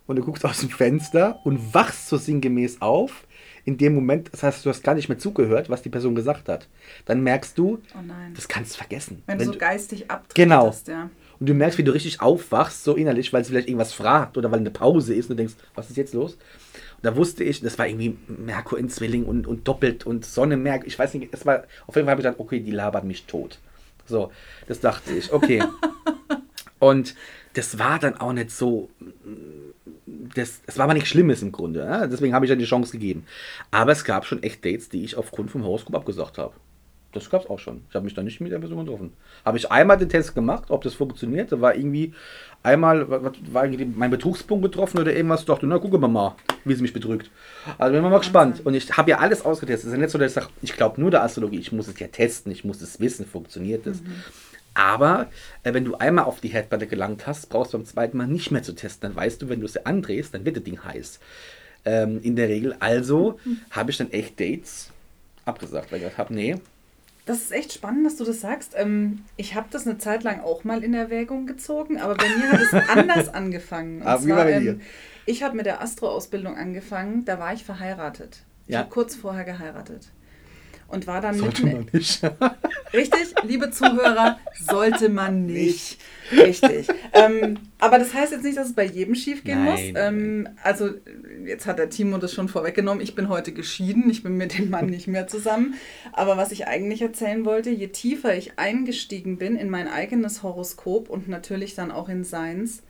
und 0.07 0.17
du 0.17 0.23
guckst 0.23 0.45
aus 0.45 0.61
dem 0.61 0.71
Fenster 0.71 1.41
und 1.45 1.75
wachst 1.75 2.09
so 2.09 2.17
sinngemäß 2.17 2.81
auf? 2.81 3.27
In 3.67 3.77
dem 3.77 3.95
Moment, 3.95 4.31
das 4.33 4.43
heißt, 4.43 4.65
du 4.65 4.71
hast 4.71 4.83
gar 4.83 4.95
nicht 4.95 5.09
mehr 5.11 5.19
zugehört, 5.19 5.69
was 5.69 5.83
die 5.83 5.91
Person 5.91 6.15
gesagt 6.15 6.49
hat. 6.49 6.67
Dann 7.05 7.23
merkst 7.23 7.59
du, 7.59 7.79
Oh 7.95 7.99
nein. 8.03 8.33
das 8.35 8.49
kannst 8.49 8.73
du 8.75 8.79
vergessen. 8.79 9.23
Wenn, 9.27 9.39
Wenn 9.39 9.47
du 9.49 9.53
so 9.53 9.59
geistig 9.59 10.11
abdriftest, 10.11 10.35
Genau. 10.35 10.75
ja. 10.89 11.11
und 11.39 11.49
du 11.49 11.53
merkst, 11.53 11.77
wie 11.79 11.85
du 11.85 11.93
richtig 11.93 12.23
aufwachst, 12.23 12.85
so 12.85 12.97
innerlich, 12.97 13.33
weil 13.35 13.45
sie 13.45 13.51
vielleicht 13.51 13.69
irgendwas 13.69 13.93
fragt 13.93 14.39
oder 14.39 14.51
weil 14.51 14.61
eine 14.61 14.71
Pause 14.71 15.15
ist 15.15 15.27
und 15.27 15.37
du 15.37 15.43
denkst, 15.43 15.55
was 15.75 15.91
ist 15.91 15.97
jetzt 15.99 16.15
los? 16.15 16.39
Da 17.03 17.17
wusste 17.17 17.45
ich, 17.45 17.61
das 17.61 17.79
war 17.79 17.87
irgendwie 17.87 18.17
Merkur 18.27 18.79
in 18.79 18.89
Zwilling 18.89 19.25
und, 19.25 19.47
und 19.47 19.67
doppelt 19.67 20.07
und 20.07 20.25
Sonne, 20.25 20.57
Merkur, 20.57 20.87
ich 20.87 20.99
weiß 20.99 21.15
nicht, 21.15 21.33
es 21.33 21.47
war, 21.47 21.65
auf 21.87 21.97
jeden 21.97 22.07
Fall 22.07 22.13
habe 22.13 22.21
ich 22.21 22.27
gedacht, 22.27 22.41
okay, 22.41 22.61
die 22.61 22.71
labert 22.71 23.05
mich 23.05 23.25
tot. 23.25 23.59
So, 24.07 24.33
das 24.67 24.81
dachte 24.81 25.13
ich, 25.15 25.33
okay. 25.33 25.63
und 26.79 27.15
das 27.55 27.79
war 27.79 27.99
dann 27.99 28.17
auch 28.17 28.33
nicht 28.33 28.51
so, 28.51 28.91
das, 30.07 30.63
das 30.67 30.79
war 30.79 30.85
aber 30.85 30.95
nichts 30.95 31.09
Schlimmes 31.09 31.43
im 31.43 31.53
Grunde. 31.53 31.81
Ja? 31.81 32.07
Deswegen 32.07 32.35
habe 32.35 32.45
ich 32.45 32.51
ja 32.51 32.57
die 32.57 32.65
Chance 32.65 32.93
gegeben. 32.93 33.25
Aber 33.71 33.93
es 33.93 34.05
gab 34.05 34.27
schon 34.27 34.43
echt 34.43 34.65
Dates, 34.65 34.89
die 34.89 35.05
ich 35.05 35.17
aufgrund 35.17 35.51
vom 35.51 35.65
Horoskop 35.65 35.95
abgesagt 35.95 36.39
habe. 36.39 36.55
Das 37.13 37.29
gab 37.29 37.43
es 37.43 37.51
auch 37.51 37.59
schon. 37.59 37.83
Ich 37.89 37.95
habe 37.95 38.05
mich 38.05 38.15
da 38.15 38.23
nicht 38.23 38.41
mit 38.41 38.53
der 38.53 38.59
Person 38.59 38.85
getroffen. 38.85 39.13
Habe 39.45 39.59
ich 39.59 39.71
einmal 39.71 39.99
den 39.99 40.09
Test 40.09 40.35
gemacht, 40.35 40.65
ob 40.69 40.83
das 40.83 40.95
funktioniert. 40.95 41.51
Da 41.51 41.61
war 41.61 41.75
irgendwie 41.75 42.15
einmal, 42.63 43.09
was, 43.11 43.33
war 43.53 43.65
irgendwie 43.65 43.85
mein 43.85 44.11
Betrugspunkt 44.11 44.63
getroffen 44.63 44.99
oder 44.99 45.13
irgendwas. 45.13 45.45
Dachte, 45.45 45.67
na, 45.67 45.79
gucken 45.79 46.01
wir 46.01 46.09
mal, 46.09 46.37
wie 46.65 46.75
sie 46.75 46.83
mich 46.83 46.93
betrügt. 46.93 47.31
Also 47.79 47.93
bin 47.93 48.05
ich 48.05 48.11
mal 48.11 48.19
gespannt. 48.19 48.65
Und 48.65 48.75
ich 48.75 48.97
habe 48.97 49.11
ja 49.11 49.19
alles 49.19 49.45
ausgetestet. 49.45 49.81
Es 49.81 49.87
ist 49.87 49.93
ja 49.93 49.99
nicht 49.99 50.11
so, 50.11 50.19
dass 50.19 50.31
ich 50.31 50.35
sage, 50.35 50.49
ich 50.63 50.77
glaube 50.77 51.01
nur 51.01 51.11
der 51.11 51.25
Astrologie. 51.25 51.59
Ich 51.59 51.73
muss 51.73 51.89
es 51.89 51.99
ja 51.99 52.07
testen, 52.07 52.53
ich 52.53 52.65
muss 52.65 52.81
es 52.81 53.01
wissen, 53.01 53.27
funktioniert 53.27 53.87
es. 53.87 54.03
Aber 54.75 55.29
äh, 55.65 55.75
wenn 55.75 55.85
du 55.85 55.97
einmal 55.97 56.27
auf 56.27 56.41
die 56.41 56.49
Herdplatte 56.49 56.87
gelangt 56.87 57.27
hast, 57.27 57.49
brauchst 57.49 57.73
du 57.73 57.79
beim 57.79 57.87
zweiten 57.87 58.17
Mal 58.17 58.29
nicht 58.29 58.53
mehr 58.53 58.63
zu 58.63 58.73
testen. 58.73 59.11
Dann 59.11 59.17
weißt 59.17 59.43
du, 59.43 59.49
wenn 59.49 59.61
du 59.61 59.67
es 59.67 59.85
andrehst, 59.85 60.33
dann 60.33 60.45
wird 60.45 60.57
das 60.57 60.65
Ding 60.65 60.85
heiß. 60.85 61.19
Ähm, 61.85 62.21
in 62.23 62.37
der 62.37 62.49
Regel. 62.49 62.77
Also 62.79 63.41
habe 63.71 63.91
ich 63.91 63.97
dann 63.97 64.13
echt 64.13 64.39
Dates 64.39 64.91
abgesagt, 65.45 65.91
weil 65.91 66.03
ich 66.03 66.17
habe, 66.17 66.33
nee, 66.35 66.57
Das 67.31 67.43
ist 67.43 67.53
echt 67.53 67.73
spannend, 67.73 68.05
dass 68.05 68.17
du 68.17 68.25
das 68.25 68.41
sagst. 68.41 68.73
Ähm, 68.77 69.25
ich 69.37 69.55
habe 69.55 69.69
das 69.71 69.87
eine 69.87 69.99
Zeit 69.99 70.23
lang 70.25 70.41
auch 70.41 70.65
mal 70.65 70.83
in 70.83 70.95
Erwägung 70.95 71.47
gezogen, 71.47 71.99
aber 72.01 72.15
bei 72.17 72.29
mir 72.29 72.51
hat 72.51 72.61
es 72.61 72.73
anders 72.91 73.29
angefangen. 73.33 74.01
Und 74.03 74.07
Ah, 74.07 74.21
wie 74.25 74.31
war 74.31 74.49
ähm, 74.49 74.81
ich 75.27 75.43
habe 75.45 75.57
mit 75.57 75.65
der 75.67 75.81
Astro-Ausbildung 75.81 76.57
angefangen, 76.57 77.25
da 77.25 77.39
war 77.39 77.53
ich 77.53 77.63
verheiratet. 77.65 78.43
Ich 78.67 78.73
Ja. 78.75 78.81
habe 78.81 78.91
kurz 78.91 79.15
vorher 79.15 79.45
geheiratet. 79.45 80.09
Und 80.91 81.07
war 81.07 81.21
dann 81.21 81.37
sollte 81.37 81.65
mitten, 81.65 81.77
man 81.77 81.87
nicht. 81.93 82.23
Richtig, 82.93 83.35
liebe 83.45 83.71
Zuhörer, 83.71 84.39
sollte 84.59 85.09
man 85.09 85.47
nicht. 85.47 85.99
Richtig. 86.33 86.89
Ähm, 87.13 87.59
aber 87.79 87.99
das 87.99 88.13
heißt 88.13 88.33
jetzt 88.33 88.45
nicht, 88.45 88.57
dass 88.57 88.69
es 88.69 88.75
bei 88.75 88.85
jedem 88.85 89.15
schief 89.15 89.45
gehen 89.45 89.65
muss. 89.65 89.81
Ähm, 89.95 90.49
also 90.63 90.91
jetzt 91.47 91.67
hat 91.67 91.79
der 91.79 91.91
Timo 91.91 92.19
das 92.19 92.33
schon 92.33 92.49
vorweggenommen. 92.49 93.03
Ich 93.03 93.15
bin 93.15 93.29
heute 93.29 93.53
geschieden. 93.53 94.11
Ich 94.11 94.25
bin 94.25 94.37
mit 94.37 94.59
dem 94.59 94.71
Mann 94.71 94.87
nicht 94.87 95.07
mehr 95.07 95.29
zusammen. 95.29 95.75
Aber 96.13 96.37
was 96.37 96.51
ich 96.51 96.67
eigentlich 96.67 97.03
erzählen 97.03 97.45
wollte, 97.45 97.71
je 97.71 97.89
tiefer 97.89 98.37
ich 98.37 98.59
eingestiegen 98.59 99.39
bin 99.39 99.57
in 99.57 99.71
mein 99.71 99.87
eigenes 99.87 100.43
Horoskop 100.43 101.09
und 101.09 101.29
natürlich 101.29 101.75
dann 101.75 101.91
auch 101.93 102.09
in 102.09 102.25
seins, 102.25 102.83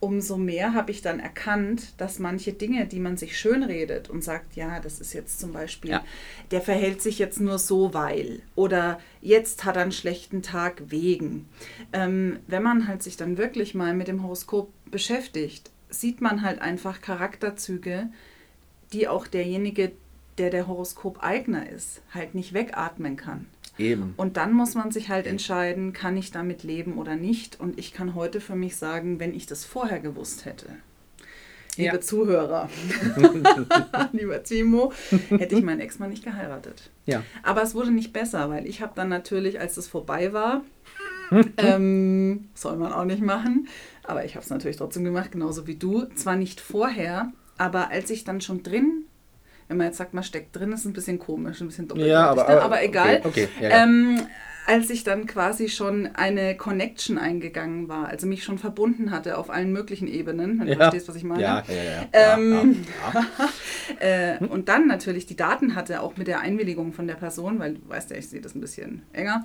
umso 0.00 0.36
mehr 0.36 0.74
habe 0.74 0.90
ich 0.90 1.00
dann 1.02 1.18
erkannt, 1.18 1.94
dass 1.98 2.18
manche 2.18 2.52
Dinge, 2.52 2.86
die 2.86 3.00
man 3.00 3.16
sich 3.16 3.38
schönredet 3.38 4.10
und 4.10 4.22
sagt, 4.22 4.54
ja, 4.56 4.78
das 4.80 5.00
ist 5.00 5.12
jetzt 5.14 5.40
zum 5.40 5.52
Beispiel, 5.52 5.92
Ja. 5.92 6.04
der 6.50 6.60
verhält 6.60 7.00
sich 7.00 7.18
jetzt 7.18 7.40
nur 7.40 7.58
so, 7.58 7.94
weil 7.94 8.42
oder 8.54 8.98
jetzt 9.22 9.64
hat 9.64 9.76
er 9.76 9.82
einen 9.82 9.92
schlechten 9.92 10.42
Tag 10.42 10.82
wegen. 10.88 11.48
Ähm, 11.92 12.38
wenn 12.46 12.62
man 12.62 12.86
halt 12.86 13.02
sich 13.02 13.16
dann 13.16 13.38
wirklich 13.38 13.74
mal 13.74 13.94
mit 13.94 14.08
dem 14.08 14.22
Horoskop 14.22 14.70
beschäftigt, 14.90 15.70
sieht 15.88 16.20
man 16.20 16.42
halt 16.42 16.60
einfach 16.60 17.00
Charakterzüge, 17.00 18.08
die 18.92 19.08
auch 19.08 19.26
derjenige, 19.26 19.92
der 20.38 20.50
der 20.50 20.66
Horoskopeigner 20.66 21.68
ist, 21.70 22.02
halt 22.12 22.34
nicht 22.34 22.52
wegatmen 22.52 23.16
kann. 23.16 23.46
Eben. 23.78 24.14
Und 24.16 24.36
dann 24.36 24.52
muss 24.52 24.74
man 24.74 24.92
sich 24.92 25.08
halt 25.08 25.26
entscheiden, 25.26 25.92
kann 25.92 26.16
ich 26.16 26.30
damit 26.30 26.62
leben 26.62 26.96
oder 26.98 27.16
nicht. 27.16 27.58
Und 27.58 27.78
ich 27.78 27.92
kann 27.92 28.14
heute 28.14 28.40
für 28.40 28.54
mich 28.54 28.76
sagen, 28.76 29.18
wenn 29.18 29.34
ich 29.34 29.46
das 29.46 29.64
vorher 29.64 29.98
gewusst 29.98 30.44
hätte, 30.44 30.66
liebe 31.76 31.96
Ja. 31.96 32.00
Zuhörer, 32.00 32.68
lieber 34.12 34.42
Timo, 34.44 34.92
hätte 35.30 35.56
ich 35.56 35.64
meinen 35.64 35.80
Ex-Mann 35.80 36.10
nicht 36.10 36.24
geheiratet. 36.24 36.90
Ja. 37.06 37.24
Aber 37.42 37.62
es 37.62 37.74
wurde 37.74 37.90
nicht 37.90 38.12
besser, 38.12 38.48
weil 38.48 38.66
ich 38.66 38.80
habe 38.80 38.92
dann 38.94 39.08
natürlich, 39.08 39.58
als 39.58 39.76
es 39.76 39.88
vorbei 39.88 40.32
war, 40.32 40.62
ähm, 41.56 42.48
soll 42.54 42.76
man 42.76 42.92
auch 42.92 43.04
nicht 43.04 43.22
machen. 43.22 43.66
Aber 44.04 44.24
ich 44.24 44.36
habe 44.36 44.44
es 44.44 44.50
natürlich 44.50 44.76
trotzdem 44.76 45.02
gemacht, 45.04 45.32
genauso 45.32 45.66
wie 45.66 45.74
du. 45.76 46.04
Zwar 46.14 46.36
nicht 46.36 46.60
vorher, 46.60 47.32
aber 47.58 47.90
als 47.90 48.10
ich 48.10 48.22
dann 48.22 48.40
schon 48.40 48.62
drin, 48.62 49.06
wenn 49.68 49.76
man 49.76 49.86
jetzt 49.86 49.98
sagt, 49.98 50.14
man 50.14 50.24
steckt 50.24 50.54
drin, 50.56 50.72
ist 50.72 50.84
ein 50.84 50.92
bisschen 50.92 51.18
komisch, 51.18 51.60
ein 51.60 51.68
bisschen 51.68 51.88
doppelt. 51.88 52.06
Ja, 52.06 52.28
aber, 52.28 52.48
aber, 52.48 52.62
aber 52.62 52.82
egal. 52.82 53.20
Okay, 53.24 53.48
okay, 53.48 53.48
ja, 53.60 53.68
ja. 53.70 53.82
Ähm, 53.84 54.26
als 54.66 54.88
ich 54.90 55.04
dann 55.04 55.26
quasi 55.26 55.68
schon 55.68 56.08
eine 56.14 56.56
Connection 56.56 57.18
eingegangen 57.18 57.88
war, 57.88 58.08
also 58.08 58.26
mich 58.26 58.44
schon 58.44 58.58
verbunden 58.58 59.10
hatte 59.10 59.36
auf 59.38 59.50
allen 59.50 59.72
möglichen 59.72 60.08
Ebenen, 60.08 60.58
wenn 60.60 60.66
du 60.66 60.72
Ja. 60.72 60.78
verstehst, 60.78 61.08
was 61.08 61.16
ich 61.16 61.24
meine. 61.24 61.42
Ja, 61.42 61.62
ja, 61.68 61.74
ja. 61.74 62.34
Ähm, 62.34 62.84
ja, 63.14 63.20
ja. 63.20 63.26
Äh, 64.00 64.38
und 64.46 64.68
dann 64.70 64.86
natürlich 64.86 65.26
die 65.26 65.36
Daten 65.36 65.74
hatte, 65.76 66.00
auch 66.00 66.16
mit 66.16 66.26
der 66.26 66.40
Einwilligung 66.40 66.92
von 66.94 67.06
der 67.06 67.14
Person, 67.14 67.58
weil 67.58 67.74
du 67.74 67.88
weißt 67.88 68.10
ja, 68.10 68.16
ich 68.16 68.28
sehe 68.28 68.40
das 68.40 68.54
ein 68.54 68.60
bisschen 68.62 69.02
enger. 69.12 69.44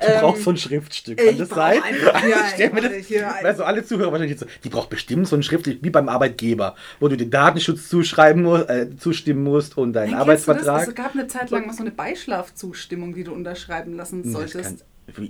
Du 0.00 0.06
brauchst 0.20 0.42
so 0.42 0.50
ein 0.50 0.56
Schriftstück, 0.56 1.16
kann 1.18 1.28
Ähm, 1.28 1.38
das 1.38 1.48
sein? 1.50 1.80
einfach- 1.82 2.22
ja, 2.28 2.36
ich 2.58 2.72
mir 2.72 2.80
das, 2.80 2.92
hier 3.06 3.32
also 3.44 3.62
alle 3.64 3.84
Zuhörer 3.84 4.10
wahrscheinlich 4.10 4.38
so, 4.38 4.46
die 4.64 4.68
braucht 4.68 4.90
bestimmt 4.90 5.28
so 5.28 5.36
ein 5.36 5.42
Schriftstück, 5.44 5.78
wie 5.82 5.90
beim 5.90 6.08
Arbeitgeber, 6.08 6.74
wo 6.98 7.06
du 7.08 7.16
den 7.16 7.30
Datenschutz 7.30 7.88
zuschreiben 7.88 8.42
musst, 8.42 8.68
äh, 8.68 8.88
zustimmen 8.98 9.44
musst 9.44 9.78
und 9.78 9.92
deinen 9.92 10.12
du? 10.12 10.18
Arbeitsvertrag. 10.18 10.88
Es 10.88 10.94
gab 10.94 11.14
eine 11.14 11.28
Zeit 11.28 11.50
lang 11.50 11.66
mal 11.66 11.72
so 11.72 11.82
eine 11.82 11.92
Beischlafzustimmung, 11.92 13.14
die 13.14 13.24
du 13.24 13.32
unterschreiben 13.32 13.94
lassen 13.94 14.24
solltest. 14.30 14.55
Kann- 14.64 14.78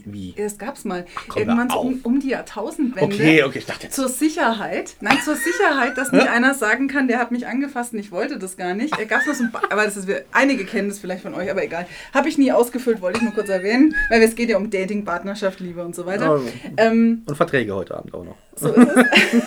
Wie? 0.06 0.34
das 0.38 0.56
gab 0.56 0.76
es 0.76 0.84
mal. 0.86 1.04
komm, 1.28 1.42
Irgendwann 1.42 1.68
so 1.68 1.80
um, 1.80 2.00
um 2.02 2.18
die 2.20 2.30
Jahrtausendwende. 2.30 3.14
Okay, 3.14 3.42
okay, 3.42 3.58
ich 3.58 3.66
dachte 3.66 3.84
jetzt. 3.84 3.94
Zur 3.94 4.08
Sicherheit, 4.08 4.96
nein, 5.02 5.18
zur 5.22 5.36
Sicherheit, 5.36 5.98
dass 5.98 6.12
nicht 6.12 6.28
einer 6.28 6.54
sagen 6.54 6.88
kann, 6.88 7.08
der 7.08 7.18
hat 7.18 7.30
mich 7.30 7.46
angefasst 7.46 7.92
und 7.92 7.98
ich 7.98 8.10
wollte 8.10 8.38
das 8.38 8.56
gar 8.56 8.72
nicht. 8.72 8.98
Äh, 8.98 9.04
Gab's 9.04 9.26
noch 9.26 9.34
so 9.34 9.44
ein 9.44 9.52
Ba- 9.52 9.60
aber 9.68 9.84
das 9.84 9.98
ist, 9.98 10.08
einige 10.32 10.64
kennen 10.64 10.88
das 10.88 10.98
vielleicht 10.98 11.22
von 11.22 11.34
euch, 11.34 11.50
aber 11.50 11.62
egal. 11.62 11.86
Habe 12.14 12.28
ich 12.30 12.38
nie 12.38 12.52
ausgefüllt, 12.52 13.02
wollte 13.02 13.18
ich 13.18 13.24
nur 13.24 13.34
kurz 13.34 13.50
erwähnen, 13.50 13.94
weil 14.08 14.22
es 14.22 14.34
geht 14.34 14.48
ja 14.48 14.56
um 14.56 14.70
Dating, 14.70 15.04
Partnerschaft, 15.04 15.60
Liebe 15.60 15.84
und 15.84 15.94
so 15.94 16.06
weiter. 16.06 16.40
Oh. 16.40 16.48
Ähm, 16.78 17.22
Und 17.26 17.36
Verträge 17.36 17.74
heute 17.74 17.96
Abend 17.98 18.14
auch 18.14 18.24
noch. 18.24 18.36
so 18.56 18.72
ist 18.72 18.88
es. 18.96 19.42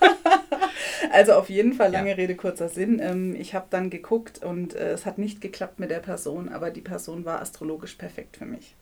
also 1.12 1.32
auf 1.34 1.50
jeden 1.50 1.74
Fall 1.74 1.92
lange 1.92 2.10
Ja. 2.10 2.14
Rede, 2.16 2.34
kurzer 2.36 2.68
Sinn. 2.68 3.00
Ähm, 3.00 3.34
ich 3.38 3.54
habe 3.54 3.66
dann 3.70 3.90
geguckt 3.90 4.42
und 4.42 4.74
äh, 4.74 4.92
es 4.92 5.04
hat 5.06 5.18
nicht 5.18 5.40
geklappt 5.40 5.78
mit 5.78 5.90
der 5.90 5.98
Person, 6.00 6.48
aber 6.48 6.70
die 6.70 6.80
Person 6.80 7.24
war 7.24 7.40
astrologisch 7.42 7.94
perfekt 7.94 8.36
für 8.38 8.46
mich. 8.46 8.74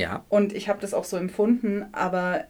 Ja. 0.00 0.24
Und 0.28 0.52
ich 0.52 0.68
habe 0.68 0.80
das 0.80 0.94
auch 0.94 1.04
so 1.04 1.16
empfunden, 1.16 1.84
aber 1.92 2.44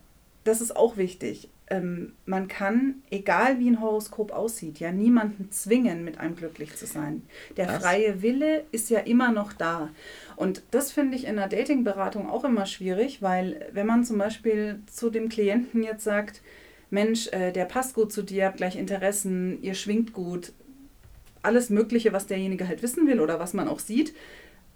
das 0.45 0.61
ist 0.61 0.75
auch 0.77 0.97
wichtig. 0.97 1.49
Ähm, 1.73 2.15
man 2.27 2.49
kann, 2.49 2.97
egal 3.11 3.59
wie 3.61 3.71
ein 3.71 3.81
Horoskop 3.81 4.33
aussieht, 4.33 4.81
ja 4.81 4.91
niemanden 4.91 5.51
zwingen, 5.53 6.03
mit 6.05 6.19
einem 6.19 6.35
glücklich 6.35 6.75
zu 6.75 6.87
sein. 6.87 7.23
Der 7.57 7.67
Das- 7.67 7.83
freie 7.83 8.23
Wille 8.23 8.65
ist 8.73 8.91
ja 8.91 8.99
immer 9.01 9.31
noch 9.31 9.53
da. 9.53 9.91
Und 10.35 10.63
das 10.73 10.91
finde 10.91 11.17
ich 11.17 11.27
in 11.27 11.37
der 11.37 11.47
Datingberatung 11.49 12.29
auch 12.29 12.45
immer 12.45 12.67
schwierig, 12.67 13.23
weil 13.23 13.67
wenn 13.73 13.87
man 13.87 14.05
zum 14.05 14.19
Beispiel 14.19 14.81
zu 14.91 15.11
dem 15.11 15.29
Klienten 15.29 15.83
jetzt 15.85 16.03
sagt, 16.05 16.41
Mensch, 16.91 17.29
äh, 17.29 17.53
der 17.53 17.67
passt 17.67 17.95
gut 17.95 18.13
zu 18.13 18.23
dir, 18.23 18.47
habt 18.47 18.57
gleich 18.57 18.75
Interessen, 18.75 19.63
ihr 19.63 19.75
schwingt 19.75 20.13
gut, 20.13 20.53
alles 21.43 21.71
Mögliche, 21.71 22.13
was 22.13 22.27
derjenige 22.27 22.67
halt 22.67 22.83
wissen 22.83 23.07
will 23.07 23.21
oder 23.21 23.39
was 23.39 23.55
man 23.55 23.69
auch 23.69 23.79
sieht, 23.79 24.13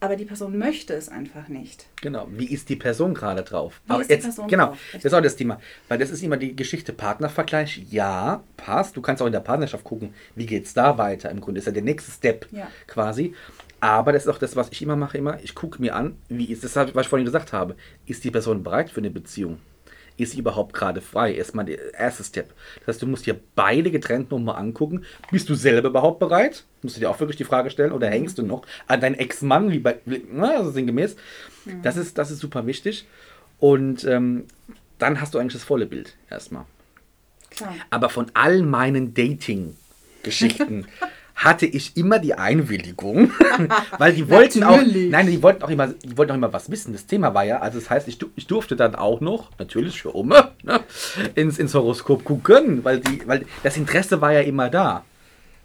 aber 0.00 0.16
die 0.16 0.24
Person 0.24 0.58
möchte 0.58 0.92
es 0.94 1.08
einfach 1.08 1.48
nicht. 1.48 1.86
Genau. 2.02 2.26
Wie 2.30 2.46
ist 2.46 2.68
die 2.68 2.76
Person 2.76 3.14
gerade 3.14 3.42
drauf? 3.42 3.80
Wie 3.86 4.00
ist 4.00 4.10
die 4.10 4.16
Person 4.16 4.48
genau, 4.48 4.66
drauf? 4.66 4.78
Das 4.92 5.04
ist 5.04 5.14
auch 5.14 5.22
das 5.22 5.36
Thema. 5.36 5.60
Weil 5.88 5.98
das 5.98 6.10
ist 6.10 6.22
immer 6.22 6.36
die 6.36 6.54
Geschichte 6.54 6.92
Partnervergleich. 6.92 7.82
Ja, 7.90 8.42
passt. 8.56 8.96
Du 8.96 9.00
kannst 9.02 9.22
auch 9.22 9.26
in 9.26 9.32
der 9.32 9.40
Partnerschaft 9.40 9.84
gucken, 9.84 10.12
wie 10.34 10.46
geht 10.46 10.66
es 10.66 10.74
da 10.74 10.98
weiter. 10.98 11.30
Im 11.30 11.40
Grunde 11.40 11.60
ist 11.60 11.66
ja 11.66 11.72
der 11.72 11.82
nächste 11.82 12.10
Step 12.12 12.46
Ja. 12.52 12.68
quasi. 12.86 13.34
Aber 13.80 14.12
das 14.12 14.24
ist 14.24 14.28
auch 14.28 14.38
das, 14.38 14.56
was 14.56 14.70
ich 14.70 14.80
immer 14.82 14.96
mache, 14.96 15.18
immer. 15.18 15.38
Ich 15.42 15.54
gucke 15.54 15.80
mir 15.80 15.94
an, 15.94 16.16
wie 16.28 16.46
ist 16.46 16.64
das, 16.64 16.74
was 16.76 16.88
ich 17.04 17.08
vorhin 17.08 17.26
gesagt 17.26 17.52
habe. 17.52 17.76
Ist 18.06 18.24
die 18.24 18.30
Person 18.30 18.62
bereit 18.62 18.90
für 18.90 19.00
eine 19.00 19.10
Beziehung? 19.10 19.58
Ist 20.16 20.32
sie 20.32 20.38
überhaupt 20.38 20.74
gerade 20.74 21.00
frei? 21.00 21.34
Erstmal 21.34 21.64
der 21.64 21.94
erste 21.94 22.22
Step. 22.22 22.52
Das 22.80 22.94
heißt, 22.94 23.02
du 23.02 23.06
musst 23.06 23.26
dir 23.26 23.38
beide 23.56 23.90
getrennt 23.90 24.30
nochmal 24.30 24.56
angucken. 24.56 25.04
Bist 25.30 25.48
du 25.48 25.54
selber 25.54 25.88
überhaupt 25.88 26.20
bereit? 26.20 26.64
Musst 26.82 26.96
du 26.96 27.00
dir 27.00 27.10
auch 27.10 27.18
wirklich 27.18 27.36
die 27.36 27.44
Frage 27.44 27.70
stellen. 27.70 27.90
Oder 27.90 28.08
hängst 28.08 28.38
du 28.38 28.42
noch 28.42 28.64
an 28.86 29.00
deinen 29.00 29.16
Ex-Mann, 29.16 29.72
wie 29.72 29.80
bei, 29.80 29.98
na, 30.30 30.56
also 30.56 30.70
sinngemäß. 30.70 31.16
Das, 31.82 31.96
ist, 31.96 32.16
das 32.16 32.30
ist 32.30 32.38
super 32.38 32.66
wichtig. 32.66 33.06
Und 33.58 34.04
ähm, 34.04 34.44
dann 34.98 35.20
hast 35.20 35.34
du 35.34 35.38
eigentlich 35.38 35.54
das 35.54 35.64
volle 35.64 35.86
Bild 35.86 36.16
erstmal. 36.30 36.64
Klar. 37.50 37.74
Aber 37.90 38.08
von 38.08 38.26
all 38.34 38.62
meinen 38.62 39.14
Dating-Geschichten 39.14 40.86
hatte 41.34 41.66
ich 41.66 41.96
immer 41.96 42.18
die 42.18 42.34
Einwilligung, 42.34 43.32
weil 43.98 44.14
die 44.14 44.28
wollten 44.30 44.62
auch, 44.62 44.80
nein, 44.84 45.26
die 45.26 45.42
wollten 45.42 45.62
auch 45.62 45.70
immer, 45.70 45.88
die 45.88 46.16
wollten 46.16 46.32
auch 46.32 46.36
immer 46.36 46.52
was 46.52 46.70
wissen. 46.70 46.92
Das 46.92 47.06
Thema 47.06 47.34
war 47.34 47.44
ja, 47.44 47.58
also 47.58 47.78
das 47.78 47.90
heißt, 47.90 48.08
ich, 48.08 48.18
ich 48.36 48.46
durfte 48.46 48.76
dann 48.76 48.94
auch 48.94 49.20
noch, 49.20 49.50
natürlich 49.58 50.00
für 50.00 50.10
Umme, 50.10 50.52
ne, 50.62 50.80
ins, 51.34 51.58
ins 51.58 51.74
Horoskop 51.74 52.24
gucken, 52.24 52.84
weil 52.84 53.00
die, 53.00 53.26
weil 53.26 53.46
das 53.62 53.76
Interesse 53.76 54.20
war 54.20 54.32
ja 54.32 54.40
immer 54.40 54.70
da. 54.70 55.04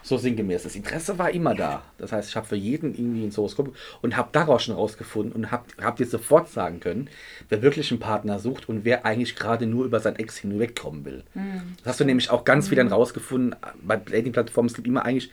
So 0.01 0.17
sinngemäß. 0.17 0.63
Das 0.63 0.75
Interesse 0.75 1.19
war 1.19 1.29
immer 1.31 1.53
da. 1.55 1.83
Das 1.97 2.11
heißt, 2.11 2.29
ich 2.29 2.35
habe 2.35 2.47
für 2.47 2.55
jeden 2.55 2.93
irgendwie 2.93 3.25
ins 3.25 3.37
Horoskop 3.37 3.75
und 4.01 4.15
habe 4.15 4.29
daraus 4.31 4.63
schon 4.63 4.75
rausgefunden 4.75 5.33
und 5.33 5.51
habe 5.51 5.65
hab 5.81 5.97
dir 5.97 6.05
sofort 6.05 6.49
sagen 6.49 6.79
können, 6.79 7.09
wer 7.49 7.61
wirklich 7.61 7.91
einen 7.91 7.99
Partner 7.99 8.39
sucht 8.39 8.69
und 8.69 8.85
wer 8.85 9.05
eigentlich 9.05 9.35
gerade 9.35 9.65
nur 9.65 9.85
über 9.85 9.99
sein 9.99 10.15
Ex 10.15 10.37
hinwegkommen 10.37 11.03
will. 11.05 11.23
Das 11.83 11.91
hast 11.91 11.99
du 11.99 12.05
nämlich 12.05 12.29
auch 12.29 12.45
ganz 12.45 12.69
viel 12.69 12.77
dann 12.77 12.87
rausgefunden. 12.87 13.55
Bei 13.83 13.97
Dating-Plattformen, 13.97 14.67
es 14.69 14.73
gibt 14.73 14.87
immer 14.87 15.03
eigentlich, 15.05 15.31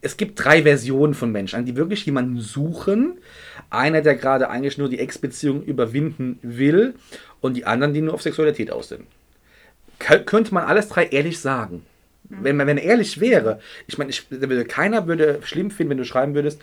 es 0.00 0.16
gibt 0.16 0.42
drei 0.42 0.62
Versionen 0.62 1.12
von 1.12 1.30
Menschen, 1.30 1.66
die 1.66 1.76
wirklich 1.76 2.06
jemanden 2.06 2.40
suchen. 2.40 3.18
Einer, 3.68 4.00
der 4.00 4.14
gerade 4.16 4.48
eigentlich 4.48 4.78
nur 4.78 4.88
die 4.88 4.98
Ex-Beziehung 4.98 5.62
überwinden 5.62 6.38
will 6.42 6.94
und 7.42 7.54
die 7.54 7.66
anderen, 7.66 7.92
die 7.92 8.00
nur 8.00 8.14
auf 8.14 8.22
Sexualität 8.22 8.70
aus 8.70 8.88
sind. 8.88 9.04
Kö- 10.00 10.24
Könnte 10.24 10.54
man 10.54 10.64
alles 10.64 10.88
drei 10.88 11.04
ehrlich 11.06 11.38
sagen. 11.38 11.84
Wenn 12.30 12.56
man 12.56 12.66
wenn 12.66 12.78
ehrlich 12.78 13.20
wäre, 13.20 13.60
ich 13.86 13.98
meine, 13.98 14.10
ich, 14.10 14.30
würde- 14.30 14.64
keiner 14.64 15.06
würde 15.06 15.40
schlimm 15.42 15.70
finden, 15.70 15.90
wenn 15.90 15.98
du 15.98 16.04
schreiben 16.04 16.34
würdest, 16.34 16.60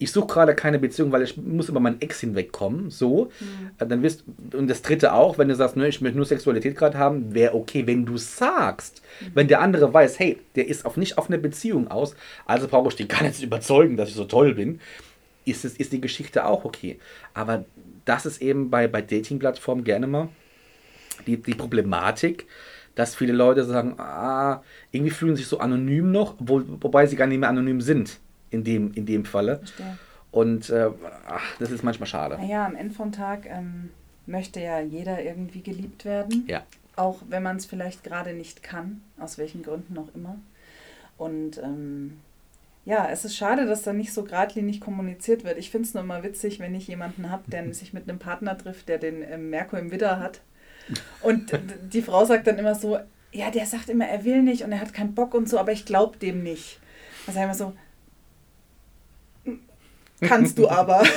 ich 0.00 0.12
suche 0.12 0.28
gerade 0.28 0.54
keine 0.54 0.78
Beziehung, 0.78 1.10
weil 1.10 1.22
ich 1.22 1.36
muss 1.36 1.68
über 1.68 1.80
meinen 1.80 2.00
Ex 2.00 2.20
hinwegkommen, 2.20 2.90
so. 2.90 3.32
Äh, 3.78 3.86
Dann 3.86 4.02
wirst 4.02 4.24
und 4.52 4.68
das 4.68 4.82
dritte 4.82 5.12
auch, 5.12 5.38
wenn 5.38 5.48
du 5.48 5.56
sagst, 5.56 5.76
ne, 5.76 5.88
ich 5.88 6.00
möchte 6.00 6.16
nur 6.16 6.26
Sexualität 6.26 6.76
gerade 6.76 6.98
haben, 6.98 7.34
wäre 7.34 7.54
okay, 7.54 7.86
wenn 7.86 8.06
du 8.06 8.16
sagst, 8.16 9.02
wenn 9.34 9.48
der 9.48 9.60
andere 9.60 9.92
weiß, 9.92 10.18
hey, 10.20 10.38
der 10.54 10.68
ist 10.68 10.86
auf 10.86 10.96
nicht 10.96 11.18
auf 11.18 11.28
eine 11.28 11.38
Beziehung 11.38 11.88
aus, 11.90 12.14
also 12.46 12.68
brauche 12.68 12.88
ich 12.90 12.96
den 12.96 13.08
gar 13.08 13.22
nicht 13.22 13.36
zu 13.36 13.44
überzeugen, 13.44 13.96
dass 13.96 14.08
ich 14.08 14.14
so 14.14 14.24
toll 14.24 14.54
bin, 14.54 14.80
ist, 15.44 15.64
es, 15.64 15.76
ist 15.76 15.92
die 15.92 16.00
Geschichte 16.00 16.44
auch 16.46 16.64
okay. 16.64 16.98
Aber 17.34 17.64
das 18.04 18.24
ist 18.26 18.40
eben 18.40 18.70
bei, 18.70 18.86
bei 18.86 19.02
Dating-Plattformen 19.02 19.82
gerne 19.82 20.06
mal 20.06 20.28
die, 21.26 21.36
die 21.38 21.54
Problematik, 21.54 22.46
dass 22.98 23.14
viele 23.14 23.32
Leute 23.32 23.62
sagen, 23.62 23.94
ah, 23.98 24.60
irgendwie 24.90 25.12
fühlen 25.12 25.36
sich 25.36 25.46
so 25.46 25.60
anonym 25.60 26.10
noch, 26.10 26.34
wo, 26.40 26.60
wobei 26.80 27.06
sie 27.06 27.14
gar 27.14 27.28
nicht 27.28 27.38
mehr 27.38 27.48
anonym 27.48 27.80
sind 27.80 28.18
in 28.50 28.64
dem, 28.64 28.92
in 28.92 29.06
dem 29.06 29.24
Falle. 29.24 29.58
Verstehe. 29.58 29.96
Und 30.32 30.68
äh, 30.70 30.90
ach, 31.28 31.56
das 31.60 31.70
ist 31.70 31.84
manchmal 31.84 32.08
schade. 32.08 32.36
Naja, 32.38 32.66
am 32.66 32.74
Ende 32.74 32.92
vom 32.92 33.12
Tag 33.12 33.46
ähm, 33.46 33.90
möchte 34.26 34.58
ja 34.58 34.80
jeder 34.80 35.22
irgendwie 35.22 35.62
geliebt 35.62 36.04
werden. 36.04 36.44
Ja. 36.48 36.64
Auch 36.96 37.22
wenn 37.28 37.44
man 37.44 37.58
es 37.58 37.66
vielleicht 37.66 38.02
gerade 38.02 38.34
nicht 38.34 38.64
kann, 38.64 39.00
aus 39.16 39.38
welchen 39.38 39.62
Gründen 39.62 39.96
auch 39.96 40.12
immer. 40.16 40.36
Und 41.18 41.58
ähm, 41.58 42.18
ja, 42.84 43.08
es 43.08 43.24
ist 43.24 43.36
schade, 43.36 43.64
dass 43.66 43.82
da 43.82 43.92
nicht 43.92 44.12
so 44.12 44.24
geradlinig 44.24 44.80
kommuniziert 44.80 45.44
wird. 45.44 45.56
Ich 45.58 45.70
finde 45.70 45.86
es 45.86 45.94
nur 45.94 46.02
immer 46.02 46.24
witzig, 46.24 46.58
wenn 46.58 46.74
ich 46.74 46.88
jemanden 46.88 47.30
habe, 47.30 47.48
der 47.48 47.72
sich 47.74 47.92
mit 47.92 48.08
einem 48.08 48.18
Partner 48.18 48.58
trifft, 48.58 48.88
der 48.88 48.98
den 48.98 49.22
ähm, 49.22 49.50
Merkur 49.50 49.78
im 49.78 49.92
Widder 49.92 50.18
hat. 50.18 50.40
Und 51.22 51.52
die 51.92 52.02
Frau 52.02 52.24
sagt 52.24 52.46
dann 52.46 52.58
immer 52.58 52.74
so, 52.74 52.98
ja, 53.32 53.50
der 53.50 53.66
sagt 53.66 53.88
immer, 53.90 54.06
er 54.06 54.24
will 54.24 54.42
nicht 54.42 54.62
und 54.62 54.72
er 54.72 54.80
hat 54.80 54.94
keinen 54.94 55.14
Bock 55.14 55.34
und 55.34 55.48
so, 55.48 55.58
aber 55.58 55.72
ich 55.72 55.84
glaube 55.84 56.16
dem 56.18 56.42
nicht. 56.42 56.80
Dann 57.26 57.34
sage 57.34 57.46
ich 57.52 57.58
immer 57.60 57.72
so, 59.46 59.56
kannst 60.20 60.58
du 60.58 60.68
aber. 60.68 61.02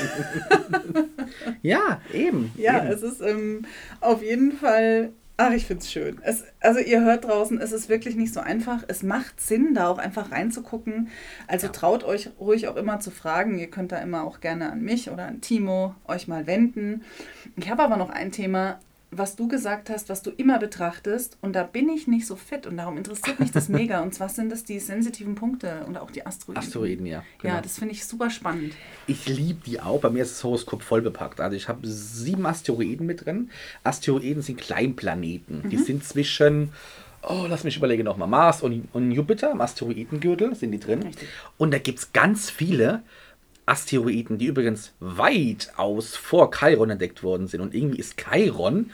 Ja, 1.61 2.01
eben. 2.13 2.51
Ja, 2.57 2.79
eben. 2.83 2.87
es 2.93 3.01
ist 3.03 3.21
ähm, 3.21 3.65
auf 3.99 4.21
jeden 4.21 4.51
Fall. 4.51 5.11
Ach, 5.37 5.51
ich 5.53 5.65
finde 5.65 5.81
es 5.83 5.91
schön. 5.91 6.19
Es, 6.23 6.43
also 6.59 6.79
ihr 6.79 7.01
hört 7.01 7.25
draußen, 7.25 7.59
es 7.59 7.71
ist 7.71 7.87
wirklich 7.89 8.15
nicht 8.15 8.33
so 8.33 8.39
einfach. 8.41 8.83
Es 8.87 9.01
macht 9.01 9.39
Sinn, 9.41 9.73
da 9.73 9.87
auch 9.87 9.97
einfach 9.97 10.31
reinzugucken. 10.31 11.07
Also 11.47 11.67
Ja. 11.67 11.71
traut 11.73 12.03
euch 12.03 12.29
ruhig 12.39 12.67
auch 12.67 12.75
immer 12.75 12.99
zu 12.99 13.09
fragen. 13.11 13.57
Ihr 13.57 13.69
könnt 13.71 13.91
da 13.91 13.97
immer 13.99 14.23
auch 14.23 14.39
gerne 14.39 14.71
an 14.71 14.81
mich 14.81 15.09
oder 15.09 15.25
an 15.25 15.41
Timo 15.41 15.95
euch 16.05 16.27
mal 16.27 16.45
wenden. 16.47 17.03
Ich 17.55 17.69
habe 17.71 17.81
aber 17.81 17.97
noch 17.97 18.09
ein 18.09 18.31
Thema, 18.31 18.79
was 19.11 19.35
du 19.35 19.49
gesagt 19.49 19.89
hast, 19.89 20.07
was 20.07 20.21
du 20.21 20.31
immer 20.31 20.57
betrachtest. 20.57 21.37
Und 21.41 21.53
da 21.53 21.63
bin 21.63 21.89
ich 21.89 22.07
nicht 22.07 22.25
so 22.25 22.37
fit 22.37 22.65
und 22.65 22.77
darum 22.77 22.97
interessiert 22.97 23.39
mich 23.39 23.51
das 23.51 23.67
mega. 23.69 24.01
Und 24.01 24.13
zwar 24.13 24.29
sind 24.29 24.49
das 24.49 24.63
die 24.63 24.79
sensitiven 24.79 25.35
Punkte 25.35 25.83
und 25.85 25.97
auch 25.97 26.11
die 26.11 26.25
Asteroiden. 26.25 26.63
Asteroiden, 26.63 27.05
ja. 27.05 27.23
genau. 27.39 27.55
Ja, 27.55 27.61
das 27.61 27.77
finde 27.77 27.93
ich 27.93 28.05
super 28.05 28.29
spannend. 28.29 28.73
Ich 29.07 29.27
liebe 29.27 29.59
die 29.65 29.81
auch. 29.81 29.99
Bei 29.99 30.09
mir 30.09 30.23
ist 30.23 30.35
das 30.35 30.43
Horoskop 30.43 30.81
voll 30.81 31.01
bepackt. 31.01 31.41
Also 31.41 31.57
ich 31.57 31.67
habe 31.67 31.79
sieben 31.83 32.45
Asteroiden 32.45 33.05
mit 33.05 33.25
drin. 33.25 33.49
Asteroiden 33.83 34.41
sind 34.41 34.59
Kleinplaneten. 34.59 35.69
Die 35.69 35.77
sind 35.77 36.05
zwischen, 36.05 36.71
oh, 37.21 37.45
lass 37.49 37.65
mich 37.65 37.75
überlegen 37.75 38.05
nochmal, 38.05 38.29
Mars 38.29 38.63
und, 38.63 38.87
und 38.93 39.11
Jupiter 39.11 39.51
im 39.51 39.59
Asteroidengürtel 39.59 40.55
sind 40.55 40.71
die 40.71 40.79
drin. 40.79 41.03
Richtig. 41.03 41.27
Und 41.57 41.71
da 41.71 41.79
gibt 41.79 41.99
es 41.99 42.13
ganz 42.13 42.49
viele, 42.49 43.03
Asteroiden, 43.65 44.37
die 44.37 44.47
übrigens 44.47 44.93
weitaus 44.99 46.15
vor 46.15 46.51
Chiron 46.51 46.89
entdeckt 46.89 47.23
worden 47.23 47.47
sind. 47.47 47.61
Und 47.61 47.73
irgendwie 47.73 47.99
ist 47.99 48.17
Chiron 48.17 48.91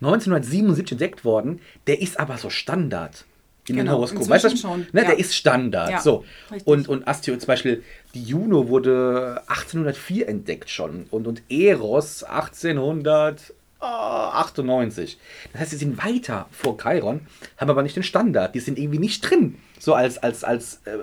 1977 0.00 0.92
entdeckt 0.92 1.24
worden. 1.24 1.60
Der 1.86 2.00
ist 2.00 2.18
aber 2.18 2.38
so 2.38 2.50
Standard 2.50 3.24
in 3.70 3.76
genau, 3.76 3.92
den 3.92 3.96
Horoskop. 3.96 4.28
Weißt 4.28 4.44
du, 4.44 4.54
schon. 4.56 4.86
Ne, 4.92 5.02
ja. 5.02 5.08
Der 5.08 5.18
ist 5.18 5.34
Standard. 5.34 5.90
Ja, 5.90 6.00
so. 6.00 6.24
Und, 6.64 6.88
und 6.88 7.06
Asteroid, 7.06 7.40
zum 7.40 7.48
Beispiel, 7.48 7.82
die 8.14 8.22
Juno 8.22 8.68
wurde 8.68 9.42
1804 9.46 10.28
entdeckt 10.28 10.70
schon. 10.70 11.06
Und, 11.10 11.26
und 11.26 11.42
Eros 11.48 12.22
1898. 12.24 15.18
Das 15.52 15.60
heißt, 15.60 15.70
sie 15.70 15.76
sind 15.76 16.04
weiter 16.04 16.48
vor 16.50 16.76
Chiron, 16.78 17.20
haben 17.56 17.70
aber 17.70 17.82
nicht 17.82 17.96
den 17.96 18.02
Standard. 18.02 18.54
Die 18.54 18.60
sind 18.60 18.78
irgendwie 18.78 18.98
nicht 18.98 19.28
drin. 19.28 19.56
So 19.78 19.94
als, 19.94 20.18
als, 20.18 20.44
als 20.44 20.82
äh, 20.84 20.98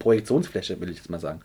Projektionsfläche, 0.00 0.80
will 0.80 0.90
ich 0.90 0.96
jetzt 0.96 1.10
mal 1.10 1.20
sagen. 1.20 1.40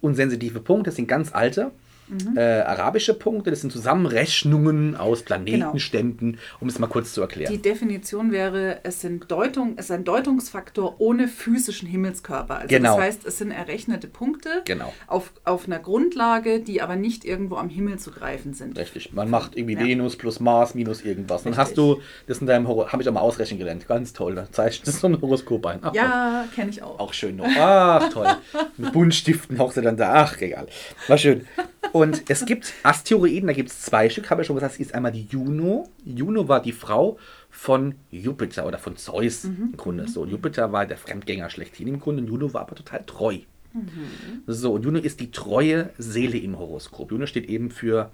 Und 0.00 0.16
sensitive 0.16 0.58
Punkte 0.58 0.90
sind 0.90 1.06
ganz 1.06 1.32
alte 1.32 1.70
mhm. 2.08 2.36
äh, 2.36 2.60
arabische 2.60 3.14
Punkte. 3.14 3.50
Das 3.50 3.60
sind 3.60 3.72
Zusammenrechnungen 3.72 4.96
aus 4.96 5.22
Planetenständen, 5.22 6.32
genau. 6.32 6.42
um 6.60 6.68
es 6.68 6.78
mal 6.78 6.86
kurz 6.86 7.12
zu 7.12 7.20
erklären. 7.20 7.52
Die 7.52 7.62
Definition 7.62 8.32
wäre, 8.32 8.80
es, 8.84 9.00
sind 9.00 9.30
Deutung, 9.30 9.74
es 9.76 9.86
ist 9.86 9.90
ein 9.90 10.04
Deutungsfaktor 10.04 11.00
ohne 11.00 11.28
physischen 11.28 11.88
Himmelskörper. 11.88 12.56
Also 12.56 12.68
genau. 12.68 12.96
Das 12.96 13.04
heißt, 13.04 13.26
es 13.26 13.38
sind 13.38 13.50
errechnete 13.50 14.08
Punkte 14.08 14.62
genau. 14.64 14.92
auf, 15.06 15.32
auf 15.44 15.66
einer 15.66 15.78
Grundlage, 15.78 16.60
die 16.60 16.82
aber 16.82 16.96
nicht 16.96 17.24
irgendwo 17.24 17.56
am 17.56 17.68
Himmel 17.68 17.98
zu 17.98 18.10
greifen 18.10 18.54
sind. 18.54 18.78
Richtig. 18.78 19.12
Man 19.12 19.30
macht 19.30 19.56
irgendwie 19.56 19.74
ja. 19.74 19.80
Venus 19.80 20.16
plus 20.16 20.40
Mars 20.40 20.74
minus 20.74 21.02
irgendwas. 21.02 21.42
Dann 21.42 21.56
hast 21.56 21.76
du, 21.76 22.00
das 22.26 22.38
in 22.38 22.46
deinem 22.46 22.68
habe 22.68 23.02
ich 23.02 23.08
auch 23.08 23.12
mal 23.12 23.20
ausrechnen 23.20 23.58
gelernt. 23.58 23.86
Ganz 23.86 24.12
toll. 24.12 24.34
Da 24.34 24.50
zeigt 24.50 24.86
das 24.86 25.00
so 25.00 25.06
ein 25.06 25.20
Horoskop 25.20 25.66
ein. 25.66 25.78
Ach, 25.82 25.94
ja, 25.94 26.44
kenne 26.54 26.70
ich 26.70 26.82
auch. 26.82 26.98
Auch 26.98 27.12
schön 27.12 27.36
noch. 27.36 27.46
Ach, 27.58 28.12
toll. 28.12 28.28
Mit 28.76 28.92
Buntstiften 28.92 29.58
hochst 29.58 29.76
du 29.76 29.80
dann 29.80 29.96
da. 29.96 30.12
Ach, 30.14 30.40
egal. 30.40 30.66
War 31.06 31.18
schön. 31.18 31.46
Und 31.92 32.28
es 32.28 32.44
gibt 32.46 32.72
Asteroiden, 32.82 33.46
da 33.46 33.52
gibt 33.52 33.70
es 33.70 33.82
zwei 33.82 34.08
Stück, 34.08 34.30
habe 34.30 34.42
ich 34.42 34.46
schon 34.46 34.56
gesagt. 34.56 34.74
Es 34.74 34.80
ist 34.80 34.94
einmal 34.94 35.12
die 35.12 35.26
Juno. 35.30 35.88
Juno 36.04 36.48
war 36.48 36.60
die 36.60 36.72
Frau 36.72 37.18
von 37.50 37.94
Jupiter 38.10 38.66
oder 38.66 38.78
von 38.78 38.96
Zeus 38.96 39.44
mhm. 39.44 39.70
im 39.72 39.76
Grunde. 39.76 40.08
So, 40.08 40.24
Jupiter 40.24 40.72
war 40.72 40.86
der 40.86 40.96
Fremdgänger 40.96 41.50
schlechthin 41.50 41.88
im 41.88 42.00
Grunde. 42.00 42.22
Und 42.22 42.28
Juno 42.28 42.52
war 42.52 42.62
aber 42.62 42.74
total 42.74 43.04
treu. 43.04 43.38
Mhm. 43.72 44.42
So, 44.46 44.72
und 44.72 44.84
Juno 44.84 44.98
ist 44.98 45.20
die 45.20 45.30
treue 45.30 45.90
Seele 45.98 46.38
im 46.38 46.58
Horoskop. 46.58 47.10
Juno 47.10 47.26
steht 47.26 47.48
eben 47.48 47.70
für, 47.70 48.10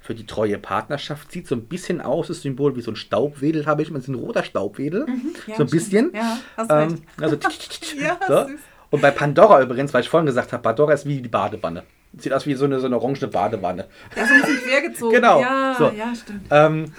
für 0.00 0.14
die 0.14 0.26
treue 0.26 0.58
Partnerschaft. 0.58 1.32
Sieht 1.32 1.46
so 1.46 1.54
ein 1.54 1.64
bisschen 1.64 2.00
aus, 2.00 2.28
das 2.28 2.42
Symbol 2.42 2.76
wie 2.76 2.82
so 2.82 2.90
ein 2.90 2.96
Staubwedel, 2.96 3.66
habe 3.66 3.82
ich 3.82 3.90
mal. 3.90 3.98
Ist 3.98 4.08
ein 4.08 4.14
roter 4.14 4.44
Staubwedel. 4.44 5.06
Mhm, 5.06 5.34
ja, 5.46 5.56
so 5.56 5.62
ein 5.62 5.70
bisschen. 5.70 6.12
Ja, 6.14 6.38
hast 6.56 6.70
ähm, 6.70 7.02
also, 7.20 7.36
ja, 8.00 8.18
so. 8.26 8.46
Und 8.90 9.00
bei 9.00 9.10
Pandora 9.10 9.60
übrigens, 9.60 9.92
weil 9.92 10.02
ich 10.02 10.08
vorhin 10.08 10.26
gesagt 10.26 10.52
habe, 10.52 10.62
Pandora 10.62 10.92
ist 10.92 11.06
wie 11.06 11.20
die 11.20 11.28
Badewanne. 11.28 11.82
Sieht 12.18 12.32
aus 12.32 12.46
wie 12.46 12.54
so 12.54 12.64
eine, 12.64 12.80
so 12.80 12.86
eine 12.86 12.96
orange 12.96 13.26
Badewanne. 13.26 13.86
Ja, 14.16 14.26
so 14.26 14.34
ein 14.34 14.40
bisschen 14.40 14.58
quergezogen. 14.58 15.14
genau. 15.14 15.40
Ja, 15.40 15.74
so. 15.78 15.90
ja 15.96 16.14
stimmt. 16.14 16.42
Ähm, 16.50 16.92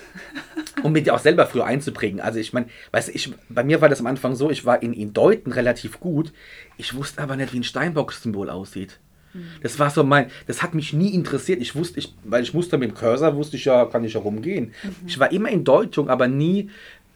um 0.83 0.91
mir 0.91 1.01
die 1.01 1.11
auch 1.11 1.19
selber 1.19 1.45
früher 1.45 1.65
einzuprägen. 1.65 2.19
Also 2.19 2.39
ich 2.39 2.53
meine, 2.53 2.67
weißt 2.91 3.09
ich, 3.09 3.33
bei 3.49 3.63
mir 3.63 3.81
war 3.81 3.89
das 3.89 3.99
am 3.99 4.07
Anfang 4.07 4.35
so, 4.35 4.49
ich 4.49 4.65
war 4.65 4.81
in, 4.81 4.93
in 4.93 5.13
Deuten 5.13 5.51
relativ 5.51 5.99
gut. 5.99 6.33
Ich 6.77 6.95
wusste 6.95 7.21
aber 7.21 7.35
nicht, 7.35 7.53
wie 7.53 7.59
ein 7.59 7.63
Steinbock-Symbol 7.63 8.49
aussieht. 8.49 8.99
Hm. 9.31 9.45
Das 9.61 9.79
war 9.79 9.89
so 9.89 10.03
mein, 10.03 10.31
das 10.47 10.61
hat 10.61 10.73
mich 10.73 10.93
nie 10.93 11.13
interessiert. 11.13 11.61
Ich 11.61 11.75
wusste, 11.75 11.99
ich, 11.99 12.13
weil 12.23 12.43
ich 12.43 12.53
musste 12.53 12.77
mit 12.77 12.91
dem 12.91 12.95
Cursor, 12.95 13.35
wusste 13.35 13.57
ich 13.57 13.65
ja, 13.65 13.85
kann 13.85 14.03
ich 14.03 14.13
ja 14.13 14.19
rumgehen. 14.19 14.73
Mhm. 14.83 14.95
Ich 15.07 15.19
war 15.19 15.31
immer 15.31 15.49
in 15.49 15.63
Deutung, 15.63 16.09
aber 16.09 16.27
nie, 16.27 16.69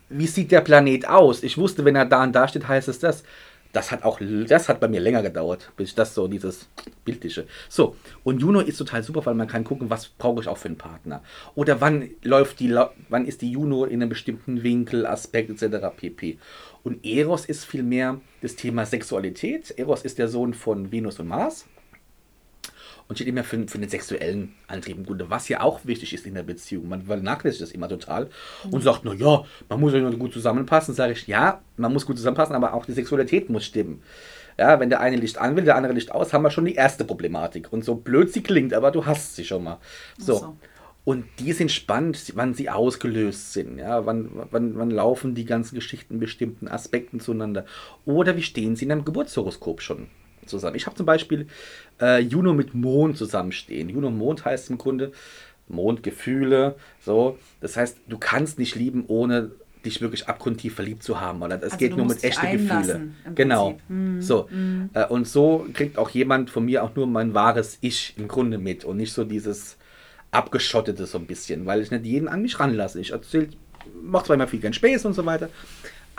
wie 0.10 0.28
sieht 0.28 0.52
der 0.52 0.62
Planet 0.62 1.08
aus? 1.08 1.44
Ich 1.44 1.58
wusste, 1.58 1.86
wenn 1.86 1.96
er 1.96 2.06
da 2.06 2.24
und 2.24 2.34
da 2.34 2.48
steht, 2.48 2.68
heißt 2.68 2.88
es 2.88 3.00
das 3.00 3.24
das 3.72 3.92
hat 3.92 4.04
auch, 4.04 4.20
das 4.48 4.68
hat 4.68 4.80
bei 4.80 4.88
mir 4.88 5.00
länger 5.00 5.22
gedauert, 5.22 5.72
bis 5.78 5.94
das 5.94 6.16
so, 6.16 6.28
dieses 6.28 6.70
Bildliche. 7.06 7.46
So, 7.70 7.96
und 8.24 8.40
Juno 8.40 8.62
ist 8.62 8.78
total 8.78 9.04
super, 9.04 9.26
weil 9.26 9.36
man 9.36 9.48
kann 9.48 9.64
gucken, 9.64 9.90
was 9.90 10.08
brauche 10.08 10.42
ich 10.42 10.48
auch 10.48 10.58
für 10.58 10.70
einen 10.70 10.78
Partner. 10.78 11.22
Oder 11.56 11.80
wann 11.80 12.10
läuft 12.24 12.60
die, 12.60 12.76
wann 13.10 13.26
ist 13.26 13.42
die 13.42 13.52
Juno 13.52 13.86
in 13.86 14.02
einem 14.02 14.10
bestimmten 14.10 14.64
Winkel, 14.64 15.06
Aspekt 15.06 15.50
etc. 15.50 15.88
pp. 15.96 16.40
Und 16.84 17.06
Eros 17.06 17.46
ist 17.46 17.66
vielmehr 17.66 18.20
das 18.42 18.56
Thema 18.56 18.86
Sexualität. 18.86 19.74
Eros 19.78 20.04
ist 20.04 20.18
der 20.18 20.30
Sohn 20.30 20.54
von 20.54 20.92
Venus 20.92 21.20
und 21.20 21.28
Mars 21.28 21.66
und 23.10 23.16
steht 23.16 23.28
immer 23.28 23.44
für, 23.44 23.68
für 23.68 23.80
den 23.80 23.90
sexuellen 23.90 24.54
Antrieb 24.68 24.96
im 24.98 25.06
Grunde, 25.06 25.32
was 25.32 25.50
ja 25.50 25.62
auch 25.62 25.80
wichtig 25.84 26.14
ist 26.14 26.28
in 26.28 26.36
der 26.36 26.44
Beziehung. 26.44 26.88
Man 26.88 27.02
vernachlässigt 27.02 27.64
das 27.64 27.72
immer 27.72 27.90
total 27.90 28.30
und 28.70 28.84
sagt, 28.84 29.02
na 29.04 29.14
ja, 29.14 29.44
man 29.68 29.80
muss 29.80 29.94
ja 29.94 30.00
nur 30.00 30.12
gut 30.12 30.32
zusammenpassen. 30.32 30.94
Sage 30.94 31.14
ich, 31.14 31.26
ja, 31.26 31.60
man 31.76 31.92
muss 31.92 32.06
gut 32.06 32.18
zusammenpassen, 32.18 32.56
aber 32.56 32.76
auch 32.76 32.86
die 32.86 32.94
Sexualität 32.94 33.50
muss 33.50 33.66
stimmen. 33.66 34.04
Ja, 34.60 34.80
wenn 34.80 34.90
der 34.90 35.00
eine 35.00 35.16
Licht 35.16 35.40
an 35.40 35.56
will, 35.56 35.64
der 35.64 35.76
andere 35.76 35.94
Licht 35.94 36.12
aus, 36.12 36.34
haben 36.34 36.44
wir 36.44 36.52
schon 36.52 36.66
die 36.66 36.76
erste 36.76 37.04
Problematik. 37.04 37.74
Und 37.74 37.84
so 37.84 37.96
blöd 37.96 38.32
sie 38.32 38.44
klingt, 38.44 38.76
aber 38.76 38.92
du 38.92 39.06
hast 39.06 39.36
sie 39.36 39.44
schon 39.44 39.64
mal. 39.64 39.80
So. 40.20 40.36
so. 40.36 40.58
Und 41.04 41.26
die 41.40 41.54
sind 41.54 41.72
spannend, 41.72 42.34
wann 42.36 42.54
sie 42.54 42.70
ausgelöst 42.70 43.54
sind. 43.54 43.80
Ja, 43.80 44.06
wann, 44.06 44.30
wann, 44.52 44.78
wann 44.78 44.92
laufen 44.92 45.34
die 45.34 45.46
ganzen 45.46 45.74
Geschichten 45.74 46.20
bestimmten 46.20 46.68
Aspekten 46.68 47.20
zueinander. 47.20 47.66
Oder 48.06 48.36
wie 48.36 48.44
stehen 48.44 48.76
sie 48.76 48.86
in 48.86 48.92
einem 48.92 49.06
Geburtshoroskop 49.06 49.82
schon 49.82 50.10
zusammen. 50.50 50.76
Ich 50.76 50.86
habe 50.86 50.96
zum 50.96 51.06
Beispiel 51.06 51.48
äh, 52.02 52.20
Juno 52.20 52.54
mit 52.54 52.74
Mond 52.74 53.18
zusammenstehen. 53.18 53.90
Juno 53.90 54.10
Mond 54.10 54.46
heißt 54.46 54.70
im 54.70 54.78
Grunde 54.78 55.12
Mondgefühle. 55.68 56.76
So, 57.00 57.38
das 57.62 57.78
heißt, 57.78 57.98
du 58.08 58.18
kannst 58.18 58.60
nicht 58.60 58.76
lieben, 58.76 59.06
ohne 59.08 59.52
dich 59.86 60.02
wirklich 60.02 60.28
abgrundtief 60.28 60.76
verliebt 60.76 61.04
zu 61.04 61.22
haben. 61.22 61.42
Oder 61.42 61.58
es 61.58 61.64
also 61.64 61.78
geht 61.78 61.96
nur 61.96 62.06
mit 62.06 62.24
echten 62.24 62.52
Gefühlen. 62.52 63.16
Genau. 63.36 63.78
Mm, 63.88 64.20
so. 64.20 64.50
Äh, 64.94 65.06
und 65.06 65.28
so 65.28 65.66
kriegt 65.74 65.98
auch 65.98 66.10
jemand 66.10 66.50
von 66.50 66.66
mir 66.66 66.84
auch 66.84 66.96
nur 66.96 67.08
mein 67.08 67.34
wahres 67.34 67.78
Ich 67.82 68.14
im 68.18 68.28
Grunde 68.28 68.58
mit 68.58 68.84
und 68.84 68.98
nicht 68.98 69.14
so 69.14 69.24
dieses 69.24 69.78
abgeschottete 70.32 71.06
so 71.06 71.18
ein 71.18 71.26
bisschen, 71.26 71.66
weil 71.66 71.82
ich 71.82 71.92
nicht 71.92 72.06
jeden 72.06 72.28
an 72.28 72.42
mich 72.42 72.60
ranlasse. 72.60 73.00
Ich 73.00 73.12
erzähle, 73.12 73.50
mache 74.02 74.26
zwar 74.26 74.36
immer 74.36 74.48
viel 74.48 74.60
gern 74.60 74.74
Spaß 74.74 75.06
und 75.06 75.14
so 75.14 75.26
weiter, 75.26 75.50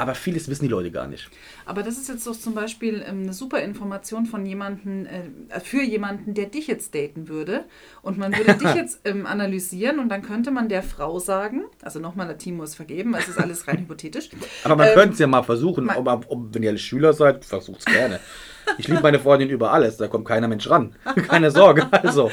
aber 0.01 0.14
vieles 0.14 0.48
wissen 0.48 0.64
die 0.64 0.70
Leute 0.70 0.90
gar 0.90 1.07
nicht. 1.07 1.28
Aber 1.66 1.82
das 1.82 1.98
ist 1.98 2.09
jetzt 2.09 2.26
doch 2.26 2.34
zum 2.34 2.55
Beispiel 2.55 3.05
ähm, 3.07 3.22
eine 3.24 3.34
super 3.34 3.61
Information 3.61 4.24
von 4.24 4.46
jemanden, 4.46 5.05
äh, 5.05 5.61
für 5.61 5.82
jemanden, 5.82 6.32
der 6.32 6.46
dich 6.46 6.66
jetzt 6.66 6.94
daten 6.94 7.28
würde. 7.28 7.66
Und 8.01 8.16
man 8.16 8.34
würde 8.34 8.55
dich 8.55 8.74
jetzt 8.74 9.01
ähm, 9.05 9.26
analysieren 9.26 9.98
und 9.98 10.09
dann 10.09 10.22
könnte 10.22 10.51
man 10.51 10.70
der 10.70 10.82
Frau 10.82 11.18
sagen, 11.18 11.64
also 11.82 12.01
nochmal, 12.01 12.28
der 12.28 12.38
Timo 12.38 12.64
ist 12.64 12.76
vergeben, 12.76 13.14
es 13.14 13.28
ist 13.28 13.38
alles 13.38 13.68
rein 13.68 13.80
hypothetisch. 13.80 14.30
Aber 14.64 14.76
man 14.76 14.88
ähm, 14.88 14.94
könnte 14.94 15.12
es 15.12 15.18
ja 15.18 15.26
mal 15.26 15.42
versuchen, 15.42 15.90
ob, 15.90 16.07
ob, 16.07 16.55
wenn 16.55 16.62
ihr 16.62 16.76
Schüler 16.78 17.12
seid, 17.12 17.44
versucht 17.44 17.80
es 17.80 17.84
gerne. 17.84 18.20
Ich 18.78 18.88
liebe 18.88 19.00
meine 19.00 19.18
Freundin 19.18 19.50
über 19.50 19.72
alles, 19.72 19.96
da 19.96 20.08
kommt 20.08 20.26
keiner 20.26 20.48
Mensch 20.48 20.68
ran. 20.70 20.94
Keine 21.28 21.50
Sorge. 21.50 21.86
Also. 21.90 22.30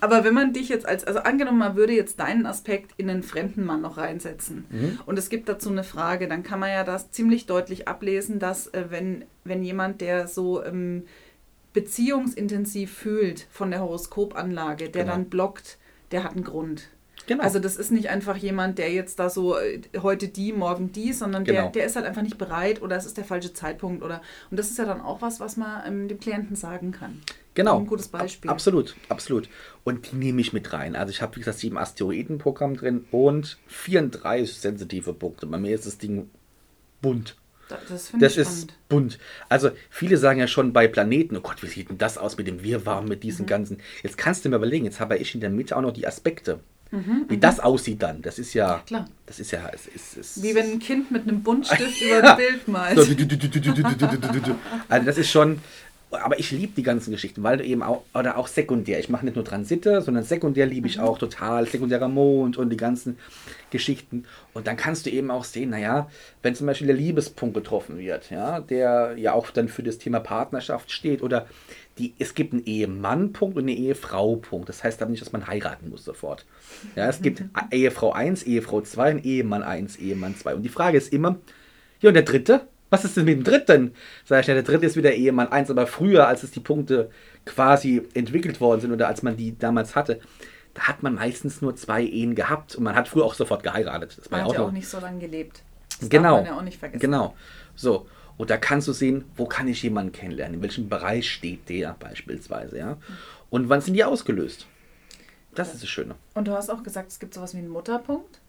Aber 0.00 0.24
wenn 0.24 0.34
man 0.34 0.52
dich 0.52 0.68
jetzt 0.68 0.86
als, 0.86 1.04
also 1.04 1.20
angenommen, 1.20 1.58
man 1.58 1.76
würde 1.76 1.92
jetzt 1.92 2.20
deinen 2.20 2.46
Aspekt 2.46 2.92
in 2.96 3.10
einen 3.10 3.22
fremden 3.22 3.64
Mann 3.64 3.82
noch 3.82 3.98
reinsetzen 3.98 4.66
mhm. 4.70 5.00
und 5.06 5.18
es 5.18 5.28
gibt 5.28 5.48
dazu 5.48 5.70
eine 5.70 5.84
Frage, 5.84 6.28
dann 6.28 6.42
kann 6.42 6.60
man 6.60 6.70
ja 6.70 6.84
das 6.84 7.10
ziemlich 7.10 7.46
deutlich 7.46 7.88
ablesen, 7.88 8.38
dass 8.38 8.68
äh, 8.68 8.86
wenn, 8.88 9.24
wenn 9.44 9.62
jemand, 9.62 10.00
der 10.00 10.28
so 10.28 10.64
ähm, 10.64 11.04
beziehungsintensiv 11.72 12.92
fühlt 12.92 13.46
von 13.50 13.70
der 13.70 13.80
Horoskopanlage, 13.80 14.90
der 14.90 15.02
genau. 15.02 15.14
dann 15.14 15.26
blockt, 15.26 15.78
der 16.10 16.24
hat 16.24 16.32
einen 16.32 16.44
Grund. 16.44 16.88
Genau. 17.26 17.42
Also 17.42 17.58
das 17.58 17.76
ist 17.76 17.92
nicht 17.92 18.08
einfach 18.08 18.36
jemand, 18.36 18.78
der 18.78 18.92
jetzt 18.92 19.18
da 19.18 19.30
so 19.30 19.56
äh, 19.56 19.80
heute 20.02 20.28
die, 20.28 20.52
morgen 20.52 20.92
die, 20.92 21.12
sondern 21.12 21.44
genau. 21.44 21.62
der, 21.62 21.70
der 21.70 21.86
ist 21.86 21.96
halt 21.96 22.06
einfach 22.06 22.22
nicht 22.22 22.38
bereit 22.38 22.82
oder 22.82 22.96
es 22.96 23.06
ist 23.06 23.16
der 23.16 23.24
falsche 23.24 23.52
Zeitpunkt 23.52 24.02
oder 24.02 24.22
und 24.50 24.58
das 24.58 24.70
ist 24.70 24.78
ja 24.78 24.84
dann 24.84 25.00
auch 25.00 25.22
was, 25.22 25.40
was 25.40 25.56
man 25.56 25.82
ähm, 25.86 26.08
dem 26.08 26.18
Klienten 26.18 26.56
sagen 26.56 26.92
kann. 26.92 27.22
Genau. 27.54 27.78
Ein 27.78 27.86
gutes 27.86 28.08
Beispiel. 28.08 28.50
Ab, 28.50 28.54
absolut, 28.54 28.96
absolut. 29.08 29.48
Und 29.84 30.10
die 30.10 30.16
nehme 30.16 30.40
ich 30.40 30.52
mit 30.52 30.72
rein. 30.72 30.96
Also 30.96 31.10
ich 31.10 31.20
habe, 31.20 31.36
wie 31.36 31.40
gesagt, 31.40 31.58
sieben 31.58 31.76
Asteroidenprogramm 31.76 32.76
drin 32.76 33.04
und 33.10 33.58
34 33.66 34.58
sensitive 34.58 35.12
Punkte. 35.12 35.46
Bei 35.46 35.58
mir 35.58 35.74
ist 35.74 35.86
das 35.86 35.98
Ding 35.98 36.30
bunt. 37.02 37.36
Das, 37.88 38.08
finde 38.08 38.26
ich 38.26 38.36
ist 38.36 38.74
bunt. 38.88 39.18
Also 39.48 39.70
viele 39.90 40.16
sagen 40.16 40.40
ja 40.40 40.46
schon 40.46 40.72
bei 40.72 40.88
Planeten, 40.88 41.36
oh 41.36 41.40
Gott, 41.40 41.62
wie 41.62 41.66
sieht 41.66 41.90
denn 41.90 41.98
das 41.98 42.18
aus 42.18 42.36
mit 42.36 42.46
dem 42.46 42.62
Wirrwarm, 42.62 43.06
mit 43.06 43.22
diesen 43.22 43.44
mhm. 43.44 43.48
ganzen. 43.48 43.78
Jetzt 44.02 44.18
kannst 44.18 44.44
du 44.44 44.48
mir 44.48 44.56
überlegen, 44.56 44.84
jetzt 44.84 45.00
habe 45.00 45.16
ich 45.16 45.34
in 45.34 45.40
der 45.40 45.50
Mitte 45.50 45.76
auch 45.76 45.82
noch 45.82 45.92
die 45.92 46.06
Aspekte. 46.06 46.60
Mhm, 46.92 47.24
Wie 47.26 47.36
mhm. 47.36 47.40
das 47.40 47.58
aussieht 47.58 48.02
dann, 48.02 48.20
das 48.20 48.38
ist 48.38 48.52
ja, 48.52 48.82
klar. 48.86 49.08
das 49.24 49.40
ist 49.40 49.50
ja, 49.50 49.60
es 49.72 49.86
ist, 49.86 50.16
es 50.18 50.42
wie 50.42 50.54
wenn 50.54 50.72
ein 50.72 50.78
Kind 50.78 51.10
mit 51.10 51.22
einem 51.22 51.42
Buntstift 51.42 52.02
über 52.02 52.22
ein 52.22 52.36
Bild 52.36 52.68
malt. 52.68 52.98
also 54.90 55.06
das 55.06 55.16
ist 55.16 55.30
schon, 55.30 55.58
aber 56.10 56.38
ich 56.38 56.50
liebe 56.50 56.74
die 56.76 56.82
ganzen 56.82 57.10
Geschichten, 57.10 57.42
weil 57.42 57.56
du 57.56 57.64
eben 57.64 57.82
auch, 57.82 58.02
oder 58.12 58.36
auch 58.36 58.46
sekundär, 58.46 59.00
ich 59.00 59.08
mache 59.08 59.24
nicht 59.24 59.36
nur 59.36 59.44
Transite, 59.46 60.02
sondern 60.02 60.24
sekundär 60.24 60.66
liebe 60.66 60.86
ich 60.86 60.98
mhm. 60.98 61.04
auch 61.04 61.16
total, 61.16 61.66
sekundärer 61.66 62.08
Mond 62.08 62.58
und 62.58 62.68
die 62.68 62.76
ganzen 62.76 63.18
Geschichten. 63.70 64.26
Und 64.52 64.66
dann 64.66 64.76
kannst 64.76 65.06
du 65.06 65.10
eben 65.10 65.30
auch 65.30 65.44
sehen, 65.44 65.70
naja, 65.70 66.10
wenn 66.42 66.54
zum 66.54 66.66
Beispiel 66.66 66.88
der 66.88 66.96
Liebespunkt 66.96 67.54
getroffen 67.54 67.98
wird, 67.98 68.30
ja, 68.30 68.60
der 68.60 69.14
ja 69.16 69.32
auch 69.32 69.50
dann 69.50 69.68
für 69.68 69.82
das 69.82 69.96
Thema 69.96 70.20
Partnerschaft 70.20 70.92
steht 70.92 71.22
oder 71.22 71.46
die, 71.98 72.14
es 72.18 72.34
gibt 72.34 72.52
einen 72.52 72.64
Ehemann-Punkt 72.64 73.56
und 73.56 73.62
einen 73.68 73.76
Ehefrau-Punkt. 73.76 74.68
Das 74.68 74.82
heißt 74.82 75.02
aber 75.02 75.10
nicht, 75.10 75.20
dass 75.20 75.32
man 75.32 75.46
heiraten 75.46 75.90
muss 75.90 76.04
sofort. 76.04 76.46
Ja, 76.96 77.08
es 77.08 77.20
gibt 77.20 77.42
Ehefrau 77.70 78.12
1, 78.12 78.44
Ehefrau 78.44 78.80
2 78.80 79.12
und 79.16 79.24
Ehemann 79.24 79.62
1, 79.62 79.96
Ehemann 79.96 80.36
2. 80.36 80.54
Und 80.54 80.62
die 80.62 80.68
Frage 80.70 80.96
ist 80.96 81.12
immer, 81.12 81.36
ja, 82.00 82.08
und 82.08 82.14
der 82.14 82.22
dritte? 82.22 82.66
Was 82.90 83.04
ist 83.04 83.16
denn 83.16 83.24
mit 83.24 83.36
dem 83.38 83.44
dritten? 83.44 83.94
Sag 84.24 84.40
ich, 84.40 84.46
ja, 84.48 84.54
der 84.54 84.62
dritte 84.62 84.84
ist 84.86 84.96
wieder 84.96 85.12
Ehemann 85.12 85.48
1, 85.50 85.70
aber 85.70 85.86
früher, 85.86 86.28
als 86.28 86.42
es 86.42 86.50
die 86.50 86.60
Punkte 86.60 87.10
quasi 87.46 88.02
entwickelt 88.14 88.60
worden 88.60 88.80
sind 88.82 88.92
oder 88.92 89.08
als 89.08 89.22
man 89.22 89.36
die 89.36 89.58
damals 89.58 89.96
hatte, 89.96 90.20
da 90.74 90.82
hat 90.82 91.02
man 91.02 91.14
meistens 91.14 91.60
nur 91.62 91.74
zwei 91.76 92.02
Ehen 92.02 92.34
gehabt 92.34 92.74
und 92.76 92.84
man 92.84 92.94
hat 92.94 93.08
früher 93.08 93.24
auch 93.24 93.34
sofort 93.34 93.62
geheiratet. 93.62 94.16
Das 94.18 94.30
war 94.30 94.38
Man 94.38 94.46
ja 94.46 94.50
hat 94.50 94.54
ja 94.54 94.60
noch- 94.62 94.68
auch 94.68 94.72
nicht 94.72 94.88
so 94.88 94.98
lange 95.00 95.18
gelebt. 95.20 95.62
Das 96.00 96.08
genau. 96.08 96.36
darf 96.36 96.44
man 96.44 96.54
ja 96.54 96.58
auch 96.58 96.62
nicht 96.64 96.78
vergessen. 96.78 97.00
Genau. 97.00 97.34
So. 97.74 98.06
Und 98.36 98.50
da 98.50 98.56
kannst 98.56 98.88
du 98.88 98.92
sehen, 98.92 99.24
wo 99.36 99.46
kann 99.46 99.68
ich 99.68 99.82
jemanden 99.82 100.12
kennenlernen? 100.12 100.56
In 100.56 100.62
welchem 100.62 100.88
Bereich 100.88 101.30
steht 101.30 101.68
der 101.68 101.94
beispielsweise, 102.00 102.78
ja? 102.78 102.96
Und 103.50 103.68
wann 103.68 103.80
sind 103.80 103.94
die 103.94 104.04
ausgelöst? 104.04 104.66
Das 105.54 105.72
ist 105.74 105.82
das 105.82 105.90
Schöne. 105.90 106.14
Und 106.34 106.48
du 106.48 106.52
hast 106.52 106.70
auch 106.70 106.82
gesagt, 106.82 107.10
es 107.12 107.18
gibt 107.18 107.34
sowas 107.34 107.52
wie 107.54 107.58
einen 107.58 107.68
Mutterpunkt. 107.68 108.40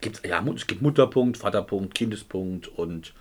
Gibt's, 0.00 0.22
ja, 0.26 0.42
es 0.54 0.66
gibt 0.66 0.80
Mutterpunkt, 0.80 1.36
Vaterpunkt, 1.36 1.94
Kindespunkt 1.94 2.68
und 2.68 3.12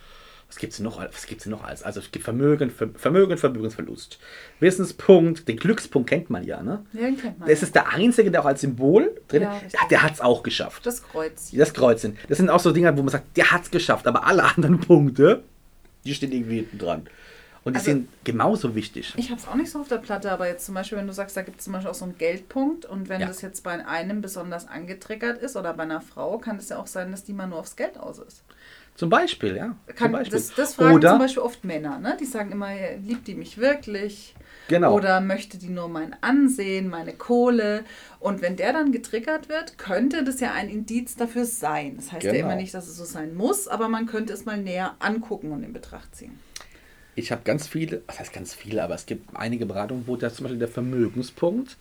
was 0.48 0.58
gibt 0.58 0.74
es 0.74 0.80
noch, 0.80 1.00
was 1.00 1.28
gibt's 1.28 1.46
noch 1.46 1.64
als? 1.64 1.84
Also 1.84 2.00
es 2.00 2.10
gibt 2.12 2.24
Vermögen, 2.24 2.70
Ver- 2.72 2.90
Vermögen, 2.96 3.38
Vermögensverlust. 3.38 4.18
Wissenspunkt, 4.60 5.48
den 5.48 5.58
Glückspunkt 5.58 6.10
kennt 6.10 6.30
man 6.30 6.44
ja, 6.44 6.62
ne? 6.64 6.86
Ja, 6.94 7.02
den 7.02 7.18
kennt 7.20 7.40
man. 7.40 7.50
Das 7.50 7.62
ist 7.64 7.76
der 7.76 7.90
einzige, 7.90 8.32
der 8.32 8.42
auch 8.42 8.46
als 8.48 8.62
Symbol 8.62 9.20
drin 9.28 9.44
Ja, 9.44 9.58
ist. 9.60 9.74
Ja, 9.74 9.80
der 9.90 10.02
hat 10.04 10.14
es 10.14 10.22
auch 10.22 10.42
geschafft. 10.42 10.86
das 10.86 11.04
Kreuz. 11.04 11.52
Das 11.52 11.74
Kreuzchen. 11.74 12.18
Das 12.30 12.38
sind 12.38 12.50
auch 12.50 12.60
so 12.60 12.72
Dinge, 12.72 12.96
wo 12.98 13.02
man 13.02 13.10
sagt, 13.10 13.36
der 13.38 13.52
hat 13.52 13.64
es 13.64 13.72
geschafft, 13.72 14.08
aber 14.08 14.26
alle 14.26 14.44
anderen 14.56 14.80
Punkte, 14.80 15.44
die 16.06 16.14
stehen 16.14 16.32
irgendwie 16.32 16.58
hinten 16.58 16.78
dran. 16.78 17.08
Und 17.66 17.74
die 17.74 17.80
Also- 17.80 17.92
sind 17.92 18.08
genauso 18.24 18.74
wichtig. 18.74 19.14
Ich 19.18 19.30
habe 19.32 19.40
es 19.42 19.48
auch 19.48 19.56
nicht 19.56 19.70
so 19.70 19.80
auf 19.82 19.88
der 19.90 19.98
Platte, 19.98 20.32
aber 20.32 20.48
jetzt 20.48 20.66
zum 20.66 20.76
Beispiel, 20.76 20.98
wenn 20.98 21.08
du 21.08 21.14
sagst, 21.14 21.36
da 21.36 21.42
gibt 21.42 21.60
es 21.60 21.66
zum 21.66 21.74
Beispiel 21.74 21.92
auch 21.92 21.96
so 21.96 22.06
einen 22.06 22.18
Geldpunkt 22.18 22.86
und 22.86 23.10
wenn 23.10 23.20
Ja. 23.22 23.28
das 23.28 23.42
jetzt 23.42 23.64
bei 23.64 23.86
einem 23.86 24.22
besonders 24.22 24.66
angetriggert 24.68 25.42
ist 25.42 25.58
oder 25.58 25.74
bei 25.74 25.84
einer 25.84 26.00
Frau, 26.02 26.38
kann 26.38 26.56
es 26.58 26.70
ja 26.70 26.78
auch 26.80 26.88
sein, 26.88 27.12
dass 27.12 27.26
die 27.26 27.34
mal 27.34 27.48
nur 27.48 27.60
aufs 27.60 27.76
Geld 27.76 27.98
aus 27.98 28.20
ist. 28.20 28.44
Zum 29.00 29.10
Beispiel, 29.10 29.56
ja. 29.56 29.78
Kann, 29.96 29.98
zum 29.98 30.12
Beispiel. 30.12 30.38
Das, 30.40 30.54
das 30.56 30.76
fragen 30.76 30.94
Oder, 30.96 31.12
zum 31.12 31.20
Beispiel 31.20 31.42
oft 31.42 31.64
Männer, 31.64 32.00
ne? 32.00 32.18
Die 32.20 32.26
sagen 32.26 32.52
immer, 32.52 32.68
liebt 33.02 33.28
die 33.30 33.36
mich 33.36 33.58
wirklich? 33.58 34.36
genau. 34.68 34.94
Oder 34.94 35.22
möchte 35.22 35.58
die 35.58 35.70
nur 35.70 35.88
mein 35.88 36.14
Ansehen, 36.22 36.90
meine 36.90 37.14
Kohle? 37.14 37.86
Und 38.20 38.42
wenn 38.42 38.58
der 38.58 38.74
dann 38.74 38.92
getriggert 38.92 39.48
wird, 39.48 39.78
könnte 39.78 40.26
das 40.26 40.42
ja 40.42 40.52
ein 40.52 40.68
Indiz 40.68 41.16
dafür 41.16 41.46
sein. 41.46 41.96
Das 41.96 42.12
heißt 42.12 42.26
ja 42.26 42.34
Genau. 42.34 42.48
immer 42.48 42.56
nicht, 42.58 42.74
dass 42.74 42.90
es 42.90 42.98
so 42.98 43.06
sein 43.06 43.36
muss, 43.36 43.70
aber 43.70 43.88
man 43.88 44.06
könnte 44.06 44.34
es 44.34 44.44
mal 44.44 44.58
näher 44.58 44.96
angucken 45.00 45.54
und 45.54 45.64
in 45.64 45.72
Betracht 45.72 46.14
ziehen. 46.14 46.38
Ich 47.16 47.32
habe 47.32 47.44
ganz 47.46 47.68
viele, 47.68 48.02
was 48.06 48.20
heißt 48.20 48.34
ganz 48.34 48.54
viele, 48.54 48.84
aber 48.84 48.96
es 48.96 49.06
gibt 49.06 49.34
einige 49.34 49.66
Beratungen, 49.66 50.08
wo 50.08 50.18
da 50.18 50.30
zum 50.30 50.44
Beispiel 50.44 50.60
der 50.60 50.68
Vermögenspunkt 50.68 51.78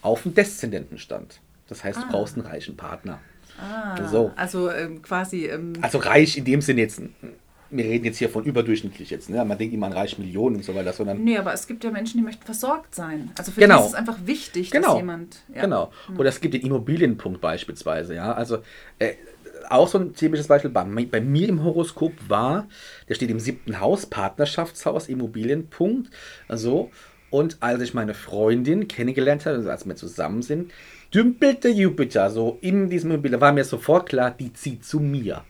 auf 0.00 0.22
dem 0.22 0.32
Deszendenten 0.34 0.98
stand. 0.98 1.40
Das 1.68 1.82
heißt, 1.82 1.98
du 1.98 2.04
Ah. 2.04 2.08
brauchst 2.12 2.36
einen 2.36 2.46
reichen 2.46 2.76
Partner. 2.76 3.18
Ah, 3.62 4.08
So. 4.08 4.32
also 4.36 4.70
ähm, 4.70 5.00
quasi. 5.02 5.46
Ähm, 5.46 5.74
Also 5.80 5.98
reich 5.98 6.36
in 6.36 6.44
dem 6.44 6.60
Sinne 6.60 6.80
jetzt, 6.82 7.00
wir 7.70 7.84
reden 7.84 8.04
jetzt 8.04 8.18
hier 8.18 8.28
von 8.28 8.44
überdurchschnittlich 8.44 9.08
jetzt, 9.10 9.30
ne? 9.30 9.42
man 9.44 9.56
denkt 9.56 9.72
immer 9.74 9.86
an 9.86 9.92
reiche 9.94 10.20
Millionen 10.20 10.56
und 10.56 10.64
so 10.64 10.74
weiter, 10.74 10.92
sondern 10.92 11.22
nee, 11.24 11.38
aber 11.38 11.54
es 11.54 11.66
gibt 11.66 11.84
ja 11.84 11.90
Menschen, 11.90 12.18
die 12.18 12.22
möchten 12.24 12.44
versorgt 12.44 12.94
sein. 12.94 13.30
Also 13.38 13.52
für 13.52 13.60
Genau. 13.60 13.78
die 13.78 13.82
ist 13.84 13.88
es 13.90 13.94
einfach 13.94 14.18
wichtig, 14.26 14.70
dass 14.70 14.82
Genau. 14.82 14.96
jemand. 14.96 15.38
Ja. 15.54 15.62
Genau. 15.62 15.90
Oder 16.18 16.28
es 16.28 16.40
gibt 16.40 16.52
den 16.54 16.62
Immobilienpunkt 16.62 17.40
beispielsweise, 17.40 18.14
ja. 18.14 18.32
Also 18.34 18.58
äh, 18.98 19.12
auch 19.70 19.88
so 19.88 19.98
ein 19.98 20.12
typisches 20.14 20.48
Beispiel 20.48 20.70
bei, 20.70 20.84
bei 20.84 21.20
mir 21.20 21.48
im 21.48 21.62
Horoskop 21.64 22.12
war, 22.28 22.66
der 23.08 23.14
steht 23.14 23.30
im 23.30 23.40
siebten 23.40 23.80
Haus, 23.80 24.04
Partnerschaftshaus, 24.06 25.08
Immobilienpunkt. 25.08 26.10
Also, 26.48 26.90
und 27.32 27.56
als 27.60 27.80
ich 27.80 27.94
meine 27.94 28.12
Freundin 28.12 28.88
kennengelernt 28.88 29.46
habe, 29.46 29.56
also 29.56 29.70
als 29.70 29.86
wir 29.86 29.96
zusammen 29.96 30.42
sind, 30.42 30.70
dümpelte 31.14 31.70
Jupiter 31.70 32.28
so 32.28 32.58
in 32.60 32.90
diesem 32.90 33.10
Immobilien, 33.10 33.40
war 33.40 33.52
mir 33.52 33.64
sofort 33.64 34.06
klar, 34.06 34.30
die 34.30 34.52
zieht 34.52 34.84
zu 34.84 35.00
mir. 35.00 35.42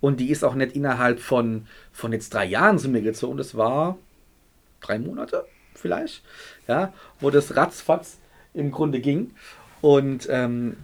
Und 0.00 0.18
die 0.18 0.30
ist 0.30 0.42
auch 0.42 0.56
nicht 0.56 0.74
innerhalb 0.74 1.20
von, 1.20 1.68
von 1.92 2.12
jetzt 2.12 2.34
drei 2.34 2.44
Jahren 2.44 2.80
zu 2.80 2.88
mir 2.88 3.02
gezogen. 3.02 3.36
Das 3.36 3.56
war 3.56 3.98
drei 4.80 4.98
Monate 4.98 5.44
vielleicht, 5.74 6.24
ja, 6.66 6.92
wo 7.20 7.30
das 7.30 7.54
ratzfatz 7.54 8.18
im 8.52 8.72
Grunde 8.72 8.98
ging. 8.98 9.30
Und 9.80 10.26
ähm, 10.28 10.76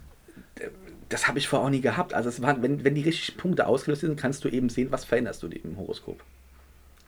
das 1.08 1.26
habe 1.26 1.40
ich 1.40 1.48
vorher 1.48 1.66
auch 1.66 1.70
nie 1.70 1.80
gehabt. 1.80 2.14
Also 2.14 2.28
es 2.28 2.40
waren, 2.42 2.62
wenn, 2.62 2.84
wenn 2.84 2.94
die 2.94 3.02
richtigen 3.02 3.38
Punkte 3.38 3.66
ausgelöst 3.66 4.02
sind, 4.02 4.16
kannst 4.16 4.44
du 4.44 4.48
eben 4.48 4.68
sehen, 4.68 4.92
was 4.92 5.04
veränderst 5.04 5.42
du 5.42 5.48
im 5.48 5.76
Horoskop. 5.76 6.22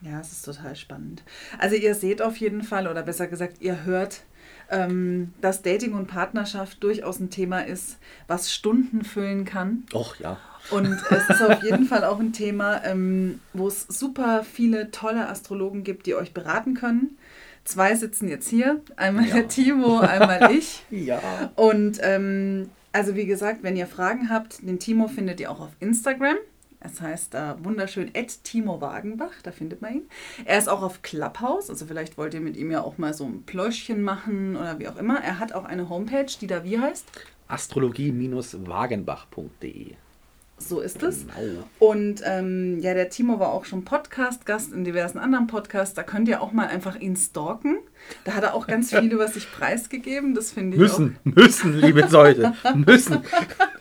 Ja, 0.03 0.21
es 0.21 0.33
ist 0.33 0.45
total 0.45 0.77
spannend. 0.77 1.23
Also 1.59 1.77
ihr 1.77 1.95
seht 1.95 2.23
auf 2.23 2.37
jeden 2.37 2.63
Fall, 2.63 2.89
oder 2.89 3.03
besser 3.03 3.27
gesagt, 3.27 3.57
ihr 3.61 3.85
hört, 3.85 4.23
ähm, 4.71 5.35
dass 5.41 5.63
Dating 5.63 5.93
und 5.95 6.07
Partnerschaft 6.07 6.83
durchaus 6.83 7.19
ein 7.21 7.31
Thema 7.31 7.61
ist, 7.61 7.99
was 8.27 8.53
Stunden 8.53 9.05
füllen 9.05 9.45
kann. 9.45 9.85
Och 9.93 10.17
ja. 10.19 10.39
Und 10.71 10.97
es 11.11 11.29
ist 11.29 11.43
auf 11.43 11.63
jeden 11.63 11.87
Fall 11.87 12.05
auch 12.05 12.21
ein 12.21 12.33
Thema, 12.33 12.85
ähm, 12.85 13.41
wo 13.53 13.67
es 13.69 13.83
super 13.89 14.45
viele 14.45 14.91
tolle 14.91 15.29
Astrologen 15.29 15.85
gibt, 15.85 16.07
die 16.07 16.15
euch 16.15 16.33
beraten 16.33 16.75
können. 16.75 17.19
Zwei 17.65 17.95
sitzen 17.95 18.29
jetzt 18.29 18.49
hier, 18.49 18.81
einmal 18.97 19.27
Ja. 19.27 19.35
der 19.37 19.49
Timo, 19.49 19.99
einmal 20.01 20.51
ich. 20.57 20.83
Ja. 20.91 21.21
Und 21.57 21.99
ähm, 22.03 22.71
also 22.93 23.17
wie 23.17 23.27
gesagt, 23.27 23.63
wenn 23.63 23.77
ihr 23.77 23.87
Fragen 23.87 24.31
habt, 24.31 24.63
den 24.67 24.79
Timo 24.79 25.09
findet 25.09 25.41
ihr 25.41 25.51
auch 25.51 25.61
auf 25.61 25.71
Instagram. 25.81 26.37
Es 26.81 27.01
heißt 27.01 27.33
da 27.35 27.59
wunderschön 27.63 28.11
Timo 28.43 28.81
Wagenbach, 28.81 29.43
da 29.43 29.53
findet 29.53 29.83
man 29.83 29.97
ihn. 29.97 30.09
Er 30.47 30.59
ist 30.59 30.69
auch 30.69 30.83
auf 30.83 31.03
Clubhouse, 31.03 31.69
also 31.69 31.85
vielleicht 31.85 32.17
wollt 32.17 32.33
ihr 32.33 32.41
mit 32.41 32.57
ihm 32.57 32.71
ja 32.71 32.83
auch 32.83 32.97
mal 32.97 33.13
so 33.13 33.27
ein 33.27 33.43
Pläuschchen 33.43 34.01
machen 34.03 34.57
oder 34.57 34.79
wie 34.79 34.89
auch 34.89 34.97
immer. 34.97 35.21
Er 35.21 35.39
hat 35.39 35.53
auch 35.53 35.65
eine 35.65 35.91
Homepage, 35.91 36.33
die 36.41 36.47
da 36.47 36.65
wie 36.65 36.79
heißt. 36.79 37.07
Astrologie-wagenbach.de. 37.49 39.97
So 40.61 40.81
ist 40.81 41.03
es. 41.03 41.27
Genau. 41.27 41.65
Und 41.79 42.23
ähm, 42.25 42.79
ja, 42.81 42.93
der 42.93 43.09
Timo 43.09 43.41
war 43.41 43.53
auch 43.53 43.65
schon 43.65 43.85
Podcast-Gast 43.85 44.73
in 44.73 44.85
diversen 44.85 45.19
anderen 45.19 45.47
Podcasts. 45.47 45.95
Da 45.95 46.03
könnt 46.03 46.29
ihr 46.29 46.43
auch 46.43 46.53
mal 46.53 46.69
einfach 46.69 47.01
ihn 47.01 47.17
stalken. 47.17 47.79
Da 48.25 48.35
hat 48.35 48.45
er 48.45 48.55
auch 48.55 48.67
ganz 48.67 48.91
viel 48.91 49.11
über 49.13 49.27
sich 49.29 49.51
preisgegeben. 49.51 50.35
Das 50.35 50.53
finde 50.53 50.77
ich 50.77 50.81
Müssen, 50.81 51.19
müssen, 51.25 51.81
liebe 51.81 52.03
Leute, 52.03 52.53
müssen. 52.75 53.25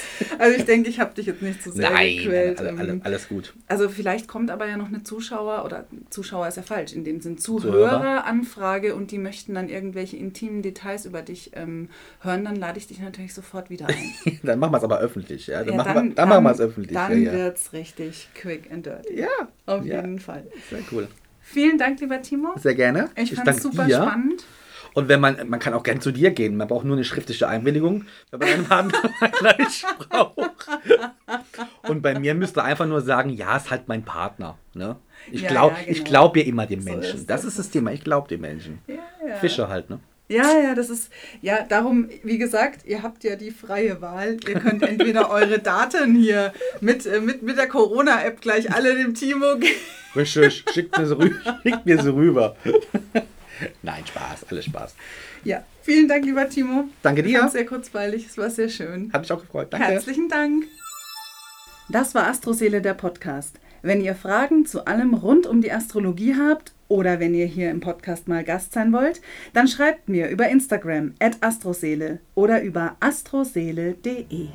Also 0.38 0.56
ich 0.58 0.64
denke, 0.64 0.88
ich 0.88 1.00
habe 1.00 1.14
dich 1.14 1.26
jetzt 1.26 1.42
nicht 1.42 1.62
zu 1.62 1.72
sehr 1.72 1.90
Nein, 1.90 2.16
gequält. 2.18 2.58
alle, 2.60 2.78
alle, 2.78 2.92
Ähm, 2.92 3.00
alles 3.04 3.28
gut. 3.28 3.54
Also 3.66 3.88
vielleicht 3.88 4.28
kommt 4.28 4.50
aber 4.50 4.68
ja 4.68 4.76
noch 4.76 4.88
eine 4.88 5.02
Zuschauer 5.02 5.64
oder 5.64 5.86
Zuschauer 6.10 6.46
ist 6.48 6.56
ja 6.56 6.62
falsch, 6.62 6.92
in 6.92 7.02
dem 7.04 7.20
Sinn 7.20 7.38
Zuhörer. 7.38 7.72
Zuhöreranfrage 7.72 8.94
und 8.94 9.10
die 9.10 9.18
möchten 9.18 9.54
dann 9.54 9.68
irgendwelche 9.68 10.16
intimen 10.16 10.62
Details 10.62 11.06
über 11.06 11.22
dich 11.22 11.50
ähm, 11.54 11.88
hören, 12.20 12.44
dann 12.44 12.56
lade 12.56 12.78
ich 12.78 12.86
dich 12.86 13.00
natürlich 13.00 13.34
sofort 13.34 13.70
wieder 13.70 13.86
ein. 13.88 14.14
Dann 14.42 14.58
machen 14.58 14.72
wir 14.72 14.78
es 14.78 14.84
aber 14.84 14.98
öffentlich, 15.00 15.46
ja. 15.48 15.64
Dann, 15.64 15.76
Ja, 15.76 15.76
machen, 15.84 16.08
wir, 16.08 16.14
dann, 16.14 16.28
machen 16.28 16.44
wir 16.44 16.50
es 16.52 16.60
öffentlich. 16.60 16.92
Dann 16.94 17.22
ja, 17.22 17.32
ja. 17.32 17.38
wird's 17.38 17.72
richtig 17.72 18.28
quick 18.34 18.70
and 18.70 18.86
dirty. 18.86 19.18
ja, 19.20 19.28
Auf 19.66 19.84
ja. 19.84 19.96
jeden 19.96 20.18
Fall. 20.18 20.44
Sehr 20.70 20.80
cool. 20.92 21.08
Vielen 21.40 21.78
Dank, 21.78 22.00
lieber 22.00 22.20
Timo. 22.22 22.50
Sehr 22.58 22.74
gerne. 22.74 23.08
Ich 23.16 23.34
fand 23.34 23.46
danke 23.48 23.58
es 23.58 23.62
super 23.62 23.84
dir. 23.86 23.96
spannend. 24.02 24.44
Und 24.94 25.08
wenn 25.08 25.20
man, 25.20 25.48
man 25.48 25.60
kann 25.60 25.74
auch 25.74 25.82
gern 25.82 26.00
zu 26.00 26.10
dir 26.12 26.30
gehen. 26.30 26.56
Man 26.56 26.68
braucht 26.68 26.84
nur 26.84 26.96
eine 26.96 27.04
schriftliche 27.04 27.48
Einwilligung, 27.48 28.04
wenn 28.30 28.38
man 28.40 28.48
einen 28.48 28.64
Partner 28.66 29.28
gleich 29.38 29.84
braucht. 30.08 30.66
Und 31.88 32.02
bei 32.02 32.18
mir 32.18 32.34
müsst 32.34 32.56
ihr 32.56 32.64
einfach 32.64 32.86
nur 32.86 33.00
sagen, 33.00 33.30
ja, 33.30 33.56
ist 33.56 33.70
halt 33.70 33.88
mein 33.88 34.02
Partner. 34.04 34.58
Ne? 34.74 34.96
Ich 35.30 35.42
Ja, 35.42 35.48
glaube 35.50 35.76
ja, 35.76 35.90
ich 35.90 35.98
genau. 35.98 36.08
glaub 36.10 36.36
ja 36.36 36.42
immer 36.44 36.66
dem 36.66 36.80
So 36.80 36.90
Menschen. 36.90 37.18
ist 37.20 37.30
das 37.30 37.42
das. 37.42 37.50
ist 37.52 37.58
das 37.58 37.70
Thema. 37.70 37.92
Ich 37.92 38.02
glaube 38.04 38.28
dem 38.28 38.40
Menschen. 38.40 38.78
Ja, 38.86 38.94
ja. 39.26 39.34
Fische 39.36 39.68
halt, 39.68 39.90
ne? 39.90 40.00
Ja, 40.30 40.44
ja, 40.62 40.74
das 40.74 40.90
ist, 40.90 41.10
ja, 41.40 41.62
darum, 41.66 42.10
wie 42.22 42.36
gesagt, 42.36 42.84
ihr 42.84 43.02
habt 43.02 43.24
ja 43.24 43.34
die 43.34 43.50
freie 43.50 44.02
Wahl. 44.02 44.36
Ihr 44.46 44.60
könnt 44.60 44.82
entweder 44.82 45.30
eure 45.30 45.58
Daten 45.58 46.14
hier 46.14 46.52
mit, 46.82 47.06
äh, 47.06 47.20
mit, 47.22 47.42
mit 47.42 47.56
der 47.56 47.66
Corona-App 47.66 48.42
gleich 48.42 48.70
alle 48.70 48.94
dem 48.94 49.14
Timo 49.14 49.56
geben. 49.56 49.72
Richtig, 50.14 50.64
schickt 50.72 50.98
mir 50.98 51.06
so 51.06 51.14
rüber. 51.14 51.58
Schickt 51.62 51.86
mir 51.86 52.02
so 52.02 52.12
rüber. 52.12 52.56
Nein, 53.82 54.06
Spaß, 54.06 54.46
alles 54.50 54.64
Spaß. 54.64 54.94
Ja, 55.44 55.64
vielen 55.82 56.08
Dank, 56.08 56.24
lieber 56.24 56.48
Timo. 56.48 56.84
Danke 57.02 57.22
dir. 57.22 57.40
War 57.40 57.50
sehr 57.50 57.66
kurzweilig, 57.66 58.26
es 58.26 58.38
war 58.38 58.50
sehr 58.50 58.68
schön. 58.68 59.12
Hat 59.12 59.22
mich 59.22 59.32
auch 59.32 59.40
gefreut. 59.40 59.68
Danke. 59.70 59.86
Herzlichen 59.86 60.28
Dank. 60.28 60.64
Das 61.88 62.14
war 62.14 62.26
Astroseele 62.26 62.82
der 62.82 62.94
Podcast. 62.94 63.58
Wenn 63.80 64.00
ihr 64.00 64.14
Fragen 64.14 64.66
zu 64.66 64.86
allem 64.86 65.14
rund 65.14 65.46
um 65.46 65.62
die 65.62 65.72
Astrologie 65.72 66.34
habt 66.34 66.72
oder 66.88 67.20
wenn 67.20 67.34
ihr 67.34 67.46
hier 67.46 67.70
im 67.70 67.80
Podcast 67.80 68.28
mal 68.28 68.44
Gast 68.44 68.72
sein 68.72 68.92
wollt, 68.92 69.20
dann 69.52 69.68
schreibt 69.68 70.08
mir 70.08 70.28
über 70.28 70.48
Instagram 70.48 71.14
at 71.20 71.38
astroseele 71.42 72.20
oder 72.34 72.62
über 72.62 72.96
astroseele.de. 73.00 74.48